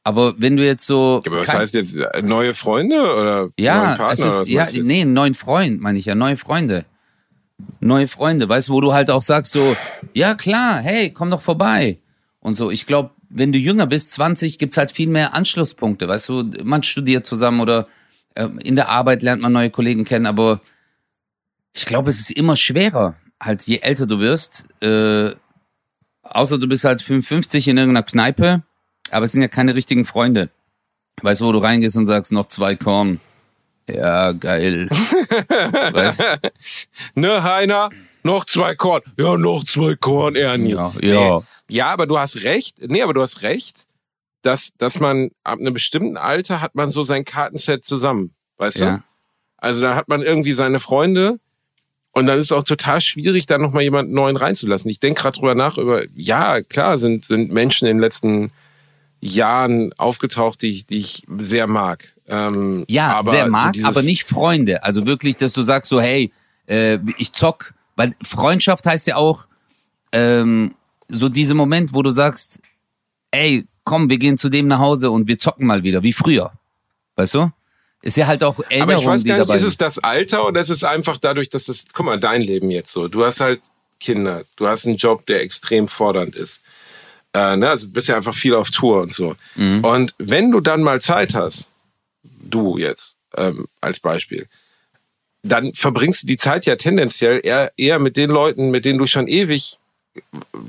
Aber 0.06 0.36
wenn 0.38 0.56
du 0.56 0.64
jetzt 0.64 0.86
so. 0.86 1.24
Ja, 1.26 1.32
aber 1.32 1.42
was 1.42 1.54
heißt 1.54 1.74
jetzt 1.74 1.96
äh, 1.96 2.22
neue 2.22 2.54
Freunde 2.54 2.96
oder 2.96 3.50
ja, 3.58 3.78
neuen 3.78 3.92
es 3.92 3.98
Partner? 3.98 4.26
ist, 4.28 4.40
Was 4.42 4.48
ja, 4.48 4.68
nee, 4.84 5.04
neuen 5.04 5.34
Freund, 5.34 5.82
meine 5.82 5.98
ich 5.98 6.06
ja, 6.06 6.14
neue 6.14 6.38
Freunde. 6.38 6.86
Neue 7.80 8.08
Freunde, 8.08 8.48
weißt 8.48 8.68
du, 8.68 8.74
wo 8.74 8.82
du 8.82 8.94
halt 8.94 9.10
auch 9.10 9.24
sagst 9.24 9.52
so, 9.52 9.76
ja 10.14 10.36
klar, 10.36 10.80
hey, 10.80 11.10
komm 11.10 11.32
doch 11.32 11.42
vorbei. 11.42 11.98
Und 12.40 12.54
so, 12.54 12.70
ich 12.70 12.86
glaube, 12.86 13.12
wenn 13.30 13.52
du 13.52 13.58
jünger 13.58 13.88
bist, 13.88 14.12
20, 14.12 14.60
gibt's 14.60 14.78
halt 14.78 14.92
viel 14.92 15.10
mehr 15.10 15.34
Anschlusspunkte, 15.34 16.08
weißt 16.08 16.30
du, 16.30 16.44
man 16.64 16.84
studiert 16.84 17.26
zusammen 17.26 17.60
oder 17.60 17.88
ähm, 18.36 18.60
in 18.60 18.76
der 18.76 18.90
Arbeit 18.90 19.24
lernt 19.24 19.42
man 19.42 19.54
neue 19.54 19.72
Kollegen 19.72 20.06
kennen, 20.06 20.28
aber 20.28 20.62
ich 21.74 21.88
glaube, 21.88 22.12
es 22.12 22.20
ist 22.20 22.32
immer 22.32 22.56
schwerer, 22.56 23.16
halt 23.42 23.64
je 23.64 23.80
älter 23.80 24.06
du 24.06 24.20
wirst, 24.20 24.68
äh, 24.82 25.32
außer 26.22 26.60
du 26.60 26.68
bist 26.68 26.84
halt 26.84 27.02
55 27.02 27.68
in 27.70 27.78
irgendeiner 27.78 28.06
Kneipe, 28.06 28.62
aber 29.12 29.26
es 29.26 29.32
sind 29.32 29.42
ja 29.42 29.48
keine 29.48 29.76
richtigen 29.76 30.06
Freunde. 30.06 30.50
Weißt 31.22 31.42
du, 31.42 31.46
wo 31.46 31.52
du 31.52 31.60
reingehst 31.60 31.98
und 31.98 32.06
sagst, 32.06 32.32
noch 32.32 32.48
zwei 32.48 32.76
Korn. 32.76 33.20
Ja, 33.90 34.32
geil. 34.32 34.90
weißt 34.90 36.24
Ne, 37.16 37.44
Heiner? 37.44 37.90
Noch 38.24 38.46
zwei 38.46 38.76
Korn. 38.76 39.02
Ja, 39.18 39.38
noch 39.38 39.64
zwei 39.64 39.96
Korn, 39.96 40.36
Ernie. 40.36 40.72
Ja, 40.72 40.92
ja. 41.02 41.40
Nee. 41.40 41.46
Ja, 41.70 41.88
aber 41.88 42.08
du 42.08 42.18
hast 42.18 42.42
recht. 42.44 42.78
Nee, 42.82 43.02
aber 43.02 43.14
du 43.14 43.22
hast 43.22 43.42
recht, 43.42 43.86
dass, 44.42 44.74
dass 44.78 45.00
man 45.00 45.30
ab 45.44 45.60
einem 45.60 45.74
bestimmten 45.74 46.18
Alter 46.18 46.62
hat 46.62 46.76
man 46.76 46.92
so 46.92 47.04
sein 47.04 47.26
Kartenset 47.26 47.86
zusammen. 47.86 48.34
Weißt 48.58 48.80
du? 48.80 48.86
Ja. 48.86 49.04
Also 49.58 49.82
da 49.82 49.96
hat 49.96 50.08
man 50.08 50.22
irgendwie 50.22 50.54
seine 50.54 50.80
Freunde 50.80 51.40
und 52.12 52.28
dann 52.28 52.38
ist 52.38 52.46
es 52.46 52.52
auch 52.52 52.64
total 52.64 53.02
schwierig, 53.02 53.46
da 53.46 53.58
nochmal 53.58 53.84
jemanden 53.84 54.14
neuen 54.14 54.38
reinzulassen. 54.38 54.90
Ich 54.90 55.00
denke 55.00 55.22
gerade 55.22 55.38
drüber 55.38 55.56
nach 55.56 55.78
über, 55.78 56.04
ja, 56.16 56.62
klar, 56.62 56.98
sind, 56.98 57.26
sind 57.26 57.52
Menschen 57.52 57.88
in 57.88 57.98
den 57.98 58.02
letzten 58.02 58.52
Jahren 59.28 59.92
aufgetaucht, 59.98 60.62
die 60.62 60.70
ich, 60.70 60.86
die 60.86 60.98
ich 61.00 61.24
sehr 61.40 61.68
mag. 61.68 62.14
Ähm, 62.28 62.86
Ja, 62.88 63.14
aber 63.18 63.32
sehr 63.32 63.46
so 63.46 63.52
mag, 63.52 63.74
dieses- 63.74 63.88
aber 63.88 64.02
nicht 64.02 64.30
Freunde. 64.30 64.84
Also 64.84 65.06
wirklich, 65.06 65.36
dass 65.38 65.54
du 65.54 65.62
sagst 65.62 65.90
so, 65.90 66.00
hey, 66.02 66.32
äh, 66.68 66.98
ich 67.18 67.32
zock. 67.34 67.74
Weil 67.96 68.14
Freundschaft 68.24 68.86
heißt 68.86 69.08
ja 69.08 69.16
auch 69.16 69.46
ähm, 70.12 70.76
so 71.08 71.30
diese 71.30 71.54
Moment, 71.54 71.94
wo 71.94 72.02
du 72.02 72.10
sagst, 72.12 72.60
ey, 73.32 73.66
komm, 73.84 74.10
wir 74.10 74.18
gehen 74.18 74.38
zu 74.38 74.50
dem 74.50 74.68
nach 74.68 74.80
Hause 74.80 75.12
und 75.12 75.28
wir 75.28 75.38
zocken 75.38 75.66
mal 75.68 75.84
wieder, 75.84 76.04
wie 76.04 76.14
früher. 76.14 76.52
Weißt 77.16 77.36
du? 77.36 77.52
Ist 78.02 78.18
ja 78.18 78.28
halt 78.28 78.44
auch 78.44 78.56
Aber 78.60 78.72
Erinnerung, 78.72 79.02
ich 79.02 79.08
weiß 79.08 79.24
gar 79.26 79.38
nicht, 79.40 79.50
ist 79.50 79.64
es 79.64 79.78
das 79.78 80.00
Alter 80.00 80.46
oder 80.48 80.62
ist 80.62 80.70
es 80.70 80.84
einfach 80.84 81.18
dadurch, 81.18 81.50
dass 81.50 81.66
das, 81.66 81.86
guck 81.94 82.06
mal, 82.06 82.20
dein 82.20 82.42
Leben 82.42 82.70
jetzt 82.70 82.92
so. 82.92 83.08
Du 83.08 83.26
hast 83.26 83.40
halt 83.40 83.62
Kinder, 84.00 84.44
du 84.58 84.68
hast 84.68 84.86
einen 84.86 84.98
Job, 84.98 85.26
der 85.26 85.42
extrem 85.42 85.88
fordernd 85.88 86.36
ist. 86.36 86.62
Äh, 87.36 87.58
ne? 87.58 87.70
Also 87.70 87.88
du 87.88 87.94
bist 87.94 88.08
ja 88.08 88.16
einfach 88.16 88.34
viel 88.34 88.56
auf 88.56 88.72
Tour 88.72 89.02
und 89.02 89.14
so. 89.14 89.36
Mhm. 89.56 89.84
Und 89.84 90.16
wenn 90.18 90.52
du 90.52 90.62
dann 90.62 90.82
mal 90.82 91.02
Zeit 91.02 91.36
hast, 91.36 91.68
du 92.24 92.78
jetzt 92.78 93.18
ähm, 93.36 93.68
als 93.82 94.00
Beispiel, 94.00 94.48
dann 95.44 95.74
verbringst 95.74 96.24
du 96.24 96.28
die 96.28 96.38
Zeit 96.38 96.66
ja 96.66 96.78
tendenziell 96.78 97.42
eher, 97.44 97.72
eher 97.78 98.00
mit 98.00 98.16
den 98.16 98.30
Leuten, 98.30 98.72
mit 98.72 98.86
denen 98.86 98.98
du 98.98 99.06
schon 99.06 99.28
ewig 99.28 99.78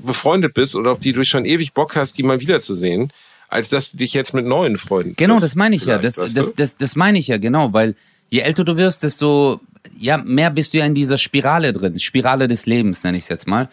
befreundet 0.04 0.54
bist 0.54 0.74
oder 0.74 0.90
auf 0.90 0.98
die 0.98 1.12
du 1.12 1.24
schon 1.24 1.44
ewig 1.44 1.72
Bock 1.72 1.94
hast, 1.94 2.18
die 2.18 2.24
mal 2.24 2.40
wiederzusehen, 2.40 3.12
als 3.48 3.68
dass 3.68 3.92
du 3.92 3.98
dich 3.98 4.12
jetzt 4.12 4.34
mit 4.34 4.44
neuen 4.44 4.76
Freunden 4.76 5.14
Genau, 5.16 5.34
triffst, 5.34 5.52
das 5.52 5.54
meine 5.54 5.76
ich 5.76 5.86
ja. 5.86 5.98
Das, 5.98 6.16
das, 6.16 6.54
das, 6.54 6.76
das 6.76 6.96
meine 6.96 7.18
ich 7.18 7.28
ja, 7.28 7.38
genau, 7.38 7.72
weil 7.72 7.94
je 8.28 8.40
älter 8.40 8.64
du 8.64 8.76
wirst, 8.76 9.04
desto 9.04 9.60
ja, 9.96 10.18
mehr 10.18 10.50
bist 10.50 10.74
du 10.74 10.78
ja 10.78 10.84
in 10.84 10.94
dieser 10.94 11.16
Spirale 11.16 11.72
drin. 11.72 11.98
Spirale 12.00 12.48
des 12.48 12.66
Lebens, 12.66 13.04
nenne 13.04 13.18
ich 13.18 13.24
es 13.24 13.28
jetzt 13.28 13.46
mal. 13.46 13.68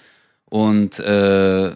Und 0.45 0.99
äh, 0.99 1.71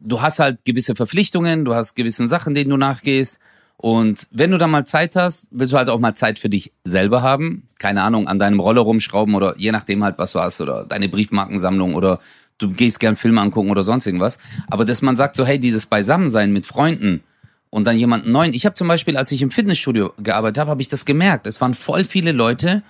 du 0.00 0.20
hast 0.20 0.38
halt 0.38 0.64
gewisse 0.64 0.94
Verpflichtungen, 0.94 1.64
du 1.64 1.74
hast 1.74 1.94
gewissen 1.94 2.28
Sachen, 2.28 2.54
denen 2.54 2.70
du 2.70 2.76
nachgehst. 2.76 3.40
Und 3.76 4.26
wenn 4.32 4.50
du 4.50 4.58
dann 4.58 4.70
mal 4.70 4.84
Zeit 4.84 5.14
hast, 5.14 5.48
willst 5.52 5.72
du 5.72 5.78
halt 5.78 5.88
auch 5.88 6.00
mal 6.00 6.14
Zeit 6.14 6.38
für 6.38 6.48
dich 6.48 6.72
selber 6.82 7.22
haben. 7.22 7.62
Keine 7.78 8.02
Ahnung, 8.02 8.26
an 8.26 8.38
deinem 8.38 8.58
Roller 8.58 8.80
rumschrauben 8.80 9.34
oder 9.34 9.54
je 9.56 9.70
nachdem 9.70 10.02
halt, 10.02 10.18
was 10.18 10.32
du 10.32 10.40
hast 10.40 10.60
oder 10.60 10.84
deine 10.84 11.08
Briefmarkensammlung 11.08 11.94
oder 11.94 12.18
du 12.58 12.70
gehst 12.70 12.98
gern 12.98 13.14
Filme 13.14 13.40
angucken 13.40 13.70
oder 13.70 13.84
sonst 13.84 14.06
irgendwas. 14.06 14.38
Aber 14.68 14.84
dass 14.84 15.00
man 15.00 15.16
sagt 15.16 15.36
so, 15.36 15.46
hey, 15.46 15.60
dieses 15.60 15.86
Beisammensein 15.86 16.52
mit 16.52 16.66
Freunden 16.66 17.22
und 17.70 17.86
dann 17.86 17.96
jemanden 17.98 18.32
neuen. 18.32 18.52
Ich 18.52 18.66
habe 18.66 18.74
zum 18.74 18.88
Beispiel, 18.88 19.16
als 19.16 19.30
ich 19.30 19.42
im 19.42 19.50
Fitnessstudio 19.50 20.12
gearbeitet 20.18 20.58
habe, 20.58 20.70
habe 20.70 20.82
ich 20.82 20.88
das 20.88 21.04
gemerkt. 21.04 21.46
Es 21.46 21.60
waren 21.60 21.74
voll 21.74 22.04
viele 22.04 22.32
Leute, 22.32 22.82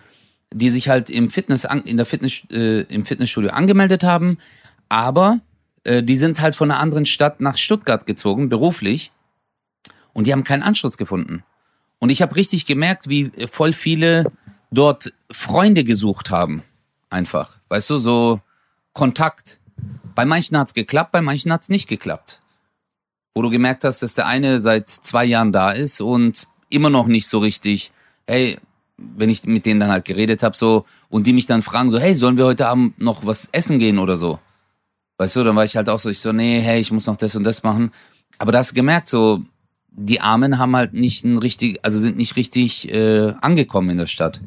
die 0.53 0.71
sich 0.71 0.89
halt 0.89 1.11
im 1.11 1.31
Fitness 1.31 1.67
in 1.85 1.97
der 1.99 2.07
Fitness 2.07 2.45
äh, 2.51 2.83
im 2.83 3.05
Fitnessstudio 3.05 3.51
angemeldet 3.51 4.05
haben, 4.05 4.39
aber 4.89 5.41
äh, 5.89 6.03
die 6.03 6.16
sind 6.16 6.41
halt 6.41 6.55
von 6.55 6.70
einer 6.70 6.80
anderen 6.80 7.07
Stadt 7.07 7.41
nach 7.41 7.57
Stuttgart 7.57 8.05
gezogen, 8.05 8.49
beruflich. 8.49 9.11
Und 10.12 10.26
die 10.26 10.32
haben 10.32 10.45
keinen 10.45 10.62
Anschluss 10.62 10.99
gefunden. 10.99 11.45
Und 11.99 12.11
ich 12.11 12.22
habe 12.22 12.36
richtig 12.36 12.66
gemerkt, 12.66 13.09
wie 13.09 13.30
voll 13.51 13.72
viele 13.72 14.30
dort 14.70 15.12
Freunde 15.30 15.84
gesucht 15.84 16.30
haben. 16.30 16.62
Einfach. 17.11 17.59
Weißt 17.68 17.89
du, 17.91 17.99
so 17.99 18.41
Kontakt. 18.93 19.61
Bei 20.14 20.24
manchen 20.24 20.59
hat's 20.59 20.74
geklappt, 20.74 21.12
bei 21.12 21.22
manchen 21.22 21.53
hat's 21.53 21.68
nicht 21.68 21.89
geklappt. 21.89 22.41
Wo 23.34 23.43
du 23.43 23.51
gemerkt 23.51 23.84
hast, 23.84 24.03
dass 24.03 24.14
der 24.14 24.26
eine 24.26 24.59
seit 24.59 24.91
zwei 24.91 25.24
Jahren 25.24 25.53
da 25.53 25.70
ist 25.70 26.01
und 26.01 26.49
immer 26.68 26.91
noch 26.91 27.07
nicht 27.07 27.28
so 27.28 27.39
richtig, 27.39 27.93
hey, 28.26 28.59
wenn 28.97 29.30
ich 29.30 29.45
mit 29.45 29.64
denen 29.64 29.80
dann 29.80 29.93
halt 29.93 30.05
geredet 30.05 30.43
habe, 30.43 30.57
so, 30.57 30.84
und 31.09 31.26
die 31.26 31.32
mich 31.32 31.47
dann 31.47 31.62
fragen, 31.62 31.91
so, 31.91 31.99
hey, 31.99 32.14
sollen 32.14 32.36
wir 32.36 32.45
heute 32.45 32.66
Abend 32.66 33.01
noch 33.01 33.24
was 33.24 33.49
essen 33.53 33.78
gehen 33.78 33.99
oder 33.99 34.18
so? 34.18 34.41
Weißt 35.19 35.37
du, 35.37 35.45
dann 35.45 35.57
war 35.57 35.64
ich 35.64 35.77
halt 35.77 35.89
auch 35.89 35.99
so, 35.99 36.09
ich 36.09 36.21
so, 36.21 36.33
nee, 36.33 36.61
hey, 36.61 36.81
ich 36.81 36.91
muss 36.93 37.07
noch 37.07 37.16
das 37.16 37.35
und 37.37 37.45
das 37.45 37.62
machen. 37.62 37.93
Aber 38.39 38.53
da 38.53 38.59
hast 38.59 38.71
du 38.71 38.75
gemerkt, 38.77 39.09
so, 39.09 39.43
die 39.91 40.21
Armen 40.21 40.59
haben 40.59 40.77
halt 40.77 40.95
nicht 40.95 41.25
ein 41.25 41.39
richtig, 41.39 41.81
also 41.83 41.99
sind 41.99 42.16
nicht 42.16 42.37
richtig 42.37 42.89
äh, 42.93 43.33
angekommen 43.41 43.91
in 43.91 43.99
der 43.99 44.07
Stadt. 44.07 44.41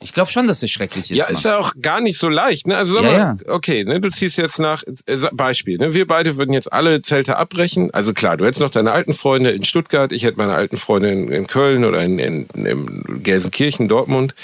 Ich 0.00 0.12
glaube 0.12 0.30
schon, 0.30 0.46
dass 0.46 0.60
das 0.60 0.70
schrecklich 0.70 1.10
ist. 1.10 1.16
Ja, 1.16 1.26
ist 1.26 1.44
ja 1.44 1.58
auch 1.58 1.74
gar 1.80 2.00
nicht 2.00 2.18
so 2.18 2.28
leicht. 2.28 2.66
Ne? 2.66 2.76
Also 2.76 2.94
sag 2.94 3.04
Ja, 3.04 3.34
mal, 3.34 3.36
okay, 3.46 3.84
ne, 3.84 4.00
du 4.00 4.10
ziehst 4.10 4.36
jetzt 4.36 4.58
nach 4.58 4.82
äh, 5.06 5.16
Beispiel. 5.32 5.78
Ne? 5.78 5.94
Wir 5.94 6.06
beide 6.06 6.36
würden 6.36 6.52
jetzt 6.52 6.72
alle 6.72 7.02
Zelte 7.02 7.36
abbrechen. 7.36 7.90
Also 7.92 8.12
klar, 8.12 8.36
du 8.36 8.44
hättest 8.44 8.60
noch 8.60 8.70
deine 8.70 8.92
alten 8.92 9.12
Freunde 9.12 9.50
in 9.50 9.64
Stuttgart, 9.64 10.12
ich 10.12 10.24
hätte 10.24 10.38
meine 10.38 10.54
alten 10.54 10.76
Freunde 10.76 11.10
in, 11.10 11.30
in 11.30 11.46
Köln 11.46 11.84
oder 11.84 12.02
in, 12.02 12.18
in, 12.18 12.46
in 12.54 13.22
Gelsenkirchen, 13.22 13.88
Dortmund. 13.88 14.34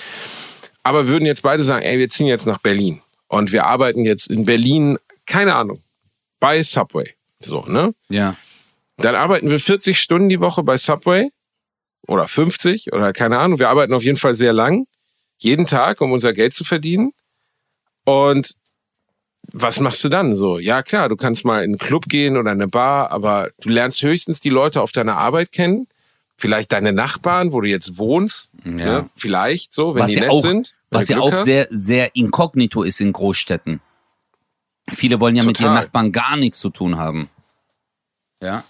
Aber 0.82 1.08
würden 1.08 1.26
jetzt 1.26 1.42
beide 1.42 1.64
sagen, 1.64 1.84
ey, 1.84 1.98
wir 1.98 2.08
ziehen 2.08 2.28
jetzt 2.28 2.46
nach 2.46 2.58
Berlin 2.58 3.02
und 3.26 3.52
wir 3.52 3.66
arbeiten 3.66 4.04
jetzt 4.04 4.30
in 4.30 4.44
Berlin, 4.46 4.96
keine 5.28 5.54
Ahnung, 5.54 5.80
bei 6.40 6.62
Subway. 6.62 7.14
So, 7.40 7.64
ne? 7.66 7.92
Ja. 8.08 8.36
Dann 8.96 9.14
arbeiten 9.14 9.48
wir 9.48 9.60
40 9.60 10.00
Stunden 10.00 10.28
die 10.28 10.40
Woche 10.40 10.62
bei 10.62 10.76
Subway 10.76 11.30
oder 12.06 12.26
50 12.26 12.92
oder 12.92 13.12
keine 13.12 13.38
Ahnung. 13.38 13.58
Wir 13.58 13.68
arbeiten 13.68 13.94
auf 13.94 14.02
jeden 14.02 14.18
Fall 14.18 14.34
sehr 14.34 14.52
lang, 14.52 14.86
jeden 15.38 15.66
Tag, 15.66 16.00
um 16.00 16.10
unser 16.10 16.32
Geld 16.32 16.54
zu 16.54 16.64
verdienen. 16.64 17.12
Und 18.04 18.56
was 19.52 19.80
machst 19.80 20.02
du 20.04 20.08
dann 20.08 20.36
so? 20.36 20.58
Ja, 20.58 20.82
klar, 20.82 21.08
du 21.08 21.16
kannst 21.16 21.44
mal 21.44 21.58
in 21.58 21.70
einen 21.70 21.78
Club 21.78 22.06
gehen 22.08 22.36
oder 22.36 22.50
eine 22.50 22.68
Bar, 22.68 23.12
aber 23.12 23.50
du 23.60 23.68
lernst 23.68 24.02
höchstens 24.02 24.40
die 24.40 24.50
Leute 24.50 24.82
auf 24.82 24.92
deiner 24.92 25.16
Arbeit 25.16 25.52
kennen. 25.52 25.86
Vielleicht 26.36 26.72
deine 26.72 26.92
Nachbarn, 26.92 27.52
wo 27.52 27.60
du 27.60 27.68
jetzt 27.68 27.98
wohnst. 27.98 28.50
Ja. 28.64 28.70
Ne? 28.70 29.10
Vielleicht 29.16 29.72
so, 29.72 29.94
wenn 29.94 30.02
was 30.02 30.08
die 30.08 30.14
ja 30.14 30.20
nett 30.22 30.30
auch, 30.30 30.42
sind. 30.42 30.76
was 30.90 31.08
ja 31.08 31.16
Glück 31.16 31.26
auch 31.26 31.32
hast. 31.32 31.44
sehr, 31.44 31.66
sehr 31.70 32.14
inkognito 32.14 32.82
ist 32.82 33.00
in 33.00 33.12
Großstädten. 33.12 33.80
Viele 34.92 35.20
wollen 35.20 35.36
ja 35.36 35.44
mit 35.44 35.60
ihren 35.60 35.70
Total. 35.70 35.84
Nachbarn 35.84 36.12
gar 36.12 36.36
nichts 36.36 36.58
zu 36.58 36.70
tun 36.70 36.98
haben. 36.98 37.28
Ja. 38.42 38.64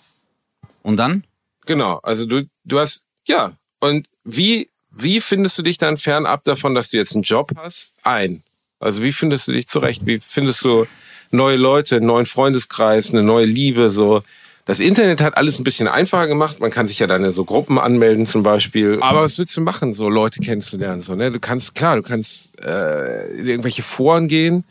Und 0.82 0.96
dann? 0.96 1.24
Genau, 1.66 1.98
also 2.02 2.24
du, 2.24 2.48
du 2.64 2.78
hast, 2.78 3.04
ja. 3.26 3.52
Und 3.80 4.06
wie, 4.24 4.70
wie 4.90 5.20
findest 5.20 5.58
du 5.58 5.62
dich 5.62 5.78
dann 5.78 5.96
fernab 5.96 6.44
davon, 6.44 6.74
dass 6.74 6.90
du 6.90 6.96
jetzt 6.96 7.14
einen 7.14 7.22
Job 7.22 7.52
hast, 7.56 7.92
ein? 8.02 8.42
Also 8.80 9.02
wie 9.02 9.12
findest 9.12 9.48
du 9.48 9.52
dich 9.52 9.68
zurecht? 9.68 10.06
Wie 10.06 10.18
findest 10.18 10.64
du 10.64 10.86
neue 11.30 11.56
Leute, 11.56 11.96
einen 11.96 12.06
neuen 12.06 12.26
Freundeskreis, 12.26 13.10
eine 13.10 13.22
neue 13.22 13.44
Liebe, 13.44 13.90
so? 13.90 14.22
Das 14.64 14.80
Internet 14.80 15.22
hat 15.22 15.36
alles 15.36 15.58
ein 15.58 15.64
bisschen 15.64 15.88
einfacher 15.88 16.26
gemacht. 16.26 16.60
Man 16.60 16.70
kann 16.70 16.86
sich 16.86 16.98
ja 16.98 17.06
dann 17.06 17.24
in 17.24 17.32
so 17.32 17.44
Gruppen 17.44 17.78
anmelden 17.78 18.26
zum 18.26 18.42
Beispiel. 18.42 18.98
Aber 19.00 19.22
was 19.22 19.38
willst 19.38 19.56
du 19.56 19.62
machen, 19.62 19.94
so 19.94 20.10
Leute 20.10 20.40
kennenzulernen? 20.40 21.00
So, 21.00 21.14
ne? 21.14 21.30
Du 21.30 21.40
kannst, 21.40 21.74
klar, 21.74 21.96
du 21.96 22.02
kannst 22.02 22.60
äh, 22.62 23.30
in 23.38 23.46
irgendwelche 23.46 23.82
Foren 23.82 24.28
gehen 24.28 24.64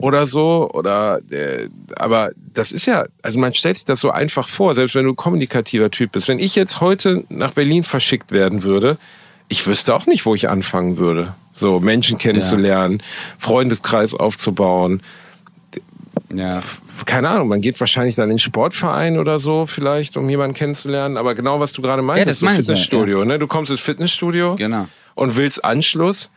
oder 0.00 0.26
so 0.26 0.70
oder 0.72 1.20
äh, 1.30 1.68
aber 1.96 2.30
das 2.54 2.72
ist 2.72 2.86
ja 2.86 3.06
also 3.22 3.38
man 3.38 3.54
stellt 3.54 3.76
sich 3.76 3.84
das 3.84 4.00
so 4.00 4.10
einfach 4.10 4.48
vor 4.48 4.74
selbst 4.74 4.94
wenn 4.94 5.04
du 5.04 5.14
kommunikativer 5.14 5.90
Typ 5.90 6.12
bist. 6.12 6.28
Wenn 6.28 6.38
ich 6.38 6.54
jetzt 6.56 6.80
heute 6.80 7.24
nach 7.28 7.52
Berlin 7.52 7.82
verschickt 7.82 8.32
werden 8.32 8.62
würde 8.62 8.98
ich 9.48 9.66
wüsste 9.66 9.94
auch 9.94 10.06
nicht 10.06 10.26
wo 10.26 10.34
ich 10.34 10.48
anfangen 10.48 10.96
würde. 10.96 11.34
So 11.52 11.80
Menschen 11.80 12.18
kennenzulernen 12.18 13.02
Freundeskreis 13.38 14.14
aufzubauen. 14.14 15.02
Ja. 16.32 16.60
keine 17.06 17.28
Ahnung 17.28 17.48
man 17.48 17.60
geht 17.60 17.78
wahrscheinlich 17.80 18.14
dann 18.14 18.24
in 18.30 18.36
den 18.36 18.38
Sportverein 18.38 19.18
oder 19.18 19.38
so 19.38 19.66
vielleicht 19.66 20.16
um 20.16 20.28
jemanden 20.30 20.54
kennenzulernen. 20.54 21.16
Aber 21.16 21.34
genau 21.34 21.60
was 21.60 21.72
du 21.72 21.82
gerade 21.82 22.02
meintest 22.02 22.28
das 22.28 22.38
so 22.38 22.46
ich 22.46 22.52
ja, 22.52 22.56
Fitnessstudio 22.58 23.24
ne? 23.24 23.38
Du 23.38 23.46
kommst 23.46 23.70
ins 23.70 23.80
Fitnessstudio 23.80 24.56
Genau. 24.56 24.86
und 25.14 25.36
willst 25.36 25.64
Anschluss. 25.64 26.30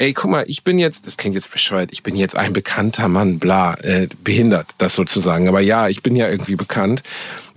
Ey, 0.00 0.14
guck 0.14 0.30
mal, 0.30 0.44
ich 0.46 0.64
bin 0.64 0.78
jetzt, 0.78 1.06
das 1.06 1.18
klingt 1.18 1.34
jetzt 1.34 1.52
bescheuert, 1.52 1.90
ich 1.92 2.02
bin 2.02 2.16
jetzt 2.16 2.34
ein 2.34 2.54
bekannter 2.54 3.06
Mann, 3.08 3.38
bla, 3.38 3.74
äh, 3.82 4.08
behindert, 4.24 4.68
das 4.78 4.94
sozusagen. 4.94 5.46
Aber 5.46 5.60
ja, 5.60 5.88
ich 5.88 6.02
bin 6.02 6.16
ja 6.16 6.26
irgendwie 6.26 6.56
bekannt. 6.56 7.02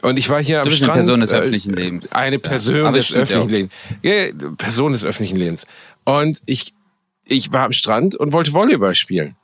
Und 0.02 0.20
ich 0.20 0.28
war 0.28 0.44
hier 0.44 0.60
am 0.60 0.68
bist 0.68 0.84
eine 0.84 0.88
Strand. 0.92 1.06
Person 1.06 1.20
des 1.22 1.32
äh, 1.32 1.36
öffentlichen 1.38 1.74
Lebens. 1.74 2.12
Eine 2.12 2.40
Person 2.40 2.96
es 2.96 3.08
des 3.08 3.10
ja 3.12 3.22
öffentlichen 3.22 3.50
Lebens. 3.50 3.70
Ja, 4.02 4.50
Person 4.58 4.92
des 4.92 5.06
öffentlichen 5.06 5.38
Lebens. 5.38 5.66
Und 6.04 6.42
ich, 6.46 6.74
ich 7.24 7.54
war 7.54 7.64
am 7.64 7.72
Strand 7.72 8.18
und 8.18 8.34
wollte 8.34 8.52
Volleyball 8.52 8.94
spielen. 8.94 9.38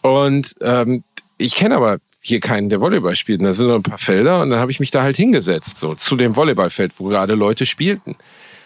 Und 0.00 0.56
ähm, 0.62 1.04
ich 1.38 1.54
kenne 1.54 1.76
aber 1.76 1.98
hier 2.20 2.40
keinen, 2.40 2.70
der 2.70 2.80
Volleyball 2.80 3.14
spielt. 3.14 3.38
Und 3.38 3.46
da 3.46 3.54
sind 3.54 3.68
noch 3.68 3.76
ein 3.76 3.84
paar 3.84 3.98
Felder 3.98 4.42
und 4.42 4.50
dann 4.50 4.58
habe 4.58 4.72
ich 4.72 4.80
mich 4.80 4.90
da 4.90 5.04
halt 5.04 5.16
hingesetzt, 5.16 5.78
so 5.78 5.94
zu 5.94 6.16
dem 6.16 6.34
Volleyballfeld, 6.34 6.94
wo 6.98 7.04
gerade 7.04 7.36
Leute 7.36 7.66
spielten. 7.66 8.16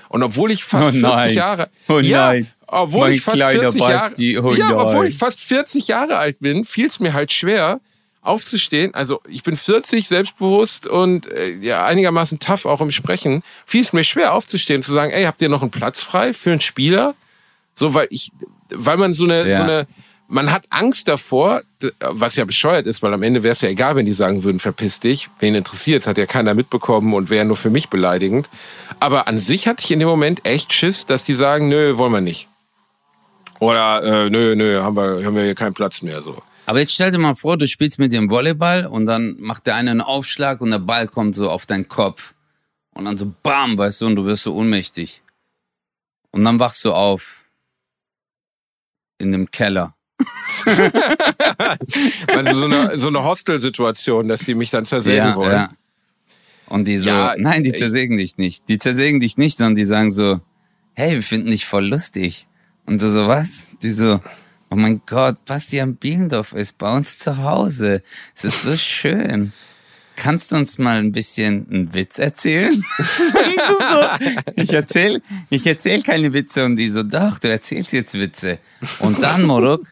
Und 0.09 0.23
obwohl 0.23 0.51
ich 0.51 0.65
fast 0.65 0.89
Oh 0.89 0.93
nein. 0.93 1.19
40 1.19 1.37
Jahre, 1.37 1.69
Oh 1.89 1.99
ja, 1.99 2.29
nein. 2.29 2.51
Obwohl 2.67 3.11
ich 3.11 3.23
fast 3.23 3.37
kleiner 3.37 3.73
40 3.73 3.81
Basti, 3.81 4.33
Jahre, 4.35 4.47
oh 4.47 4.55
ja, 4.55 4.77
obwohl 4.77 5.07
ich 5.07 5.17
fast 5.17 5.41
40 5.41 5.89
Jahre 5.89 6.19
alt 6.19 6.41
bin, 6.41 6.65
fiel 6.65 6.87
es 6.87 7.01
mir 7.01 7.13
halt 7.13 7.33
schwer 7.33 7.81
aufzustehen. 8.23 8.93
Also 8.95 9.21
ich 9.29 9.43
bin 9.43 9.57
40, 9.57 10.09
selbstbewusst 10.09 10.87
und 10.87 11.31
äh, 11.33 11.51
ja 11.61 11.85
einigermaßen 11.85 12.41
tough 12.41 12.67
auch 12.67 12.81
im 12.81 12.91
Sprechen. 12.91 13.43
Fiel 13.65 13.83
es 13.83 13.93
mir 13.93 14.05
schwer 14.05 14.35
aufzustehen, 14.35 14.83
zu 14.83 14.93
sagen, 14.93 15.13
ey, 15.13 15.25
habt 15.25 15.41
ihr 15.41 15.49
noch 15.49 15.63
einen 15.63 15.71
Platz 15.71 16.03
frei 16.03 16.33
für 16.33 16.51
einen 16.51 16.61
Spieler? 16.61 17.15
So, 17.77 17.95
weil 17.95 18.09
ich, 18.11 18.33
weil 18.71 18.97
man 18.97 19.15
so 19.15 19.25
eine, 19.25 19.49
Ja. 19.49 19.57
so 19.59 19.63
eine, 19.63 19.87
man 20.29 20.51
hat 20.51 20.65
Angst 20.71 21.07
davor, 21.07 21.63
was 22.01 22.35
ja 22.35 22.45
bescheuert 22.45 22.87
ist, 22.89 23.01
weil 23.01 23.15
am 23.15 23.23
Ende 23.23 23.45
wäre 23.45 23.53
es 23.53 23.61
ja 23.61 23.69
egal, 23.69 23.95
wenn 23.95 24.07
die 24.07 24.13
sagen 24.13 24.43
würden, 24.43 24.59
verpiss 24.59 24.99
dich. 24.99 25.29
Wen 25.39 25.55
interessiert, 25.55 26.09
hat 26.09 26.19
ja 26.19 26.27
keiner 26.27 26.55
mitbekommen 26.55 27.15
und 27.15 27.31
wäre 27.31 27.45
nur 27.45 27.55
für 27.57 27.71
mich 27.71 27.91
beleidigend. 27.91 28.49
Aber 28.99 29.29
an 29.29 29.39
sich 29.39 29.69
hatte 29.69 29.85
ich 29.85 29.93
in 29.93 30.01
dem 30.01 30.09
Moment 30.09 30.45
echt 30.45 30.73
Schiss, 30.73 31.07
dass 31.07 31.23
die 31.23 31.35
sagen, 31.35 31.69
nö, 31.69 31.97
wollen 31.97 32.13
wir 32.13 32.21
nicht. 32.21 32.49
Oder 33.61 34.03
äh, 34.03 34.31
nö, 34.31 34.55
nö, 34.55 34.81
haben 34.81 34.97
wir, 34.97 35.25
haben 35.25 35.35
wir 35.35 35.45
hier 35.45 35.55
keinen 35.55 35.75
Platz 35.75 36.03
mehr. 36.03 36.23
So. 36.23 36.43
Aber 36.67 36.81
jetzt 36.81 36.93
stell 36.93 37.11
dir 37.11 37.19
mal 37.19 37.35
vor, 37.35 37.57
du 37.57 37.67
spielst 37.67 37.99
mit 37.99 38.13
dem 38.13 38.29
Volleyball 38.29 38.87
und 38.87 39.07
dann 39.07 39.37
macht 39.39 39.67
der 39.67 39.77
eine 39.77 39.91
einen 39.93 40.01
Aufschlag 40.01 40.61
und 40.61 40.71
der 40.71 40.79
Ball 40.81 41.09
kommt 41.09 41.35
so 41.35 41.51
auf 41.51 41.67
deinen 41.67 41.89
Kopf. 41.89 42.35
Und 42.95 43.05
dann 43.05 43.19
so 43.19 43.33
bam, 43.43 43.77
weißt 43.77 44.01
du, 44.01 44.07
und 44.07 44.17
du 44.17 44.25
wirst 44.25 44.43
so 44.45 44.55
ohnmächtig. 44.55 45.23
Und 46.33 46.45
dann 46.45 46.59
wachst 46.59 46.85
du 46.85 46.93
auf. 46.93 47.41
In 49.19 49.33
dem 49.33 49.51
Keller. 49.51 49.95
Also 52.29 52.59
so 52.59 52.65
eine, 52.65 52.99
so 52.99 53.09
eine 53.09 53.25
Hostel-Situation, 53.25 54.29
dass 54.29 54.41
die 54.41 54.55
mich 54.55 54.71
dann 54.71 54.85
zersägen 54.85 55.35
wollen. 55.35 55.69
Und 56.69 56.87
die 56.87 56.99
so, 56.99 57.09
Ja, 57.09 57.35
nein, 57.39 57.63
die 57.63 57.73
zersägen 57.73 58.17
dich 58.17 58.37
nicht. 58.37 58.69
Die 58.69 58.79
zersägen 58.79 59.21
dich 59.21 59.37
nicht, 59.37 59.57
sondern 59.57 59.77
die 59.77 59.85
sagen 59.85 60.11
so, 60.11 60.41
hey, 60.95 61.13
wir 61.15 61.23
finden 61.23 61.51
dich 61.51 61.67
voll 61.67 61.87
lustig. 61.87 62.47
Und 62.87 63.03
du 63.03 63.11
so, 63.11 63.27
was? 63.27 63.71
Die 63.83 63.93
so, 63.93 64.21
oh 64.71 64.77
mein 64.77 65.03
Gott, 65.07 65.45
Bastian 65.45 65.97
Bielendorf 65.97 66.53
ist 66.53 66.79
bei 66.79 66.93
uns 66.97 67.19
zu 67.19 67.37
Hause. 67.37 68.03
Es 68.35 68.45
ist 68.45 68.63
so 68.63 68.77
schön. 68.77 69.53
Kannst 70.15 70.51
du 70.51 70.57
uns 70.57 70.79
mal 70.79 70.99
ein 70.99 71.13
bisschen 71.13 71.67
einen 71.71 71.95
Witz 71.95 72.19
erzählen? 72.19 72.85
So, 73.69 74.53
ich 74.55 74.73
erzähl, 74.73 75.23
ich 75.51 75.67
erzähl 75.67 76.03
keine 76.03 76.33
Witze. 76.33 76.65
Und 76.65 76.77
die 76.77 76.89
so, 76.89 77.03
doch, 77.03 77.39
du 77.39 77.49
erzählst 77.49 77.93
jetzt 77.93 78.15
Witze. 78.15 78.59
Und 79.01 79.23
dann, 79.23 79.43
Morok, 79.43 79.87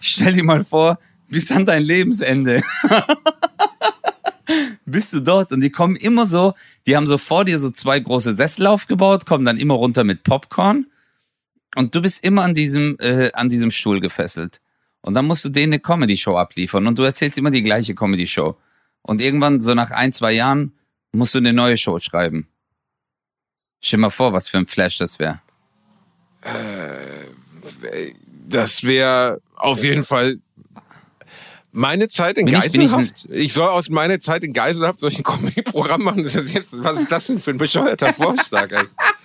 stell 0.00 0.32
dir 0.32 0.42
mal 0.42 0.64
vor, 0.64 0.98
bis 1.28 1.50
an 1.52 1.64
dein 1.64 1.82
Lebensende 1.82 2.62
bist 4.84 5.12
du 5.12 5.20
dort 5.20 5.52
und 5.52 5.60
die 5.60 5.70
kommen 5.70 5.96
immer 5.96 6.26
so, 6.26 6.54
die 6.86 6.96
haben 6.96 7.06
so 7.06 7.18
vor 7.18 7.44
dir 7.44 7.58
so 7.58 7.70
zwei 7.70 8.00
große 8.00 8.34
Sessel 8.34 8.66
aufgebaut, 8.66 9.26
kommen 9.26 9.44
dann 9.44 9.56
immer 9.56 9.74
runter 9.74 10.04
mit 10.04 10.24
Popcorn 10.24 10.86
und 11.76 11.94
du 11.94 12.02
bist 12.02 12.24
immer 12.24 12.42
an 12.42 12.54
diesem, 12.54 12.96
äh, 13.00 13.30
an 13.32 13.48
diesem 13.48 13.70
Stuhl 13.70 14.00
gefesselt. 14.00 14.60
Und 15.02 15.14
dann 15.14 15.26
musst 15.26 15.44
du 15.44 15.48
denen 15.48 15.72
eine 15.72 15.80
Comedy-Show 15.80 16.36
abliefern 16.36 16.86
und 16.86 16.98
du 16.98 17.02
erzählst 17.04 17.38
immer 17.38 17.50
die 17.50 17.62
gleiche 17.62 17.94
Comedy-Show. 17.94 18.56
Und 19.02 19.20
irgendwann, 19.20 19.60
so 19.60 19.74
nach 19.74 19.90
ein, 19.90 20.12
zwei 20.12 20.32
Jahren, 20.32 20.72
musst 21.12 21.34
du 21.34 21.38
eine 21.38 21.52
neue 21.52 21.76
Show 21.76 21.98
schreiben. 21.98 22.48
Stell 23.82 23.98
mal 23.98 24.10
vor, 24.10 24.32
was 24.34 24.48
für 24.48 24.58
ein 24.58 24.66
Flash 24.66 24.98
das 24.98 25.18
wäre. 25.18 25.40
Das 28.48 28.82
wäre 28.82 29.40
auf 29.56 29.82
jeden 29.82 30.04
Fall 30.04 30.36
meine 31.72 32.08
Zeit 32.08 32.36
in 32.36 32.46
Bin 32.46 32.56
ich- 32.56 32.72
bin 32.72 32.80
ich 32.82 32.90
Geiselhaft. 32.90 33.28
Ich, 33.30 33.52
soll 33.52 33.68
aus 33.68 33.88
meiner 33.88 34.18
Zeit 34.20 34.42
in 34.42 34.52
Geiselhaft 34.52 34.98
solch 34.98 35.18
ein 35.18 35.22
Comedy-Programm 35.22 36.02
machen. 36.02 36.24
Das 36.24 36.34
ist 36.34 36.52
jetzt, 36.52 36.82
was 36.82 37.00
ist 37.00 37.12
das 37.12 37.26
denn 37.28 37.38
für 37.38 37.50
ein 37.52 37.58
bescheuerter 37.58 38.12
Vorschlag? 38.12 38.70
Ey? 38.72 38.84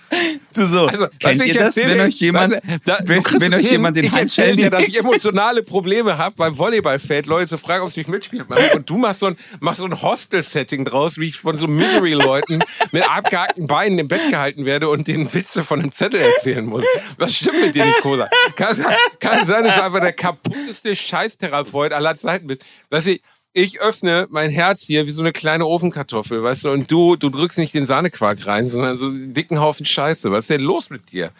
Du 0.54 0.64
so, 0.66 0.86
Also, 0.86 1.06
kennt 1.20 1.44
ihr 1.44 1.54
das, 1.54 1.76
erzähle, 1.76 1.92
wenn 1.92 2.00
euch 2.06 2.14
jemand, 2.14 2.54
da- 2.84 2.98
wenn, 3.04 3.22
wenn 3.24 3.54
euch 3.54 3.60
hin. 3.60 3.70
jemand 3.72 3.96
den 3.96 4.10
hält? 4.10 4.58
dir, 4.58 4.70
dass 4.70 4.84
ich 4.84 4.98
emotionale 4.98 5.62
Probleme 5.62 6.16
habe 6.18 6.34
beim 6.36 6.56
Volleyballfeld, 6.56 7.26
Leute 7.26 7.48
zu 7.50 7.58
fragen, 7.58 7.84
ob 7.84 7.90
sie 7.90 8.00
mich 8.00 8.08
mitspielen 8.08 8.46
machen. 8.48 8.64
Und 8.74 8.88
du 8.88 8.96
machst 8.96 9.20
so 9.20 9.26
ein, 9.26 9.36
machst 9.60 9.80
so 9.80 9.84
ein 9.84 10.00
Hostel-Setting 10.02 10.84
draus, 10.84 11.18
wie 11.18 11.28
ich 11.28 11.36
von 11.36 11.58
so 11.58 11.66
Misery-Leuten 11.66 12.60
mit 12.92 13.08
abgehackten 13.08 13.66
Beinen 13.66 13.98
im 13.98 14.08
Bett 14.08 14.30
gehalten 14.30 14.64
werde 14.64 14.88
und 14.88 15.06
den 15.08 15.32
Witze 15.34 15.62
von 15.62 15.80
einem 15.80 15.92
Zettel 15.92 16.20
erzählen 16.20 16.64
muss. 16.64 16.84
Was 17.18 17.34
stimmt 17.36 17.60
mit 17.60 17.74
dir 17.74 17.84
nicht, 17.84 18.00
Kosa? 18.00 18.28
Kann, 18.56 18.84
kann 19.20 19.46
sein, 19.46 19.64
dass 19.64 19.76
du 19.76 19.84
einfach 19.84 20.00
der 20.00 20.12
kaputteste 20.12 20.96
Scheißtherapeut 20.96 21.92
aller 21.92 22.16
Zeiten 22.16 22.46
bist. 22.46 22.62
Weißt 22.90 23.06
du, 23.08 23.18
ich 23.56 23.80
öffne 23.80 24.26
mein 24.28 24.50
Herz 24.50 24.82
hier 24.82 25.06
wie 25.06 25.12
so 25.12 25.22
eine 25.22 25.32
kleine 25.32 25.66
Ofenkartoffel, 25.66 26.42
weißt 26.42 26.64
du, 26.64 26.70
und 26.72 26.90
du, 26.90 27.16
du 27.16 27.30
drückst 27.30 27.56
nicht 27.56 27.72
den 27.72 27.86
Sahnequark 27.86 28.46
rein, 28.46 28.68
sondern 28.68 28.98
so 28.98 29.06
einen 29.06 29.32
dicken 29.32 29.58
Haufen 29.60 29.86
Scheiße. 29.86 30.30
Was 30.30 30.40
ist 30.40 30.50
denn 30.50 30.60
los 30.60 30.90
mit 30.90 31.10
dir? 31.10 31.32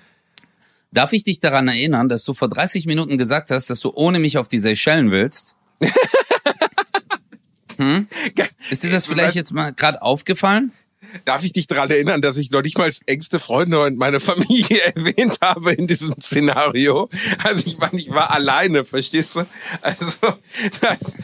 Darf 0.92 1.12
ich 1.12 1.24
dich 1.24 1.40
daran 1.40 1.68
erinnern, 1.68 2.08
dass 2.08 2.24
du 2.24 2.32
vor 2.32 2.48
30 2.48 2.86
Minuten 2.86 3.18
gesagt 3.18 3.50
hast, 3.50 3.68
dass 3.68 3.80
du 3.80 3.92
ohne 3.94 4.18
mich 4.18 4.38
auf 4.38 4.48
die 4.48 4.58
Seychellen 4.58 5.10
willst? 5.10 5.54
Hm? 7.78 8.08
Ist 8.70 8.84
dir 8.84 8.90
das 8.90 9.04
vielleicht 9.04 9.34
jetzt 9.34 9.52
mal 9.52 9.70
gerade 9.70 10.00
aufgefallen? 10.00 10.72
Darf 11.24 11.42
ich 11.44 11.52
dich 11.52 11.66
daran 11.66 11.90
erinnern, 11.90 12.20
dass 12.20 12.36
ich 12.36 12.50
noch 12.50 12.62
nicht 12.62 12.76
mal 12.78 12.92
engste 13.06 13.38
Freunde 13.38 13.80
und 13.82 13.96
meine 13.98 14.20
Familie 14.20 14.80
erwähnt 14.94 15.38
habe 15.40 15.72
in 15.72 15.86
diesem 15.86 16.14
Szenario? 16.20 17.08
Also 17.42 17.62
ich 17.66 17.78
meine, 17.78 17.98
ich 17.98 18.10
war 18.10 18.30
alleine, 18.32 18.84
verstehst 18.84 19.36
du? 19.36 19.46
Also 19.82 20.06
das, 20.80 21.16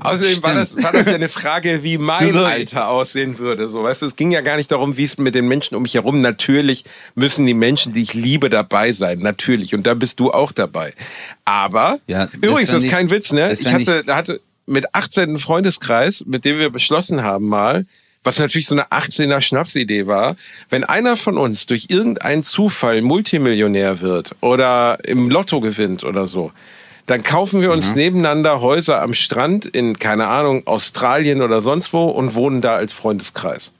außerdem 0.00 0.42
war 0.42 0.54
das, 0.54 0.82
war 0.82 0.92
das 0.92 1.06
ja 1.06 1.14
eine 1.14 1.28
Frage, 1.28 1.82
wie 1.82 1.98
mein 1.98 2.32
so- 2.32 2.44
Alter 2.44 2.88
aussehen 2.88 3.38
würde. 3.38 3.68
So, 3.68 3.82
weißt 3.82 4.02
du, 4.02 4.06
es 4.06 4.16
ging 4.16 4.30
ja 4.30 4.40
gar 4.40 4.56
nicht 4.56 4.70
darum, 4.70 4.96
wie 4.96 5.04
es 5.04 5.18
mit 5.18 5.34
den 5.34 5.48
Menschen 5.48 5.74
um 5.74 5.82
mich 5.82 5.94
herum. 5.94 6.20
Natürlich 6.20 6.84
müssen 7.14 7.46
die 7.46 7.54
Menschen, 7.54 7.92
die 7.92 8.02
ich 8.02 8.14
liebe, 8.14 8.48
dabei 8.50 8.92
sein. 8.92 9.18
Natürlich. 9.20 9.74
Und 9.74 9.86
da 9.86 9.94
bist 9.94 10.20
du 10.20 10.32
auch 10.32 10.52
dabei. 10.52 10.94
Aber 11.44 11.98
Ja, 12.06 12.28
übrigens, 12.32 12.70
das 12.70 12.84
ist 12.84 12.90
kein 12.90 13.10
Witz, 13.10 13.32
ne? 13.32 13.52
Ich 13.52 13.66
hatte, 13.72 14.04
hatte 14.08 14.40
mit 14.66 14.94
18 14.94 15.22
einen 15.24 15.38
Freundeskreis, 15.38 16.24
mit 16.26 16.44
dem 16.44 16.58
wir 16.58 16.70
beschlossen 16.70 17.22
haben 17.22 17.46
mal, 17.48 17.86
was 18.28 18.38
natürlich 18.38 18.66
so 18.66 18.74
eine 18.74 18.86
18er 18.88 19.40
Schnapsidee 19.40 20.06
war, 20.06 20.36
wenn 20.70 20.84
einer 20.84 21.16
von 21.16 21.38
uns 21.38 21.66
durch 21.66 21.86
irgendeinen 21.88 22.42
Zufall 22.42 23.02
Multimillionär 23.02 24.00
wird 24.00 24.36
oder 24.40 24.98
im 25.04 25.30
Lotto 25.30 25.60
gewinnt 25.60 26.04
oder 26.04 26.26
so, 26.26 26.52
dann 27.06 27.22
kaufen 27.22 27.62
wir 27.62 27.72
uns 27.72 27.94
nebeneinander 27.94 28.60
Häuser 28.60 29.00
am 29.00 29.14
Strand 29.14 29.64
in, 29.64 29.98
keine 29.98 30.26
Ahnung, 30.26 30.66
Australien 30.66 31.40
oder 31.40 31.62
sonst 31.62 31.92
wo 31.94 32.04
und 32.08 32.34
wohnen 32.34 32.60
da 32.60 32.76
als 32.76 32.92
Freundeskreis. 32.92 33.72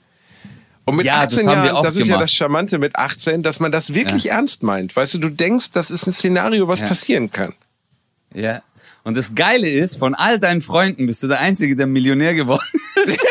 Und 0.85 0.95
mit 0.95 1.05
Ja, 1.05 1.23
das 1.23 1.35
18 1.37 1.47
haben 1.49 1.61
wir 1.63 1.69
Jahren, 1.71 1.83
das 1.83 1.95
ist 1.95 2.07
ja 2.07 2.15
gemacht. 2.15 2.23
das 2.23 2.31
Charmante 2.33 2.79
mit 2.79 2.95
18, 2.95 3.43
dass 3.43 3.59
man 3.59 3.71
das 3.71 3.93
wirklich 3.93 4.31
ernst 4.31 4.63
meint. 4.63 4.95
Weißt 4.95 5.13
du, 5.13 5.19
du 5.19 5.29
denkst, 5.29 5.71
das 5.73 5.91
ist 5.91 6.07
ein 6.07 6.13
Szenario, 6.13 6.67
was 6.67 6.79
Ja. 6.79 6.87
passieren 6.87 7.31
kann. 7.31 7.53
Ja. 8.33 8.63
Und 9.03 9.15
das 9.15 9.33
Geile 9.35 9.69
ist, 9.69 9.97
von 9.97 10.13
all 10.15 10.39
deinen 10.39 10.61
Freunden 10.61 11.05
bist 11.05 11.21
du 11.23 11.27
der 11.27 11.39
Einzige, 11.39 11.75
der 11.75 11.85
Millionär 11.87 12.33
geworden 12.33 12.65
ist. 13.05 13.25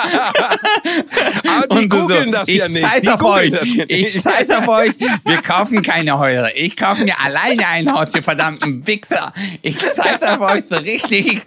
Aber 0.00 1.66
die 1.74 1.84
Und 1.84 1.88
googeln 1.88 2.26
so, 2.26 2.32
das 2.32 2.48
ich 2.48 2.56
ja 2.56 2.68
nicht. 2.68 2.80
scheiß 2.80 3.08
auf 3.08 3.22
euch. 3.22 3.52
Ich 3.88 4.12
scheiß 4.14 4.50
auf 4.50 4.68
euch. 4.68 4.92
Wir 5.24 5.36
kaufen 5.42 5.82
keine 5.82 6.18
Häuser. 6.18 6.54
Ich 6.56 6.76
kaufe 6.76 7.04
mir 7.04 7.18
alleine 7.20 7.66
ein 7.68 7.92
Haus, 7.92 8.14
ihr 8.14 8.22
verdammten 8.22 8.86
Wichser. 8.86 9.32
Ich 9.62 9.78
scheiß 9.78 10.22
auf 10.22 10.40
euch 10.40 10.64
so 10.70 10.76
richtig. 10.78 11.42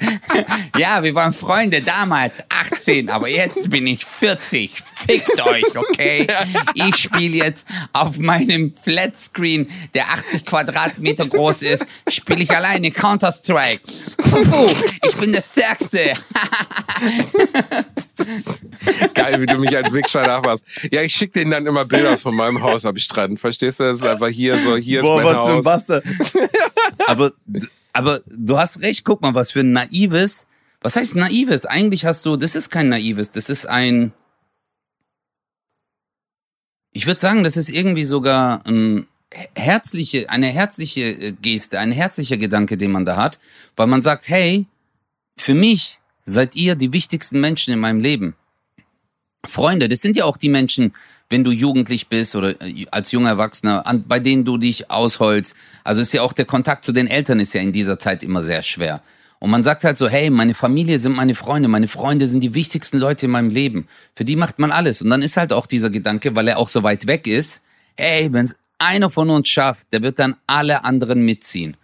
Ja, 0.77 1.01
wir 1.03 1.15
waren 1.15 1.33
Freunde 1.33 1.81
damals, 1.81 2.43
18, 2.71 3.09
aber 3.09 3.27
jetzt 3.29 3.69
bin 3.69 3.87
ich 3.87 4.05
40. 4.05 4.71
Fickt 5.07 5.41
euch, 5.45 5.77
okay? 5.77 6.27
Ich 6.75 6.95
spiele 6.95 7.35
jetzt 7.37 7.65
auf 7.91 8.17
meinem 8.19 8.73
Flatscreen, 8.81 9.69
der 9.93 10.05
80 10.09 10.45
Quadratmeter 10.45 11.27
groß 11.27 11.61
ist, 11.63 11.85
spiele 12.09 12.43
ich 12.43 12.55
alleine 12.55 12.89
Counter-Strike. 12.91 13.81
Ich 15.05 15.15
bin 15.17 15.33
der 15.33 15.41
Stärkste. 15.41 16.13
Geil, 19.13 19.41
wie 19.41 19.45
du 19.45 19.57
mich 19.57 19.75
als 19.75 19.91
Wichser 19.91 20.25
nachmachst. 20.25 20.65
Ja, 20.91 21.01
ich 21.01 21.13
schicke 21.13 21.39
denen 21.39 21.51
dann 21.51 21.65
immer 21.65 21.85
Bilder 21.85 22.17
von 22.17 22.35
meinem 22.35 22.61
Haus 22.61 22.85
am 22.85 22.97
Strand. 22.97 23.39
Verstehst 23.39 23.79
du? 23.79 23.83
Das 23.83 23.99
ist 23.99 24.05
einfach 24.05 24.27
hier 24.27 24.59
so, 24.59 24.77
hier 24.77 25.01
ist 25.01 25.07
mein 25.07 25.35
Haus. 25.35 25.63
Bastard. 25.63 26.03
aber, 27.07 27.31
aber 27.91 28.21
du 28.27 28.57
hast 28.57 28.81
recht, 28.81 29.03
guck 29.03 29.21
mal, 29.21 29.33
was 29.33 29.51
für 29.51 29.61
ein 29.61 29.71
naives, 29.71 30.47
was 30.81 30.95
heißt 30.95 31.15
naives? 31.15 31.65
Eigentlich 31.65 32.05
hast 32.05 32.25
du, 32.25 32.35
das 32.35 32.55
ist 32.55 32.69
kein 32.69 32.89
naives, 32.89 33.31
das 33.31 33.49
ist 33.49 33.65
ein, 33.65 34.13
ich 36.91 37.07
würde 37.07 37.19
sagen, 37.19 37.43
das 37.43 37.57
ist 37.57 37.69
irgendwie 37.69 38.05
sogar 38.05 38.65
ein 38.67 39.07
herzliche, 39.55 40.29
eine 40.29 40.47
herzliche 40.47 41.01
äh, 41.01 41.31
Geste, 41.31 41.79
ein 41.79 41.91
herzlicher 41.91 42.37
Gedanke, 42.37 42.77
den 42.77 42.91
man 42.91 43.05
da 43.05 43.17
hat, 43.17 43.39
weil 43.75 43.87
man 43.87 44.01
sagt, 44.01 44.29
hey, 44.29 44.67
für 45.37 45.55
mich 45.55 45.99
seid 46.23 46.55
ihr 46.55 46.75
die 46.75 46.93
wichtigsten 46.93 47.39
Menschen 47.39 47.73
in 47.73 47.79
meinem 47.79 47.99
Leben. 47.99 48.35
Freunde, 49.45 49.89
das 49.89 50.01
sind 50.01 50.15
ja 50.15 50.25
auch 50.25 50.37
die 50.37 50.49
Menschen, 50.49 50.93
wenn 51.29 51.43
du 51.43 51.51
jugendlich 51.51 52.07
bist 52.07 52.35
oder 52.35 52.61
äh, 52.61 52.85
als 52.91 53.11
junger 53.11 53.29
Erwachsener, 53.29 53.85
an, 53.85 54.03
bei 54.07 54.19
denen 54.19 54.45
du 54.45 54.57
dich 54.57 54.89
ausholst. 54.89 55.55
Also 55.83 56.01
ist 56.01 56.13
ja 56.13 56.21
auch 56.21 56.33
der 56.33 56.45
Kontakt 56.45 56.85
zu 56.85 56.91
den 56.91 57.07
Eltern 57.07 57.39
ist 57.39 57.53
ja 57.53 57.61
in 57.61 57.73
dieser 57.73 57.99
Zeit 57.99 58.23
immer 58.23 58.43
sehr 58.43 58.61
schwer. 58.61 59.01
Und 59.39 59.49
man 59.49 59.63
sagt 59.63 59.83
halt 59.83 59.97
so, 59.97 60.07
hey, 60.07 60.29
meine 60.29 60.53
Familie 60.53 60.99
sind 60.99 61.17
meine 61.17 61.35
Freunde, 61.35 61.67
meine 61.67 61.89
Freunde 61.89 62.27
sind 62.27 62.41
die 62.41 62.53
wichtigsten 62.53 62.97
Leute 62.97 63.25
in 63.25 63.31
meinem 63.33 63.49
Leben. 63.49 63.87
Für 64.13 64.23
die 64.23 64.37
macht 64.37 64.57
man 64.57 64.71
alles. 64.71 65.01
Und 65.01 65.09
dann 65.09 65.21
ist 65.21 65.35
halt 65.35 65.51
auch 65.51 65.65
dieser 65.65 65.89
Gedanke, 65.89 66.33
weil 66.35 66.47
er 66.47 66.57
auch 66.57 66.69
so 66.69 66.83
weit 66.83 67.07
weg 67.07 67.27
ist, 67.27 67.61
hey, 67.97 68.31
wenn 68.31 68.45
es 68.45 68.55
einer 68.77 69.09
von 69.09 69.29
uns 69.29 69.49
schafft, 69.49 69.91
der 69.91 70.01
wird 70.01 70.19
dann 70.19 70.35
alle 70.47 70.85
anderen 70.85 71.25
mitziehen. 71.25 71.75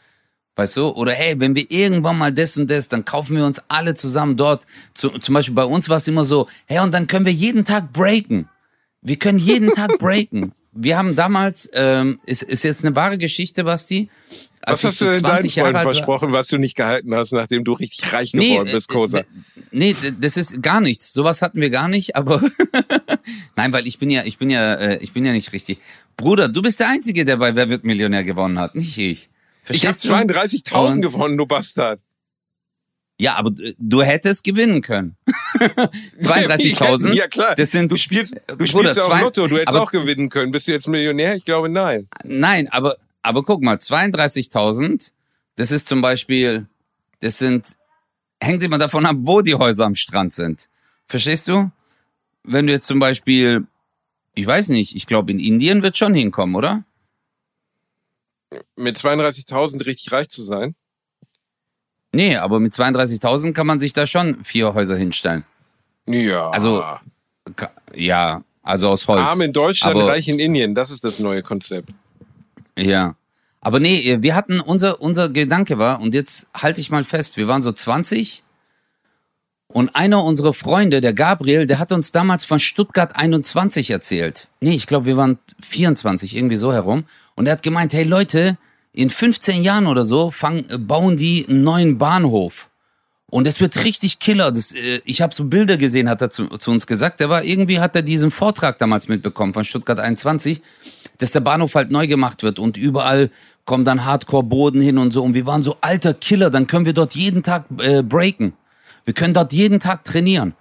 Weißt 0.59 0.75
du? 0.75 0.89
Oder 0.89 1.13
hey, 1.13 1.39
wenn 1.39 1.55
wir 1.55 1.71
irgendwann 1.71 2.17
mal 2.17 2.33
das 2.33 2.57
und 2.57 2.69
das, 2.69 2.89
dann 2.89 3.05
kaufen 3.05 3.37
wir 3.37 3.45
uns 3.45 3.61
alle 3.69 3.93
zusammen 3.93 4.35
dort. 4.35 4.65
Zu, 4.93 5.07
zum 5.11 5.33
Beispiel 5.33 5.55
bei 5.55 5.63
uns 5.63 5.87
war 5.87 5.95
es 5.95 6.07
immer 6.09 6.25
so, 6.25 6.49
hey, 6.65 6.79
und 6.79 6.93
dann 6.93 7.07
können 7.07 7.25
wir 7.25 7.31
jeden 7.31 7.63
Tag 7.63 7.93
breaken. 7.93 8.49
Wir 9.01 9.15
können 9.15 9.37
jeden 9.37 9.71
Tag 9.71 9.97
breaken. 9.99 10.51
Wir 10.73 10.97
haben 10.97 11.15
damals, 11.15 11.69
ähm, 11.71 12.19
ist, 12.25 12.43
ist 12.43 12.63
jetzt 12.63 12.83
eine 12.83 12.93
wahre 12.93 13.17
Geschichte, 13.17 13.63
Basti. 13.63 14.09
Was 14.65 14.71
Als 14.71 14.79
ich 14.79 14.85
hast 14.87 15.01
du 15.01 15.05
denn 15.05 15.23
deinen 15.23 15.49
Freunden 15.49 15.79
versprochen, 15.79 16.33
was 16.33 16.47
du 16.49 16.57
nicht 16.57 16.75
gehalten 16.75 17.15
hast, 17.15 17.31
nachdem 17.31 17.63
du 17.63 17.71
richtig 17.71 18.11
reich 18.11 18.33
geworden 18.33 18.69
bist, 18.69 18.89
äh, 18.89 18.93
Kosa? 18.93 19.21
Nee, 19.71 19.95
das 20.19 20.35
ist 20.35 20.61
gar 20.61 20.81
nichts. 20.81 21.13
Sowas 21.13 21.41
hatten 21.41 21.61
wir 21.61 21.69
gar 21.69 21.87
nicht, 21.87 22.17
aber 22.17 22.43
nein, 23.55 23.71
weil 23.71 23.87
ich 23.87 23.97
bin 23.97 24.09
ja, 24.09 24.23
ich 24.25 24.37
bin 24.37 24.49
ja, 24.49 24.73
äh, 24.73 24.97
ich 24.97 25.13
bin 25.13 25.25
ja 25.25 25.31
nicht 25.31 25.53
richtig. 25.53 25.79
Bruder, 26.17 26.49
du 26.49 26.61
bist 26.61 26.81
der 26.81 26.89
Einzige, 26.89 27.23
der 27.23 27.37
bei 27.37 27.55
Wer 27.55 27.69
wird 27.69 27.85
Millionär 27.85 28.25
gewonnen 28.25 28.59
hat, 28.59 28.75
nicht 28.75 28.97
ich. 28.97 29.29
Ich 29.69 29.85
habe 29.85 29.93
Verstehst 29.93 30.05
du? 30.05 30.13
32.000 30.73 30.91
Und- 30.95 31.01
gewonnen, 31.01 31.37
du 31.37 31.45
Bastard. 31.45 31.99
Ja, 33.21 33.35
aber 33.35 33.51
du- 33.77 34.01
hättest 34.01 34.43
gewinnen 34.45 34.81
können. 34.81 35.17
32.000. 36.21 37.13
Ja, 37.13 37.27
klar. 37.27 37.53
Das 37.55 37.71
sind 37.71 37.91
du 37.91 37.95
spielst, 37.97 38.35
du 38.47 38.55
Bruder, 38.55 38.67
spielst 38.67 38.95
ja 38.97 39.03
auch 39.03 39.21
Lotto, 39.21 39.47
du 39.47 39.55
hättest 39.57 39.69
aber- 39.69 39.81
auch 39.83 39.91
gewinnen 39.91 40.29
können. 40.29 40.51
Bist 40.51 40.67
du 40.67 40.71
jetzt 40.71 40.87
Millionär? 40.87 41.35
Ich 41.35 41.45
glaube, 41.45 41.69
nein. 41.69 42.07
Nein, 42.23 42.67
aber, 42.69 42.97
aber 43.21 43.43
guck 43.43 43.61
mal, 43.61 43.75
32.000, 43.77 45.11
das 45.55 45.71
ist 45.71 45.87
zum 45.87 46.01
Beispiel, 46.01 46.67
das 47.19 47.37
sind, 47.37 47.75
hängt 48.41 48.63
immer 48.63 48.77
davon 48.77 49.05
ab, 49.05 49.17
wo 49.19 49.41
die 49.41 49.55
Häuser 49.55 49.85
am 49.85 49.95
Strand 49.95 50.33
sind. 50.33 50.69
Verstehst 51.07 51.47
du? 51.49 51.71
Wenn 52.43 52.67
du 52.67 52.73
jetzt 52.73 52.87
zum 52.87 52.99
Beispiel, 52.99 53.67
ich 54.35 54.47
weiß 54.47 54.69
nicht, 54.69 54.95
ich 54.95 55.05
glaube 55.07 55.31
in 55.31 55.39
Indien 55.39 55.83
wird 55.83 55.97
schon 55.97 56.13
hinkommen, 56.13 56.55
oder? 56.55 56.85
Mit 58.75 58.97
32.000 58.97 59.85
richtig 59.85 60.11
reich 60.11 60.29
zu 60.29 60.43
sein? 60.43 60.75
Nee, 62.11 62.37
aber 62.37 62.59
mit 62.59 62.73
32.000 62.73 63.53
kann 63.53 63.67
man 63.67 63.79
sich 63.79 63.93
da 63.93 64.07
schon 64.07 64.43
vier 64.43 64.73
Häuser 64.73 64.95
hinstellen. 64.95 65.45
Ja. 66.07 66.49
Also, 66.49 66.83
Ja, 67.93 68.43
also 68.63 68.89
aus 68.89 69.07
Holz. 69.07 69.21
Arm 69.21 69.41
in 69.41 69.53
Deutschland, 69.53 69.95
aber, 69.95 70.07
reich 70.07 70.27
in 70.27 70.39
Indien. 70.39 70.75
Das 70.75 70.91
ist 70.91 71.03
das 71.03 71.19
neue 71.19 71.43
Konzept. 71.43 71.89
Ja. 72.77 73.15
Aber 73.61 73.79
nee, 73.79 74.17
wir 74.21 74.35
hatten, 74.35 74.59
unser, 74.59 75.01
unser 75.01 75.29
Gedanke 75.29 75.77
war, 75.77 76.01
und 76.01 76.13
jetzt 76.13 76.47
halte 76.53 76.81
ich 76.81 76.91
mal 76.91 77.03
fest, 77.03 77.37
wir 77.37 77.47
waren 77.47 77.61
so 77.61 77.71
20 77.71 78.43
und 79.67 79.95
einer 79.95 80.23
unserer 80.23 80.53
Freunde, 80.53 81.01
der 81.01 81.13
Gabriel, 81.13 81.67
der 81.67 81.77
hat 81.77 81.91
uns 81.91 82.11
damals 82.11 82.45
von 82.45 82.59
Stuttgart 82.59 83.15
21 83.15 83.91
erzählt. 83.91 84.47
Nee, 84.61 84.75
ich 84.75 84.87
glaube, 84.87 85.05
wir 85.05 85.17
waren 85.17 85.37
24, 85.61 86.35
irgendwie 86.35 86.55
so 86.55 86.73
herum. 86.73 87.05
Und 87.39 87.45
er 87.45 87.53
hat 87.53 87.63
gemeint, 87.63 87.93
hey 87.93 88.03
Leute, 88.03 88.57
in 88.91 89.09
15 89.09 89.63
Jahren 89.63 89.87
oder 89.87 90.03
so 90.03 90.29
fangen, 90.29 90.69
äh, 90.69 90.77
bauen 90.77 91.15
die 91.15 91.45
einen 91.47 91.63
neuen 91.63 91.97
Bahnhof. 91.97 92.69
Und 93.29 93.47
es 93.47 93.61
wird 93.61 93.81
richtig 93.85 94.19
killer. 94.19 94.51
Das, 94.51 94.75
äh, 94.75 94.99
ich 95.05 95.21
habe 95.21 95.33
so 95.33 95.45
Bilder 95.45 95.77
gesehen, 95.77 96.09
hat 96.09 96.21
er 96.21 96.31
zu, 96.31 96.49
zu 96.57 96.69
uns 96.69 96.85
gesagt. 96.85 97.21
Der 97.21 97.29
war 97.29 97.45
irgendwie 97.45 97.79
hat 97.79 97.95
er 97.95 98.01
diesen 98.01 98.29
Vortrag 98.29 98.77
damals 98.77 99.07
mitbekommen 99.07 99.53
von 99.53 99.63
Stuttgart 99.63 99.99
21, 99.99 100.61
dass 101.17 101.31
der 101.31 101.39
Bahnhof 101.39 101.75
halt 101.75 101.91
neu 101.91 102.07
gemacht 102.07 102.43
wird 102.43 102.59
und 102.59 102.75
überall 102.75 103.31
kommt 103.63 103.87
dann 103.87 104.03
Hardcore-Boden 104.03 104.81
hin 104.81 104.97
und 104.97 105.13
so. 105.13 105.23
Und 105.23 105.33
wir 105.33 105.45
waren 105.45 105.63
so 105.63 105.77
alter 105.79 106.13
Killer, 106.13 106.49
dann 106.49 106.67
können 106.67 106.85
wir 106.85 106.93
dort 106.93 107.15
jeden 107.15 107.41
Tag 107.41 107.67
äh, 107.77 108.03
breaken. 108.03 108.51
Wir 109.05 109.13
können 109.13 109.33
dort 109.33 109.53
jeden 109.53 109.79
Tag 109.79 110.03
trainieren. 110.03 110.55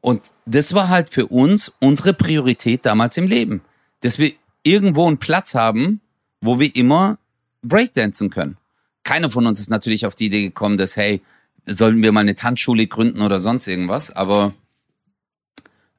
Und 0.00 0.22
das 0.46 0.72
war 0.72 0.88
halt 0.88 1.10
für 1.10 1.26
uns 1.26 1.74
unsere 1.78 2.14
Priorität 2.14 2.86
damals 2.86 3.18
im 3.18 3.28
Leben. 3.28 3.60
dass 4.00 4.18
wir 4.18 4.32
irgendwo 4.62 5.06
einen 5.06 5.18
Platz 5.18 5.54
haben, 5.54 6.00
wo 6.42 6.60
wir 6.60 6.74
immer 6.76 7.18
Breakdancen 7.62 8.28
können. 8.28 8.58
Keiner 9.04 9.30
von 9.30 9.46
uns 9.46 9.58
ist 9.58 9.70
natürlich 9.70 10.04
auf 10.04 10.14
die 10.14 10.26
Idee 10.26 10.42
gekommen, 10.42 10.76
dass, 10.76 10.96
hey, 10.96 11.22
sollen 11.66 12.02
wir 12.02 12.12
mal 12.12 12.20
eine 12.20 12.34
Tanzschule 12.34 12.86
gründen 12.86 13.22
oder 13.22 13.40
sonst 13.40 13.66
irgendwas, 13.66 14.10
aber 14.10 14.52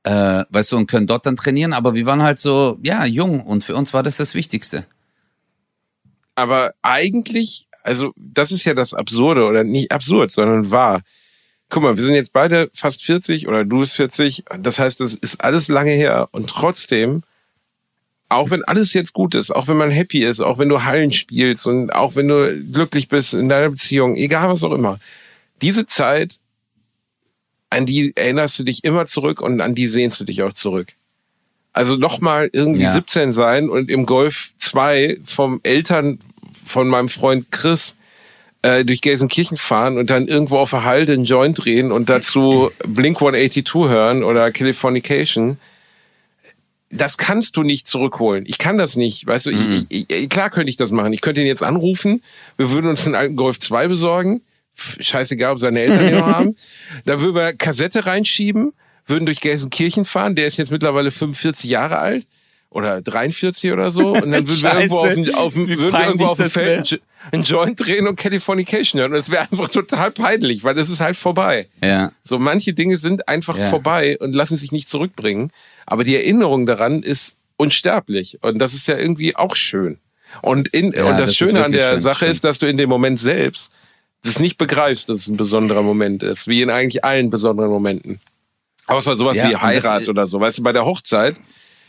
äh, 0.04 0.44
weißt 0.50 0.74
du, 0.74 0.78
und 0.78 0.88
können 0.88 1.08
dort 1.08 1.26
dann 1.26 1.38
trainieren, 1.38 1.74
aber 1.74 1.96
wir 1.96 2.06
waren 2.06 2.22
halt 2.22 2.38
so, 2.38 2.78
ja, 2.84 3.06
jung 3.06 3.42
und 3.42 3.64
für 3.64 3.76
uns 3.76 3.94
war 3.94 4.04
das 4.04 4.18
das 4.18 4.34
Wichtigste. 4.34 4.86
Aber 6.36 6.74
eigentlich, 6.82 7.68
also 7.84 8.12
das 8.18 8.52
ist 8.52 8.66
ja 8.66 8.74
das 8.74 8.94
Absurde 8.94 9.46
oder 9.46 9.64
nicht 9.64 9.92
absurd, 9.92 10.32
sondern 10.32 10.72
wahr. 10.72 11.02
Guck 11.70 11.84
mal, 11.84 11.98
wir 11.98 12.04
sind 12.04 12.16
jetzt 12.16 12.34
beide 12.34 12.70
fast 12.74 13.04
40 13.04 13.48
oder 13.48 13.64
du 13.64 13.80
bist 13.80 13.96
40. 13.96 14.44
Das 14.60 14.80
heißt, 14.80 15.00
das 15.00 15.14
ist 15.14 15.44
alles 15.44 15.70
lange 15.70 15.92
her 15.92 16.28
und 16.32 16.50
trotzdem, 16.50 17.24
auch 18.30 18.50
wenn 18.50 18.64
alles 18.64 18.94
jetzt 18.94 19.14
gut 19.14 19.36
ist, 19.36 19.52
auch 19.52 19.68
wenn 19.68 19.78
man 19.78 19.92
happy 19.92 20.24
ist, 20.24 20.40
auch 20.40 20.58
wenn 20.58 20.70
du 20.70 20.84
Hallen 20.84 21.12
spielst 21.12 21.68
und 21.68 21.92
auch 21.92 22.16
wenn 22.16 22.28
du 22.28 22.56
glücklich 22.72 23.08
bist 23.08 23.34
in 23.34 23.50
deiner 23.50 23.70
Beziehung, 23.70 24.16
egal 24.16 24.50
was 24.50 24.64
auch 24.64 24.72
immer, 24.72 25.00
diese 25.62 25.86
Zeit 25.86 26.40
an 27.70 27.86
die 27.86 28.16
erinnerst 28.16 28.60
du 28.60 28.64
dich 28.64 28.84
immer 28.84 29.06
zurück 29.06 29.42
und 29.42 29.60
an 29.62 29.74
die 29.76 29.88
sehnst 29.88 30.20
du 30.20 30.26
dich 30.26 30.44
auch 30.44 30.54
zurück. 30.54 30.90
Also 31.74 31.96
nochmal 31.96 32.50
irgendwie 32.54 32.84
Ja. 32.84 32.92
17 32.94 33.34
sein 33.34 33.68
und 33.70 33.90
im 33.90 34.06
Golf 34.06 34.52
2 34.60 35.18
vom 35.24 35.60
Eltern 35.64 36.20
von 36.66 36.88
meinem 36.88 37.10
Freund 37.10 37.52
Chris 37.52 37.96
äh, 38.62 38.86
durch 38.86 39.02
Gelsenkirchen 39.02 39.58
fahren 39.58 39.98
und 39.98 40.10
dann 40.12 40.28
irgendwo 40.28 40.58
auf 40.60 40.70
der 40.70 40.84
Halde 40.84 41.14
einen 41.14 41.26
Joint 41.26 41.66
drehen 41.66 41.92
und 41.92 42.10
dazu 42.10 42.70
Blink 42.88 43.18
182 43.18 43.74
hören 43.90 44.24
oder 44.24 44.52
Californication. 44.52 45.58
Das 46.96 47.18
kannst 47.18 47.58
du 47.58 47.64
nicht 47.64 47.88
zurückholen. 47.88 48.44
Ich 48.48 48.58
kann 48.58 48.78
das 48.78 48.96
nicht. 48.96 49.26
Weißt 49.26 49.48
du, 49.48 49.52
Mhm. 49.52 49.86
ich, 49.90 50.10
ich, 50.10 50.30
klar 50.30 50.50
könnte 50.50 50.70
ich 50.70 50.76
das 50.78 50.92
machen. 50.92 51.12
Ich 51.14 51.22
könnte 51.22 51.42
ihn 51.42 51.48
jetzt 51.48 51.64
anrufen. 51.64 52.22
Wir 52.58 52.70
würden 52.72 52.88
uns 52.88 53.06
einen 53.06 53.16
alten 53.16 53.36
Golf 53.36 53.60
2 53.60 53.88
besorgen. 53.88 54.42
Scheißegal, 54.76 55.54
ob 55.54 55.60
seine 55.60 55.80
Eltern 55.82 56.00
den 56.06 56.16
noch 56.20 56.28
haben. 56.36 56.56
Da 57.06 57.22
würden 57.22 57.36
wir 57.36 57.54
Kassette 57.54 58.06
reinschieben, 58.06 58.74
würden 59.06 59.26
durch 59.26 59.42
Gelsenkirchen 59.42 60.06
fahren. 60.06 60.36
Der 60.36 60.48
ist 60.48 60.58
jetzt 60.58 60.72
mittlerweile 60.72 61.12
45 61.12 61.70
Jahre 61.70 62.00
alt 62.00 62.26
oder 62.70 63.02
43 63.02 63.72
oder 63.72 63.92
so. 63.92 64.14
Und 64.14 64.32
dann 64.32 64.48
würden 64.48 64.62
wir 64.62 64.74
irgendwo 64.80 64.98
auf 65.00 65.14
dem, 65.14 65.36
auf 65.36 65.54
dem, 65.54 65.68
würden 65.68 65.92
wir 65.94 66.06
irgendwo 66.06 66.26
auf 66.26 66.38
dem 66.38 66.50
Feld 66.50 66.88
Jo- 66.88 66.98
einen 67.32 67.44
Joint 67.44 67.80
drehen 67.80 68.08
und 68.08 68.16
Californication 68.18 69.00
hören. 69.00 69.12
Und 69.12 69.18
das 69.18 69.30
wäre 69.30 69.44
einfach 69.52 69.70
total 69.70 70.12
peinlich, 70.12 70.64
weil 70.64 70.76
das 70.76 70.90
ist 70.90 71.00
halt 71.00 71.16
vorbei. 71.18 71.68
Ja. 71.82 72.12
So 72.24 72.40
manche 72.40 72.74
Dinge 72.74 72.98
sind 72.98 73.28
einfach 73.28 73.58
Ja. 73.58 73.70
vorbei 73.70 74.18
und 74.20 74.34
lassen 74.36 74.58
sich 74.58 74.72
nicht 74.72 74.90
zurückbringen. 74.90 75.52
Aber 75.86 76.04
die 76.04 76.16
Erinnerung 76.16 76.66
daran 76.66 77.02
ist 77.04 77.38
unsterblich. 77.58 78.40
Und 78.42 78.60
das 78.60 78.74
ist 78.74 78.88
ja 78.88 78.98
irgendwie 78.98 79.36
auch 79.36 79.56
schön. 79.56 79.98
Und, 80.42 80.68
in, 80.70 80.92
Ja, 80.92 81.06
und 81.06 81.12
das, 81.20 81.30
das 81.32 81.36
Schöne 81.36 81.64
an 81.64 81.72
der 81.72 81.92
schön, 81.92 82.00
Sache 82.00 82.16
stimmt. 82.18 82.32
ist, 82.32 82.44
dass 82.44 82.60
du 82.60 82.68
in 82.68 82.78
dem 82.78 82.90
Moment 82.90 83.20
selbst 83.20 83.72
das 84.24 84.40
nicht 84.40 84.58
begreifst, 84.58 85.10
dass 85.10 85.20
es 85.20 85.28
ein 85.28 85.38
besonderer 85.38 85.82
Moment 85.82 86.24
ist. 86.24 86.48
Wie 86.48 86.62
in 86.62 86.70
eigentlich 86.70 87.04
allen 87.04 87.30
besonderen 87.30 87.70
Momenten. 87.70 88.20
Außer 88.88 89.16
sowas 89.16 89.38
Ja, 89.38 89.50
wie 89.50 89.56
Heirat 89.58 90.08
oder 90.10 90.28
so. 90.28 90.40
Weißt 90.40 90.58
du, 90.58 90.64
bei 90.64 90.72
der 90.74 90.86
Hochzeit, 90.86 91.40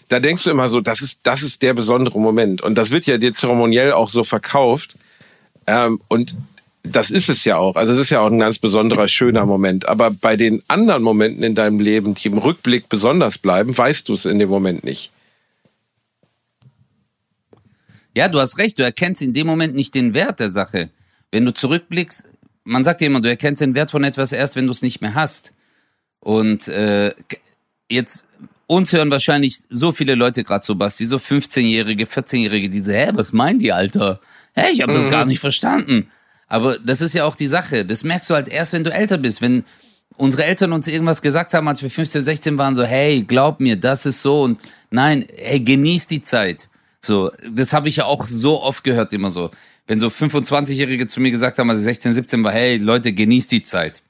da 0.09 0.20
denkst 0.20 0.45
du 0.45 0.51
immer 0.51 0.68
so, 0.68 0.80
das 0.80 1.01
ist, 1.01 1.20
das 1.22 1.43
ist 1.43 1.62
der 1.62 1.74
besondere 1.74 2.18
Moment. 2.20 2.61
Und 2.61 2.76
das 2.76 2.91
wird 2.91 3.07
ja 3.07 3.18
dir 3.18 3.32
zeremoniell 3.32 3.93
auch 3.93 4.09
so 4.09 4.22
verkauft. 4.24 4.97
Ähm, 5.66 6.00
und 6.08 6.36
das 6.82 7.10
ist 7.10 7.30
es 7.30 7.44
ja 7.44 7.56
auch. 7.56 7.76
Also 7.76 7.94
es 7.94 8.00
ist 8.00 8.10
ja 8.10 8.20
auch 8.20 8.30
ein 8.30 8.38
ganz 8.38 8.58
besonderer, 8.58 9.08
schöner 9.08 9.46
Moment. 9.46 9.88
Aber 9.88 10.10
bei 10.10 10.36
den 10.36 10.62
anderen 10.68 11.02
Momenten 11.02 11.42
in 11.42 11.54
deinem 11.54 11.80
Leben, 11.80 12.14
die 12.14 12.28
im 12.28 12.38
Rückblick 12.38 12.88
besonders 12.88 13.38
bleiben, 13.38 13.76
weißt 13.76 14.08
du 14.08 14.14
es 14.14 14.26
in 14.26 14.38
dem 14.38 14.50
Moment 14.50 14.84
nicht. 14.84 15.10
Ja, 18.16 18.28
du 18.28 18.38
hast 18.38 18.58
recht, 18.58 18.78
du 18.78 18.82
erkennst 18.84 19.22
in 19.22 19.32
dem 19.32 19.46
Moment 19.46 19.74
nicht 19.74 19.94
den 19.94 20.14
Wert 20.14 20.40
der 20.40 20.50
Sache. 20.50 20.90
Wenn 21.32 21.44
du 21.44 21.52
zurückblickst, 21.52 22.28
man 22.64 22.84
sagt 22.84 23.00
ja 23.00 23.06
immer, 23.06 23.20
du 23.20 23.28
erkennst 23.28 23.62
den 23.62 23.74
Wert 23.74 23.90
von 23.90 24.04
etwas 24.04 24.32
erst, 24.32 24.54
wenn 24.54 24.66
du 24.66 24.70
es 24.70 24.82
nicht 24.82 25.00
mehr 25.00 25.14
hast. 25.14 25.52
Und 26.20 26.68
äh, 26.68 27.12
jetzt, 27.90 28.24
uns 28.66 28.92
hören 28.92 29.10
wahrscheinlich 29.10 29.60
so 29.68 29.90
viele 29.92 30.14
Leute 30.14 30.44
gerade 30.44 30.64
so, 30.64 30.74
Basti, 30.74 31.06
so 31.06 31.16
15-Jährige, 31.16 32.04
14-Jährige, 32.04 32.68
die 32.68 32.80
so, 32.80 32.92
hä, 32.92 33.10
was 33.14 33.32
meinen 33.32 33.58
die, 33.58 33.72
Alter? 33.72 34.20
Hä, 34.55 34.72
ich 34.72 34.82
habe 34.82 34.92
das 34.92 35.09
gar 35.09 35.24
nicht 35.24 35.40
verstanden. 35.40 36.11
Aber 36.46 36.78
das 36.78 37.00
ist 37.00 37.14
ja 37.14 37.24
auch 37.24 37.34
die 37.34 37.46
Sache. 37.46 37.84
Das 37.84 38.05
merkst 38.05 38.30
du 38.30 38.34
halt 38.34 38.48
erst, 38.48 38.72
wenn 38.72 38.84
du 38.84 38.92
älter 38.92 39.18
bist. 39.18 39.42
Wenn 39.42 39.64
unsere 40.16 40.44
Eltern 40.44 40.72
uns 40.72 40.86
irgendwas 40.86 41.22
gesagt 41.22 41.55
haben, 41.55 41.66
als 41.68 41.82
wir 41.82 41.90
15, 41.90 42.22
16 42.22 42.59
waren, 42.59 42.74
so, 42.74 42.84
hey, 42.84 43.22
glaub 43.22 43.61
mir, 43.61 43.76
das 43.76 44.07
ist 44.07 44.22
so 44.22 44.42
und 44.42 44.61
nein, 44.90 45.26
hey, 45.36 45.61
genieß 45.61 46.07
die 46.07 46.22
Zeit. 46.22 46.68
So, 47.00 47.30
das 47.50 47.72
habe 47.72 47.88
ich 47.88 47.96
ja 47.96 48.05
auch 48.05 48.26
so 48.26 48.62
oft 48.62 48.84
gehört, 48.84 49.12
immer 49.12 49.30
so. 49.30 49.50
Wenn 49.86 49.98
so 49.98 50.09
25-Jährige 50.09 51.07
zu 51.07 51.20
mir 51.20 51.30
gesagt 51.30 51.59
haben, 51.59 51.68
als 51.68 51.80
ich 51.80 51.84
16, 51.84 52.14
17 52.14 52.44
war, 52.44 52.52
hey, 52.52 52.76
Leute, 52.76 53.12
genieß 53.12 53.48
die 53.48 53.62
Zeit. 53.62 54.02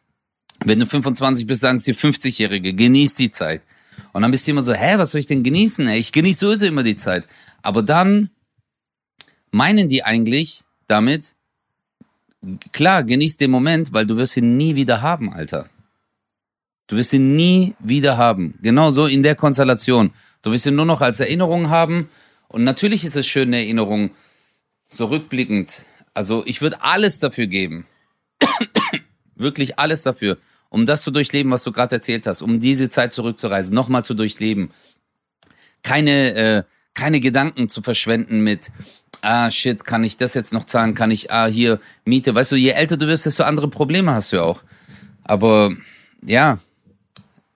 Wenn 0.65 0.79
du 0.79 0.87
25 0.87 1.47
bist, 1.47 1.63
sagen 1.63 1.79
es 1.79 1.85
dir 1.85 1.97
50-Jährige, 1.97 2.75
genieß 2.75 3.15
die 3.15 3.31
Zeit. 3.31 3.63
Und 4.13 4.23
dann 4.23 4.31
bist 4.31 4.47
du 4.47 4.53
immer 4.53 4.63
so, 4.63 4.73
hä, 4.73 4.95
was 4.99 5.11
soll 5.11 5.19
ich 5.19 5.27
denn 5.27 5.43
genießen? 5.43 5.89
Ey, 5.89 5.99
ich 5.99 6.13
genieße 6.13 6.41
sowieso 6.41 6.67
immer 6.67 6.85
die 6.85 6.95
Zeit. 6.95 7.25
Aber 7.63 7.83
dann 7.83 8.31
meinen 9.55 9.89
die 9.89 10.03
eigentlich 10.03 10.65
damit, 10.89 11.37
klar, 12.73 13.05
genieß 13.05 13.37
den 13.37 13.51
Moment, 13.51 13.93
weil 13.93 14.05
du 14.05 14.17
wirst 14.17 14.37
ihn 14.37 14.57
nie 14.57 14.75
wieder 14.75 15.01
haben, 15.01 15.33
Alter. 15.33 15.71
Du 16.89 16.97
wirst 16.97 17.13
ihn 17.13 17.37
nie 17.37 17.75
wieder 17.79 18.19
haben. 18.19 18.59
Genau 18.63 18.91
so 18.91 19.07
in 19.07 19.23
der 19.23 19.37
Konstellation. 19.37 20.13
Du 20.43 20.51
wirst 20.51 20.67
ihn 20.67 20.75
nur 20.75 20.85
noch 20.85 21.01
als 21.01 21.21
Erinnerung 21.21 21.71
haben. 21.71 22.11
Und 22.49 22.65
natürlich 22.65 23.05
ist 23.05 23.17
es 23.17 23.27
schön, 23.27 23.49
eine 23.49 23.59
Erinnerung 23.59 24.11
so 24.87 25.07
rückblickend. 25.07 25.87
Also 26.13 26.43
ich 26.47 26.61
würde 26.61 26.83
alles 26.83 27.21
dafür 27.21 27.47
geben. 27.47 27.87
Wirklich 29.37 29.79
alles 29.79 30.03
dafür, 30.03 30.37
um 30.69 30.85
das 30.85 31.03
zu 31.03 31.11
durchleben, 31.11 31.51
was 31.53 31.63
du 31.63 31.73
gerade 31.73 31.95
erzählt 31.95 32.27
hast, 32.27 32.43
um 32.43 32.61
diese 32.61 32.91
Zeit 32.91 33.13
zurückzureisen, 33.13 33.75
nochmal 33.75 34.05
zu 34.05 34.15
durchleben. 34.15 34.71
Keine, 35.83 36.35
äh, 36.35 36.63
keine 36.93 37.21
Gedanken 37.21 37.69
zu 37.69 37.83
verschwenden 37.83 38.43
mit, 38.45 38.71
ah 39.25 39.51
shit, 39.51 39.85
kann 39.85 40.05
ich 40.05 40.17
das 40.17 40.35
jetzt 40.35 40.53
noch 40.53 40.65
zahlen, 40.65 40.95
kann 40.95 41.11
ich, 41.11 41.33
ah 41.33 41.47
hier, 41.47 41.81
Miete. 42.05 42.35
Weißt 42.35 42.53
du, 42.53 42.57
je 42.57 42.71
älter 42.71 42.97
du 42.97 43.07
wirst, 43.07 43.27
desto 43.27 43.45
andere 43.45 43.69
Probleme 43.69 44.13
hast 44.13 44.33
du 44.33 44.37
ja 44.37 44.43
auch. 44.43 44.63
Aber 45.25 45.73
ja, 46.25 46.59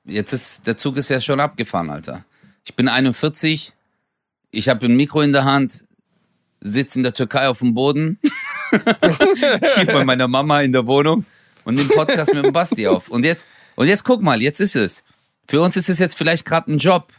jetzt 0.05 0.33
ist, 0.33 0.67
der 0.67 0.77
Zug 0.77 0.97
ist 0.97 1.11
ja 1.11 1.21
schon 1.21 1.41
abgefahren, 1.41 1.91
Alter. 1.91 2.25
Ich 2.65 2.75
bin 2.75 2.89
41, 2.89 3.73
ich 4.51 4.69
habe 4.69 4.87
ein 4.87 4.97
Mikro 4.97 5.21
in 5.21 5.33
der 5.33 5.45
Hand, 5.45 5.85
sitze 6.61 6.99
in 6.99 7.03
der 7.03 7.15
Türkei 7.15 7.49
auf 7.49 7.59
dem 7.59 7.75
Boden, 7.75 8.19
hier 9.77 9.87
bei 9.87 10.05
meiner 10.05 10.29
Mama 10.29 10.63
in 10.63 10.73
der 10.73 10.87
Wohnung 10.87 11.25
und 11.65 11.75
nehme 11.75 11.89
Podcast 11.89 12.35
mit 12.35 12.45
dem 12.45 12.53
Basti 12.53 12.87
auf. 12.87 13.09
Und 13.09 13.25
jetzt, 13.25 13.47
und 13.77 13.89
jetzt 13.89 14.05
guck 14.05 14.23
mal, 14.23 14.43
jetzt 14.43 14.61
ist 14.61 14.77
es. 14.77 15.05
Für 15.47 15.61
uns 15.61 15.77
ist 15.77 15.89
es 15.89 15.99
jetzt 15.99 16.17
vielleicht 16.17 16.45
gerade 16.45 16.73
ein 16.73 16.79
Job, 16.79 17.13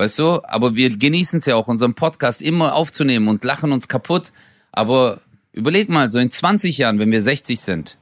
weißt 0.00 0.18
du, 0.18 0.42
aber 0.44 0.76
wir 0.76 0.96
genießen 0.96 1.40
es 1.40 1.46
ja 1.46 1.56
auch, 1.56 1.68
unseren 1.68 1.92
Podcast 1.92 2.40
immer 2.40 2.74
aufzunehmen 2.74 3.28
und 3.28 3.44
lachen 3.44 3.70
uns 3.70 3.86
kaputt. 3.86 4.32
Aber 4.72 5.20
überleg 5.52 5.90
mal, 5.90 6.10
so 6.10 6.18
in 6.18 6.30
20 6.30 6.78
Jahren, 6.78 6.98
wenn 6.98 7.12
wir 7.12 7.20
60 7.20 7.60
sind, 7.60 7.98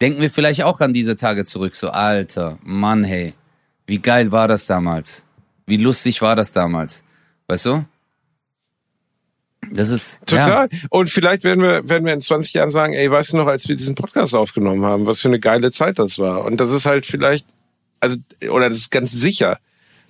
denken 0.00 0.22
wir 0.22 0.30
vielleicht 0.30 0.62
auch 0.62 0.80
an 0.80 0.94
diese 0.94 1.16
Tage 1.16 1.44
zurück. 1.44 1.74
So, 1.74 1.90
Alter, 1.90 2.58
Mann, 2.62 3.04
hey, 3.04 3.34
wie 3.86 3.98
geil 3.98 4.32
war 4.32 4.48
das 4.48 4.66
damals? 4.66 5.24
Wie 5.66 5.76
lustig 5.76 6.22
war 6.22 6.36
das 6.36 6.54
damals? 6.54 7.04
Weißt 7.48 7.66
du? 7.66 7.84
Das 9.72 9.90
ist 9.90 10.20
Ja, 10.30 10.42
Total. 10.42 10.68
Und 10.88 11.10
vielleicht 11.10 11.44
werden 11.44 11.60
wir, 11.60 11.86
werden 11.86 12.06
wir 12.06 12.14
in 12.14 12.22
20 12.22 12.54
Jahren 12.54 12.70
sagen, 12.70 12.94
ey, 12.94 13.10
weißt 13.10 13.34
du 13.34 13.36
noch, 13.36 13.46
als 13.46 13.68
wir 13.68 13.76
diesen 13.76 13.94
Podcast 13.94 14.34
aufgenommen 14.34 14.86
haben, 14.86 15.04
was 15.04 15.20
für 15.20 15.28
eine 15.28 15.40
geile 15.40 15.70
Zeit 15.70 15.98
das 15.98 16.18
war. 16.18 16.46
Und 16.46 16.60
das 16.60 16.70
ist 16.70 16.86
halt 16.86 17.04
vielleicht, 17.04 17.46
also, 18.00 18.16
oder 18.50 18.70
das 18.70 18.78
ist 18.78 18.90
ganz 18.90 19.12
sicher 19.12 19.58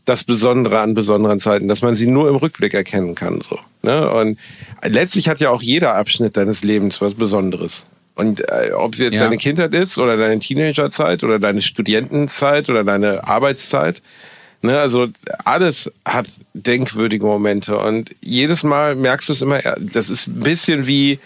das 0.05 0.25
Besondere 0.25 0.81
an 0.81 0.95
besonderen 0.95 1.41
Zeiten, 1.41 1.69
dass 1.69 1.83
man 1.83 1.95
sie 1.95 2.07
nur 2.07 2.29
im 2.29 2.37
Rückblick 2.37 2.75
erkennen 2.75 3.15
kann, 3.15 3.41
so. 3.41 3.59
Ne? 3.83 4.11
Und 4.11 4.39
letztlich 4.85 5.29
hat 5.29 5.41
ja 5.41 5.51
auch 5.51 5.63
jeder 5.63 5.95
Abschnitt 5.95 6.37
deines 6.37 6.63
Lebens 6.63 7.01
was 7.01 7.15
Besonderes. 7.15 7.85
Und 8.15 8.41
äh, 8.49 8.71
ob 8.77 8.95
es 8.95 9.01
jetzt 9.01 9.15
Ja. 9.15 9.25
deine 9.25 9.39
Kindheit 9.39 9.73
ist 9.75 9.99
oder 9.99 10.17
deine 10.17 10.39
Teenagerzeit 10.39 11.25
oder 11.25 11.39
deine 11.39 11.63
Studentenzeit 11.63 12.69
oder 12.71 12.85
deine 12.85 13.27
Arbeitszeit, 13.27 14.03
Ne, 14.63 14.81
also 14.81 15.09
alles 15.45 15.93
hat 16.07 16.27
denkwürdige 16.55 17.27
Momente 17.27 17.79
und 17.79 18.15
jedes 18.23 18.63
Mal 18.63 18.95
merkst 18.97 19.29
du 19.29 19.35
es 19.35 19.43
immer, 19.43 19.61
das 19.79 20.09
ist 20.09 20.27
ein 20.27 20.41
bisschen 20.41 20.87
wie 20.87 21.19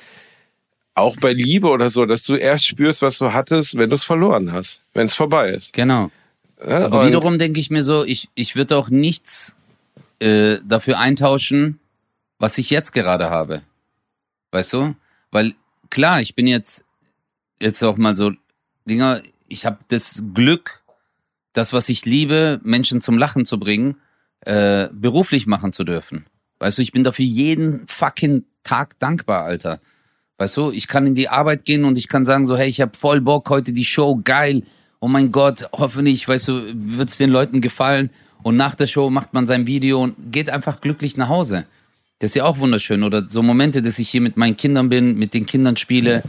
auch 0.96 1.16
bei 1.20 1.34
Liebe 1.34 1.68
oder 1.68 1.92
so, 1.92 2.04
dass 2.04 2.24
du 2.24 2.34
erst 2.34 2.66
spürst, 2.66 3.00
was 3.00 3.18
du 3.18 3.32
hattest, 3.32 3.78
wenn 3.78 3.90
du 3.90 3.94
es 3.94 4.02
verloren 4.02 4.52
hast, 4.52 4.82
wenn 4.92 5.06
es 5.06 5.14
vorbei 5.14 5.50
ist. 5.50 5.72
genau. 5.72 6.10
Aber 6.60 7.00
Und- 7.02 7.08
wiederum 7.08 7.38
denke 7.38 7.60
ich 7.60 7.70
mir 7.70 7.82
so, 7.82 8.04
ich, 8.04 8.28
ich 8.34 8.56
würde 8.56 8.76
auch 8.76 8.88
nichts 8.90 9.56
äh, 10.20 10.58
dafür 10.64 10.98
eintauschen, 10.98 11.78
was 12.38 12.58
ich 12.58 12.70
jetzt 12.70 12.92
gerade 12.92 13.30
habe. 13.30 13.62
Weißt 14.50 14.72
du? 14.72 14.94
Weil 15.30 15.54
klar, 15.90 16.20
ich 16.20 16.34
bin 16.34 16.46
jetzt 16.46 16.84
jetzt 17.60 17.82
auch 17.82 17.96
mal 17.96 18.14
so 18.16 18.32
Dinger, 18.88 19.20
ich 19.48 19.66
habe 19.66 19.78
das 19.88 20.22
Glück, 20.34 20.82
das, 21.52 21.72
was 21.72 21.88
ich 21.88 22.04
liebe, 22.04 22.60
Menschen 22.62 23.00
zum 23.00 23.18
Lachen 23.18 23.44
zu 23.44 23.58
bringen, 23.58 23.96
äh, 24.40 24.88
beruflich 24.92 25.46
machen 25.46 25.72
zu 25.72 25.84
dürfen. 25.84 26.26
Weißt 26.60 26.78
du, 26.78 26.82
ich 26.82 26.92
bin 26.92 27.04
dafür 27.04 27.24
jeden 27.24 27.86
fucking 27.88 28.44
Tag 28.62 28.98
dankbar, 28.98 29.44
Alter. 29.44 29.80
Weißt 30.38 30.56
du, 30.56 30.70
ich 30.70 30.86
kann 30.88 31.06
in 31.06 31.14
die 31.14 31.28
Arbeit 31.28 31.64
gehen 31.64 31.84
und 31.84 31.98
ich 31.98 32.08
kann 32.08 32.24
sagen 32.24 32.46
so, 32.46 32.56
hey, 32.56 32.68
ich 32.68 32.80
habe 32.80 32.96
voll 32.96 33.20
Bock 33.20 33.50
heute 33.50 33.72
die 33.72 33.84
Show, 33.84 34.20
geil. 34.22 34.62
Oh 35.00 35.08
mein 35.08 35.30
Gott, 35.30 35.68
hoffentlich, 35.72 36.26
weißt 36.26 36.48
du, 36.48 36.62
wird's 36.74 37.18
den 37.18 37.30
Leuten 37.30 37.60
gefallen. 37.60 38.10
Und 38.42 38.56
nach 38.56 38.74
der 38.74 38.86
Show 38.86 39.10
macht 39.10 39.34
man 39.34 39.46
sein 39.46 39.66
Video 39.66 40.02
und 40.02 40.32
geht 40.32 40.50
einfach 40.50 40.80
glücklich 40.80 41.16
nach 41.16 41.28
Hause. 41.28 41.66
Das 42.18 42.32
ist 42.32 42.34
ja 42.34 42.44
auch 42.44 42.58
wunderschön. 42.58 43.02
Oder 43.02 43.28
so 43.28 43.42
Momente, 43.42 43.82
dass 43.82 43.98
ich 43.98 44.08
hier 44.08 44.20
mit 44.20 44.36
meinen 44.36 44.56
Kindern 44.56 44.88
bin, 44.88 45.16
mit 45.18 45.34
den 45.34 45.46
Kindern 45.46 45.76
spiele, 45.76 46.22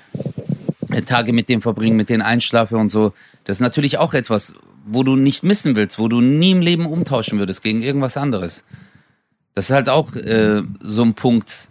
äh, 0.89 1.01
Tage 1.01 1.34
mit 1.34 1.49
denen 1.49 1.61
verbringe, 1.61 1.95
mit 1.95 2.09
denen 2.09 2.22
einschlafe 2.22 2.78
und 2.78 2.89
so. 2.89 3.13
Das 3.43 3.57
ist 3.57 3.61
natürlich 3.61 3.97
auch 3.97 4.13
etwas, 4.13 4.53
wo 4.86 5.03
du 5.03 5.15
nicht 5.15 5.43
missen 5.43 5.76
willst, 5.76 5.99
wo 5.99 6.07
du 6.07 6.22
nie 6.22 6.51
im 6.51 6.61
Leben 6.61 6.86
umtauschen 6.86 7.39
würdest 7.39 7.63
gegen 7.63 7.82
irgendwas 7.82 8.17
anderes. 8.17 8.65
Das 9.55 9.70
ist 9.70 9.76
halt 9.76 9.89
auch 9.89 10.15
äh, 10.15 10.63
so 10.80 11.03
ein 11.03 11.13
Punkt. 11.15 11.70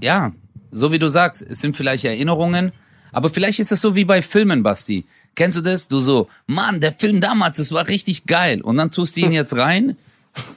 Ja, 0.00 0.32
so 0.70 0.90
wie 0.92 0.98
du 0.98 1.08
sagst, 1.08 1.42
es 1.42 1.60
sind 1.60 1.76
vielleicht 1.76 2.04
Erinnerungen, 2.04 2.72
aber 3.12 3.28
vielleicht 3.28 3.60
ist 3.60 3.72
es 3.72 3.80
so 3.80 3.94
wie 3.94 4.04
bei 4.04 4.22
Filmen, 4.22 4.62
Basti. 4.62 5.04
Kennst 5.34 5.56
du 5.56 5.62
das? 5.62 5.88
Du 5.88 5.98
so, 5.98 6.28
Mann, 6.46 6.80
der 6.80 6.92
Film 6.92 7.20
damals, 7.20 7.56
das 7.56 7.72
war 7.72 7.86
richtig 7.88 8.26
geil. 8.26 8.60
Und 8.60 8.76
dann 8.76 8.90
tust 8.90 9.16
du 9.16 9.22
ihn 9.22 9.32
jetzt 9.32 9.56
rein 9.56 9.96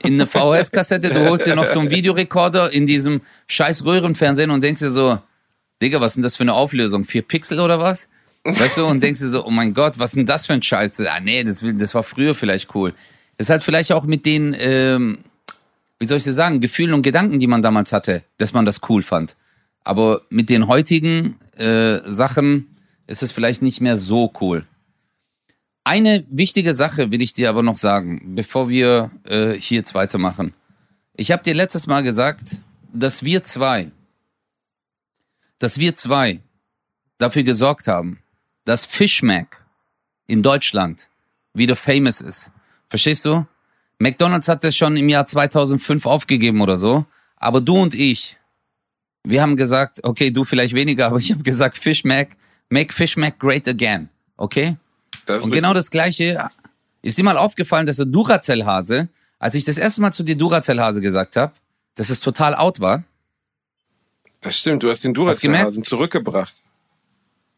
in 0.04 0.14
eine 0.14 0.28
VHS-Kassette, 0.28 1.10
du 1.10 1.30
holst 1.30 1.48
dir 1.48 1.56
noch 1.56 1.66
so 1.66 1.80
einen 1.80 1.90
Videorekorder 1.90 2.72
in 2.72 2.86
diesem 2.86 3.22
scheiß 3.48 3.84
Röhrenfernsehen 3.86 4.50
und 4.52 4.64
denkst 4.64 4.80
dir 4.80 4.90
so, 4.90 5.20
Digga, 5.82 6.00
was 6.00 6.16
ist 6.16 6.24
das 6.24 6.38
für 6.38 6.44
eine 6.44 6.54
Auflösung? 6.54 7.04
Vier 7.04 7.22
Pixel 7.22 7.60
oder 7.60 7.80
was? 7.80 8.08
Weißt 8.46 8.78
du, 8.78 8.86
und 8.86 9.02
denkst 9.02 9.20
dir 9.20 9.30
so, 9.30 9.46
oh 9.46 9.50
mein 9.50 9.74
Gott, 9.74 9.98
was 9.98 10.14
ist 10.14 10.30
das 10.30 10.46
für 10.46 10.54
ein 10.54 10.62
Scheiß? 10.62 11.02
Ah, 11.02 11.20
nee, 11.20 11.44
das, 11.44 11.64
das 11.78 11.94
war 11.96 12.04
früher 12.04 12.36
vielleicht 12.36 12.74
cool. 12.76 12.94
Das 13.38 13.50
hat 13.50 13.64
vielleicht 13.64 13.92
auch 13.92 14.04
mit 14.04 14.26
den, 14.26 14.56
ähm, 14.58 15.20
wie 16.00 16.06
soll 16.06 16.20
ich 16.20 16.24
das 16.24 16.36
sagen, 16.36 16.62
Gefühlen 16.62 16.94
und 16.94 17.02
Gedanken, 17.02 17.40
die 17.40 17.48
man 17.48 17.62
damals 17.62 17.92
hatte, 17.92 18.24
dass 18.38 18.54
man 18.54 18.66
das 18.66 18.82
cool 18.88 19.02
fand. 19.02 19.36
Aber 19.84 20.22
mit 20.30 20.50
den 20.50 20.68
heutigen 20.68 21.38
äh, 21.58 22.00
Sachen 22.06 22.75
ist 23.08 23.24
es 23.24 23.32
vielleicht 23.32 23.62
nicht 23.62 23.82
mehr 23.82 23.98
so 23.98 24.32
cool. 24.42 24.66
Eine 25.84 26.26
wichtige 26.30 26.74
Sache 26.74 27.12
will 27.12 27.22
ich 27.22 27.34
dir 27.34 27.50
aber 27.50 27.62
noch 27.62 27.78
sagen, 27.78 28.34
bevor 28.36 28.70
wir 28.70 29.12
äh, 29.24 29.52
hier 29.54 29.78
jetzt 29.78 29.94
weitermachen. 29.94 30.54
Ich 31.16 31.32
habe 31.32 31.44
dir 31.44 31.54
letztes 31.54 31.86
Mal 31.86 32.02
gesagt, 32.02 32.60
dass 32.92 33.24
wir 33.24 33.44
zwei, 33.44 33.92
dass 35.60 35.80
wir 35.80 35.96
zwei 35.96 36.42
dafür 37.18 37.44
gesorgt 37.44 37.88
haben, 37.88 38.20
dass 38.66 38.86
Fishmac 38.86 39.64
in 40.28 40.42
Deutschland 40.42 41.10
wieder 41.54 41.76
famous 41.76 42.22
ist. 42.22 42.52
Verstehst 42.90 43.24
du? 43.26 43.46
McDonald's 44.00 44.48
hat 44.48 44.64
das 44.64 44.76
schon 44.76 44.98
im 44.98 45.08
Jahr 45.08 45.26
2005 45.26 46.06
aufgegeben 46.06 46.62
oder 46.62 46.78
so. 46.78 47.06
Aber 47.38 47.62
du 47.62 47.78
und 47.78 47.94
ich, 47.94 48.38
wir 49.24 49.42
haben 49.42 49.56
gesagt, 49.56 50.04
okay, 50.04 50.32
du 50.32 50.44
vielleicht 50.44 50.74
weniger, 50.74 51.08
aber 51.08 51.18
ich 51.18 51.32
habe 51.32 51.44
gesagt, 51.44 51.78
Fish 51.78 52.04
Mac, 52.04 52.36
make 52.70 52.94
Fish 52.94 53.18
Mac 53.18 53.40
great 53.40 53.68
again. 53.68 54.10
Okay? 54.38 54.78
und 55.28 55.52
genau 55.52 55.74
das 55.74 55.90
Gleiche 55.90 56.50
ist 57.02 57.18
dir 57.18 57.24
mal 57.24 57.38
aufgefallen, 57.38 57.86
dass 57.86 57.98
der 57.98 58.06
Duracell-Hase, 58.06 59.10
als 59.40 59.56
ich 59.56 59.64
das 59.64 59.78
erste 59.78 60.02
Mal 60.02 60.12
zu 60.12 60.24
dir 60.24 60.36
Duracell-Hase 60.36 61.02
gesagt 61.02 61.36
habe, 61.36 61.54
dass 61.96 62.10
es 62.10 62.20
total 62.20 62.56
out 62.56 62.80
war. 62.80 63.04
Das 64.42 64.58
stimmt, 64.58 64.84
du 64.84 64.90
hast 64.90 65.04
den 65.04 65.14
Duracell-Hasen 65.14 65.84
zurückgebracht. 65.84 66.54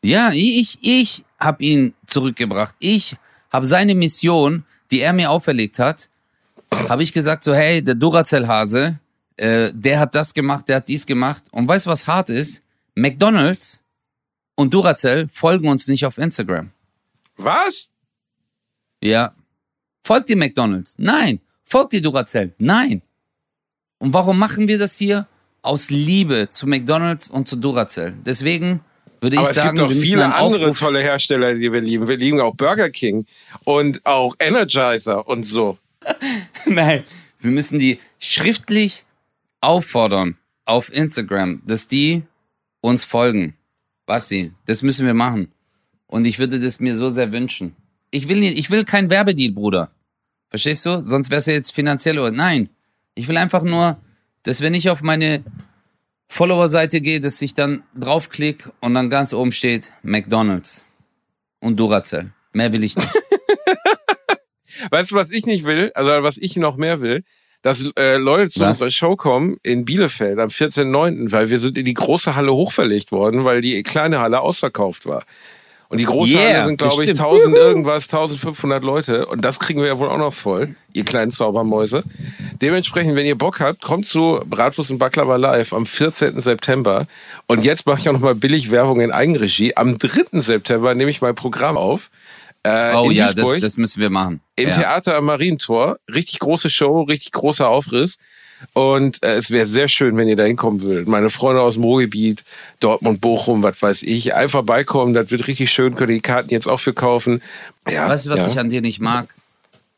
Ja, 0.03 0.31
ich, 0.31 0.77
ich 0.81 1.25
habe 1.39 1.63
ihn 1.63 1.93
zurückgebracht. 2.05 2.75
Ich 2.79 3.17
habe 3.51 3.65
seine 3.65 3.95
Mission, 3.95 4.63
die 4.91 5.01
er 5.01 5.13
mir 5.13 5.31
auferlegt 5.31 5.79
hat, 5.79 6.09
habe 6.89 7.03
ich 7.03 7.11
gesagt 7.11 7.43
so, 7.43 7.53
hey, 7.53 7.83
der 7.83 7.95
Duracell-Hase, 7.95 8.99
äh, 9.37 9.71
der 9.73 9.99
hat 9.99 10.15
das 10.15 10.33
gemacht, 10.33 10.67
der 10.67 10.77
hat 10.77 10.87
dies 10.87 11.05
gemacht. 11.05 11.43
Und 11.51 11.67
weißt 11.67 11.85
du, 11.85 11.89
was 11.89 12.07
hart 12.07 12.29
ist? 12.29 12.63
McDonald's 12.95 13.83
und 14.57 14.73
Duracell 14.73 15.27
folgen 15.29 15.69
uns 15.69 15.87
nicht 15.87 16.05
auf 16.05 16.17
Instagram. 16.17 16.71
Was? 17.37 17.91
Ja. 19.01 19.33
Folgt 20.03 20.29
ihr 20.29 20.37
McDonald's? 20.37 20.95
Nein. 20.97 21.39
Folgt 21.63 21.93
ihr 21.93 22.01
Duracell? 22.01 22.53
Nein. 22.57 23.01
Und 23.99 24.13
warum 24.13 24.37
machen 24.37 24.67
wir 24.67 24.77
das 24.77 24.97
hier? 24.97 25.27
Aus 25.61 25.89
Liebe 25.89 26.49
zu 26.49 26.65
McDonald's 26.65 27.29
und 27.29 27.47
zu 27.47 27.55
Duracell. 27.55 28.17
Deswegen 28.25 28.81
würde 29.21 29.37
Aber 29.37 29.49
ich 29.49 29.55
sagen, 29.55 29.69
es 29.69 29.75
gibt 29.75 29.89
müssen 29.89 30.01
viele 30.01 30.33
andere 30.33 30.71
tolle 30.73 31.01
Hersteller, 31.01 31.53
die 31.53 31.71
wir 31.71 31.81
lieben. 31.81 32.07
Wir 32.07 32.17
lieben 32.17 32.39
auch 32.39 32.55
Burger 32.55 32.89
King 32.89 33.25
und 33.63 34.05
auch 34.05 34.35
Energizer 34.39 35.27
und 35.27 35.43
so. 35.43 35.77
Nein, 36.65 37.03
wir 37.39 37.51
müssen 37.51 37.79
die 37.79 37.99
schriftlich 38.19 39.05
auffordern 39.61 40.37
auf 40.65 40.91
Instagram, 40.93 41.61
dass 41.65 41.87
die 41.87 42.23
uns 42.81 43.03
folgen. 43.03 43.56
Basti, 44.07 44.53
das 44.65 44.81
müssen 44.81 45.05
wir 45.05 45.13
machen. 45.13 45.51
Und 46.07 46.25
ich 46.25 46.39
würde 46.39 46.59
das 46.59 46.79
mir 46.79 46.95
so 46.95 47.11
sehr 47.11 47.31
wünschen. 47.31 47.75
Ich 48.09 48.27
will 48.29 48.39
nicht, 48.39 48.57
ich 48.57 48.71
will 48.71 48.85
kein 48.85 49.09
Werbedeal, 49.11 49.51
Bruder. 49.51 49.91
Verstehst 50.49 50.85
du? 50.85 51.01
Sonst 51.01 51.29
wär's 51.29 51.45
ja 51.45 51.53
jetzt 51.53 51.73
finanziell. 51.73 52.31
Nein. 52.31 52.69
Ich 53.15 53.27
will 53.27 53.37
einfach 53.37 53.63
nur, 53.63 53.97
dass 54.43 54.61
wenn 54.61 54.73
ich 54.73 54.89
auf 54.89 55.03
meine 55.03 55.43
Follower-Seite 56.29 57.01
gehe, 57.01 57.19
dass 57.19 57.41
ich 57.41 57.53
dann 57.53 57.83
draufklick 57.95 58.69
und 58.79 58.93
dann 58.93 59.09
ganz 59.09 59.33
oben 59.33 59.51
steht 59.51 59.91
McDonalds 60.03 60.85
und 61.59 61.77
Duracell. 61.77 62.31
Mehr 62.53 62.71
will 62.71 62.83
ich 62.83 62.95
nicht. 62.95 63.09
Weißt 64.89 65.11
du, 65.11 65.15
was 65.15 65.31
ich 65.31 65.45
nicht 65.45 65.65
will? 65.65 65.91
Also 65.95 66.23
was 66.23 66.37
ich 66.37 66.55
noch 66.55 66.77
mehr 66.77 67.01
will? 67.01 67.23
Dass 67.61 67.83
äh, 67.97 68.17
Leute 68.17 68.49
zu 68.49 68.61
Was? 68.61 68.69
unserer 68.69 68.91
Show 68.91 69.15
kommen 69.15 69.57
in 69.63 69.83
Bielefeld 69.83 70.39
am 70.39 70.49
14.09., 70.49 71.31
weil 71.31 71.49
wir 71.49 71.59
sind 71.59 71.77
in 71.77 71.85
die 71.85 71.93
große 71.93 72.35
Halle 72.35 72.53
hochverlegt 72.53 73.11
worden, 73.11 73.45
weil 73.45 73.61
die 73.61 73.81
kleine 73.83 74.19
Halle 74.19 74.41
ausverkauft 74.41 75.05
war. 75.05 75.23
Und 75.89 75.99
die 75.99 76.05
große 76.05 76.33
Yeah, 76.33 76.53
Halle 76.53 76.65
sind, 76.65 76.77
glaube 76.77 77.03
ich, 77.03 77.09
bestimmt. 77.09 77.19
1000 77.21 77.55
irgendwas, 77.55 78.05
1500 78.05 78.83
Leute. 78.83 79.25
Und 79.25 79.41
das 79.45 79.57
kriegen 79.59 79.79
wir 79.79 79.87
ja 79.87 79.97
wohl 79.97 80.09
auch 80.09 80.17
noch 80.17 80.33
voll, 80.33 80.75
ihr 80.91 81.05
kleinen 81.05 81.31
Zaubermäuse. 81.31 82.03
Dementsprechend, 82.61 83.15
wenn 83.15 83.25
ihr 83.25 83.37
Bock 83.37 83.61
habt, 83.61 83.81
kommt 83.81 84.05
zu 84.05 84.41
Bratwurst 84.45 84.91
und 84.91 84.97
Baklava 84.97 85.37
Live 85.37 85.71
am 85.71 85.85
14. 85.85 86.41
September. 86.41 87.07
Und 87.47 87.63
jetzt 87.63 87.85
mache 87.85 87.99
ich 87.99 88.09
auch 88.09 88.13
noch 88.13 88.19
mal 88.19 88.35
billig 88.35 88.69
Werbung 88.69 88.99
in 88.99 89.11
Eigenregie. 89.11 89.77
Am 89.77 89.97
3. 89.97 90.41
September 90.41 90.93
nehme 90.93 91.09
ich 91.09 91.21
mein 91.21 91.35
Programm 91.35 91.77
auf. 91.77 92.09
Äh, 92.67 92.95
Oh 92.95 93.09
ja, 93.11 93.33
das, 93.33 93.59
das 93.59 93.77
müssen 93.77 94.01
wir 94.01 94.09
machen. 94.09 94.41
Im 94.55 94.69
ja. 94.69 94.75
Theater 94.75 95.15
am 95.17 95.25
Marientor. 95.25 95.97
Richtig 96.13 96.39
große 96.39 96.69
Show, 96.69 97.01
richtig 97.03 97.31
großer 97.31 97.67
Aufriss. 97.67 98.17
Und 98.73 99.21
äh, 99.23 99.35
es 99.35 99.51
wäre 99.51 99.67
sehr 99.67 99.87
schön, 99.87 100.17
wenn 100.17 100.27
ihr 100.27 100.35
da 100.35 100.43
hinkommen 100.43 100.81
würdet. 100.81 101.07
Meine 101.07 101.29
Freunde 101.29 101.61
aus 101.61 101.75
dem 101.75 101.83
Ruhrgebiet, 101.83 102.43
Dortmund, 102.79 103.21
Bochum, 103.21 103.61
was 103.61 103.79
weiß 103.81 104.01
ich, 104.03 104.33
einfach 104.33 104.63
beikommen. 104.63 105.13
Das 105.13 105.29
wird 105.29 105.47
richtig 105.47 105.71
schön. 105.71 105.93
Könnt 105.95 106.09
ihr 106.09 106.15
die 106.15 106.21
Karten 106.21 106.49
jetzt 106.49 106.67
auch 106.67 106.79
für 106.79 106.93
kaufen. 106.93 107.41
Ja, 107.89 108.09
Weißt 108.09 108.25
du, 108.25 108.29
was 108.31 108.39
ja. 108.41 108.47
ich 108.49 108.59
an 108.59 108.69
dir 108.71 108.81
nicht 108.81 108.99
mag? 108.99 109.27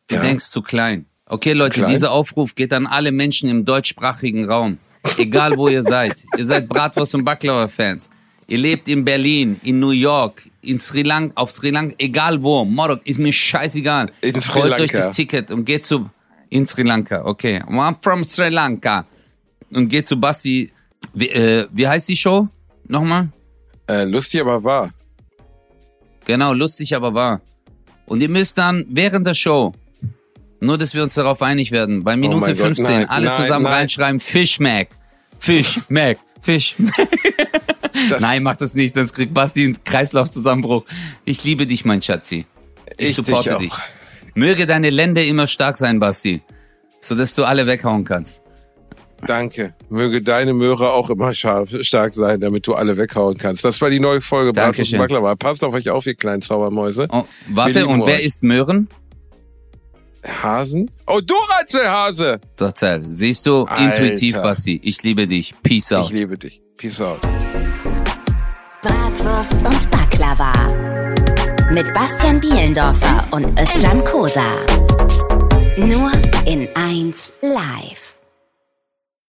Du 0.08 0.16
Ja. 0.16 0.22
denkst 0.22 0.46
zu 0.50 0.62
klein. 0.62 1.06
Okay, 1.26 1.54
Leute, 1.54 1.82
klein? 1.82 1.92
dieser 1.92 2.12
Aufruf 2.12 2.56
geht 2.56 2.74
an 2.74 2.86
alle 2.88 3.12
Menschen 3.12 3.48
im 3.50 3.64
deutschsprachigen 3.64 4.50
Raum. 4.50 4.78
Egal 5.18 5.56
wo 5.58 5.70
ihr 5.70 5.84
seid. 5.84 6.16
Ihr 6.38 6.46
seid 6.46 6.68
Bratwurst- 6.68 7.16
und 7.16 7.24
Baklava-Fans. 7.24 8.10
Ihr 8.50 8.58
lebt 8.58 8.88
in 8.88 9.06
Berlin, 9.06 9.60
in 9.64 9.80
New 9.80 9.92
York, 9.92 10.50
in 10.62 10.80
Sri 10.80 11.04
Lanka, 11.04 11.34
auf 11.40 11.52
Sri 11.52 11.70
Lanka, 11.70 11.94
egal 12.00 12.42
wo. 12.42 12.66
Morok, 12.66 13.06
ist 13.06 13.20
mir 13.20 13.32
scheißegal. 13.32 14.08
In 14.22 14.42
Sri 14.42 14.60
Holt 14.60 14.74
euch 14.74 14.92
Lanka. 14.92 15.06
das 15.06 15.16
Ticket 15.16 15.52
und 15.52 15.66
geht 15.66 15.86
zu, 15.86 16.10
in 16.50 16.66
Sri 16.66 16.82
Lanka, 16.82 17.24
okay. 17.26 17.62
I'm 17.68 17.96
from 18.02 18.24
Sri 18.24 18.50
Lanka. 18.50 19.06
Und 19.72 19.88
geht 19.88 20.08
zu 20.08 20.20
Basti. 20.20 20.72
Wie, 21.14 21.30
äh, 21.30 21.68
wie 21.72 21.88
heißt 21.88 22.10
die 22.10 22.18
Show? 22.18 22.48
Nochmal? 22.88 23.30
Äh, 23.88 24.06
lustig, 24.06 24.42
aber 24.42 24.64
wahr. 24.64 24.90
Genau, 26.26 26.52
lustig, 26.54 26.96
aber 26.96 27.14
wahr. 27.14 27.42
Und 28.08 28.20
ihr 28.24 28.30
müsst 28.30 28.58
dann 28.58 28.84
während 28.90 29.28
der 29.28 29.36
Show, 29.36 29.74
nur 30.60 30.80
dass 30.80 30.96
wir 30.96 31.04
uns 31.04 31.14
darauf 31.14 31.44
einig 31.44 31.70
werden, 31.72 32.04
bei 32.04 32.18
Minute 32.18 32.38
Oh 32.38 32.40
mein 32.40 32.58
Gott, 32.58 32.66
15 32.66 32.86
nein, 32.86 33.10
alle 33.10 33.28
nein, 33.28 33.36
zusammen 33.36 33.66
nein. 33.66 33.74
reinschreiben, 33.74 34.20
Fish 34.20 34.60
Mac, 34.60 34.88
Fish 35.38 35.82
Mac, 35.90 36.18
Fish 36.42 36.74
Mac. 36.80 36.96
Nein, 38.20 38.44
mach 38.44 38.56
das 38.56 38.74
nicht, 38.74 38.96
das 38.96 39.14
kriegt 39.14 39.34
Basti 39.34 39.66
einen 39.66 39.84
Kreislaufzusammenbruch. 39.84 40.86
Ich 41.26 41.44
liebe 41.44 41.68
dich, 41.68 41.86
mein 41.86 42.02
Schatzi. 42.02 42.46
Ich, 42.98 43.10
Ich 43.10 43.16
supporte 43.16 43.58
dich 43.60 43.74
dich. 43.74 43.80
Möge 44.36 44.66
deine 44.66 44.90
Lände 44.90 45.26
immer 45.26 45.48
stark 45.48 45.78
sein, 45.78 46.00
Basti, 46.00 46.42
sodass 47.02 47.36
du 47.36 47.44
alle 47.44 47.68
weghauen 47.68 48.04
kannst. 48.04 48.42
Danke. 49.26 49.76
Möge 49.90 50.22
deine 50.22 50.54
Möhre 50.54 50.94
auch 50.94 51.10
immer 51.10 51.34
scharf, 51.34 51.70
stark 51.82 52.14
sein, 52.14 52.40
damit 52.40 52.66
du 52.68 52.76
alle 52.76 52.96
weghauen 52.96 53.38
kannst. 53.38 53.66
Das 53.66 53.82
war 53.82 53.90
die 53.90 54.00
neue 54.00 54.22
Folge 54.22 54.54
Bratwurst 54.54 54.94
und. 54.94 55.00
Baklava. 55.00 55.36
Passt 55.36 55.64
auf 55.64 55.74
euch 55.74 55.90
auf, 55.90 56.06
ihr 56.06 56.16
kleinen 56.16 56.42
Zaubermäuse. 56.42 57.08
Oh, 57.12 57.26
warte, 57.50 57.86
und 57.88 58.06
wer 58.06 58.22
ist 58.22 58.44
Möhren? 58.44 58.88
Hasen? 60.26 60.92
Oh, 61.08 61.22
Duracell-Hase! 61.22 62.40
Erzähl. 62.60 63.06
Siehst 63.10 63.46
du, 63.46 63.64
Alter. 63.64 64.04
intuitiv, 64.04 64.36
Basti. 64.36 64.80
Ich 64.84 65.02
liebe 65.04 65.28
dich. 65.28 65.54
Peace 65.64 65.92
out. 65.94 66.12
Ich 66.12 66.20
liebe 66.20 66.38
dich. 66.38 66.62
Peace 66.78 67.02
out. 67.02 67.20
Bratwurst 68.82 69.54
und 69.54 69.92
Baklava. 69.92 70.54
Mit 71.70 71.94
Bastian 71.94 72.40
Bielendorfer 72.40 73.28
und 73.32 73.60
Özcan 73.60 74.06
Kosa. 74.06 74.56
Nur 75.78 76.12
in 76.46 76.70
1 76.76 77.34
live. 77.42 78.09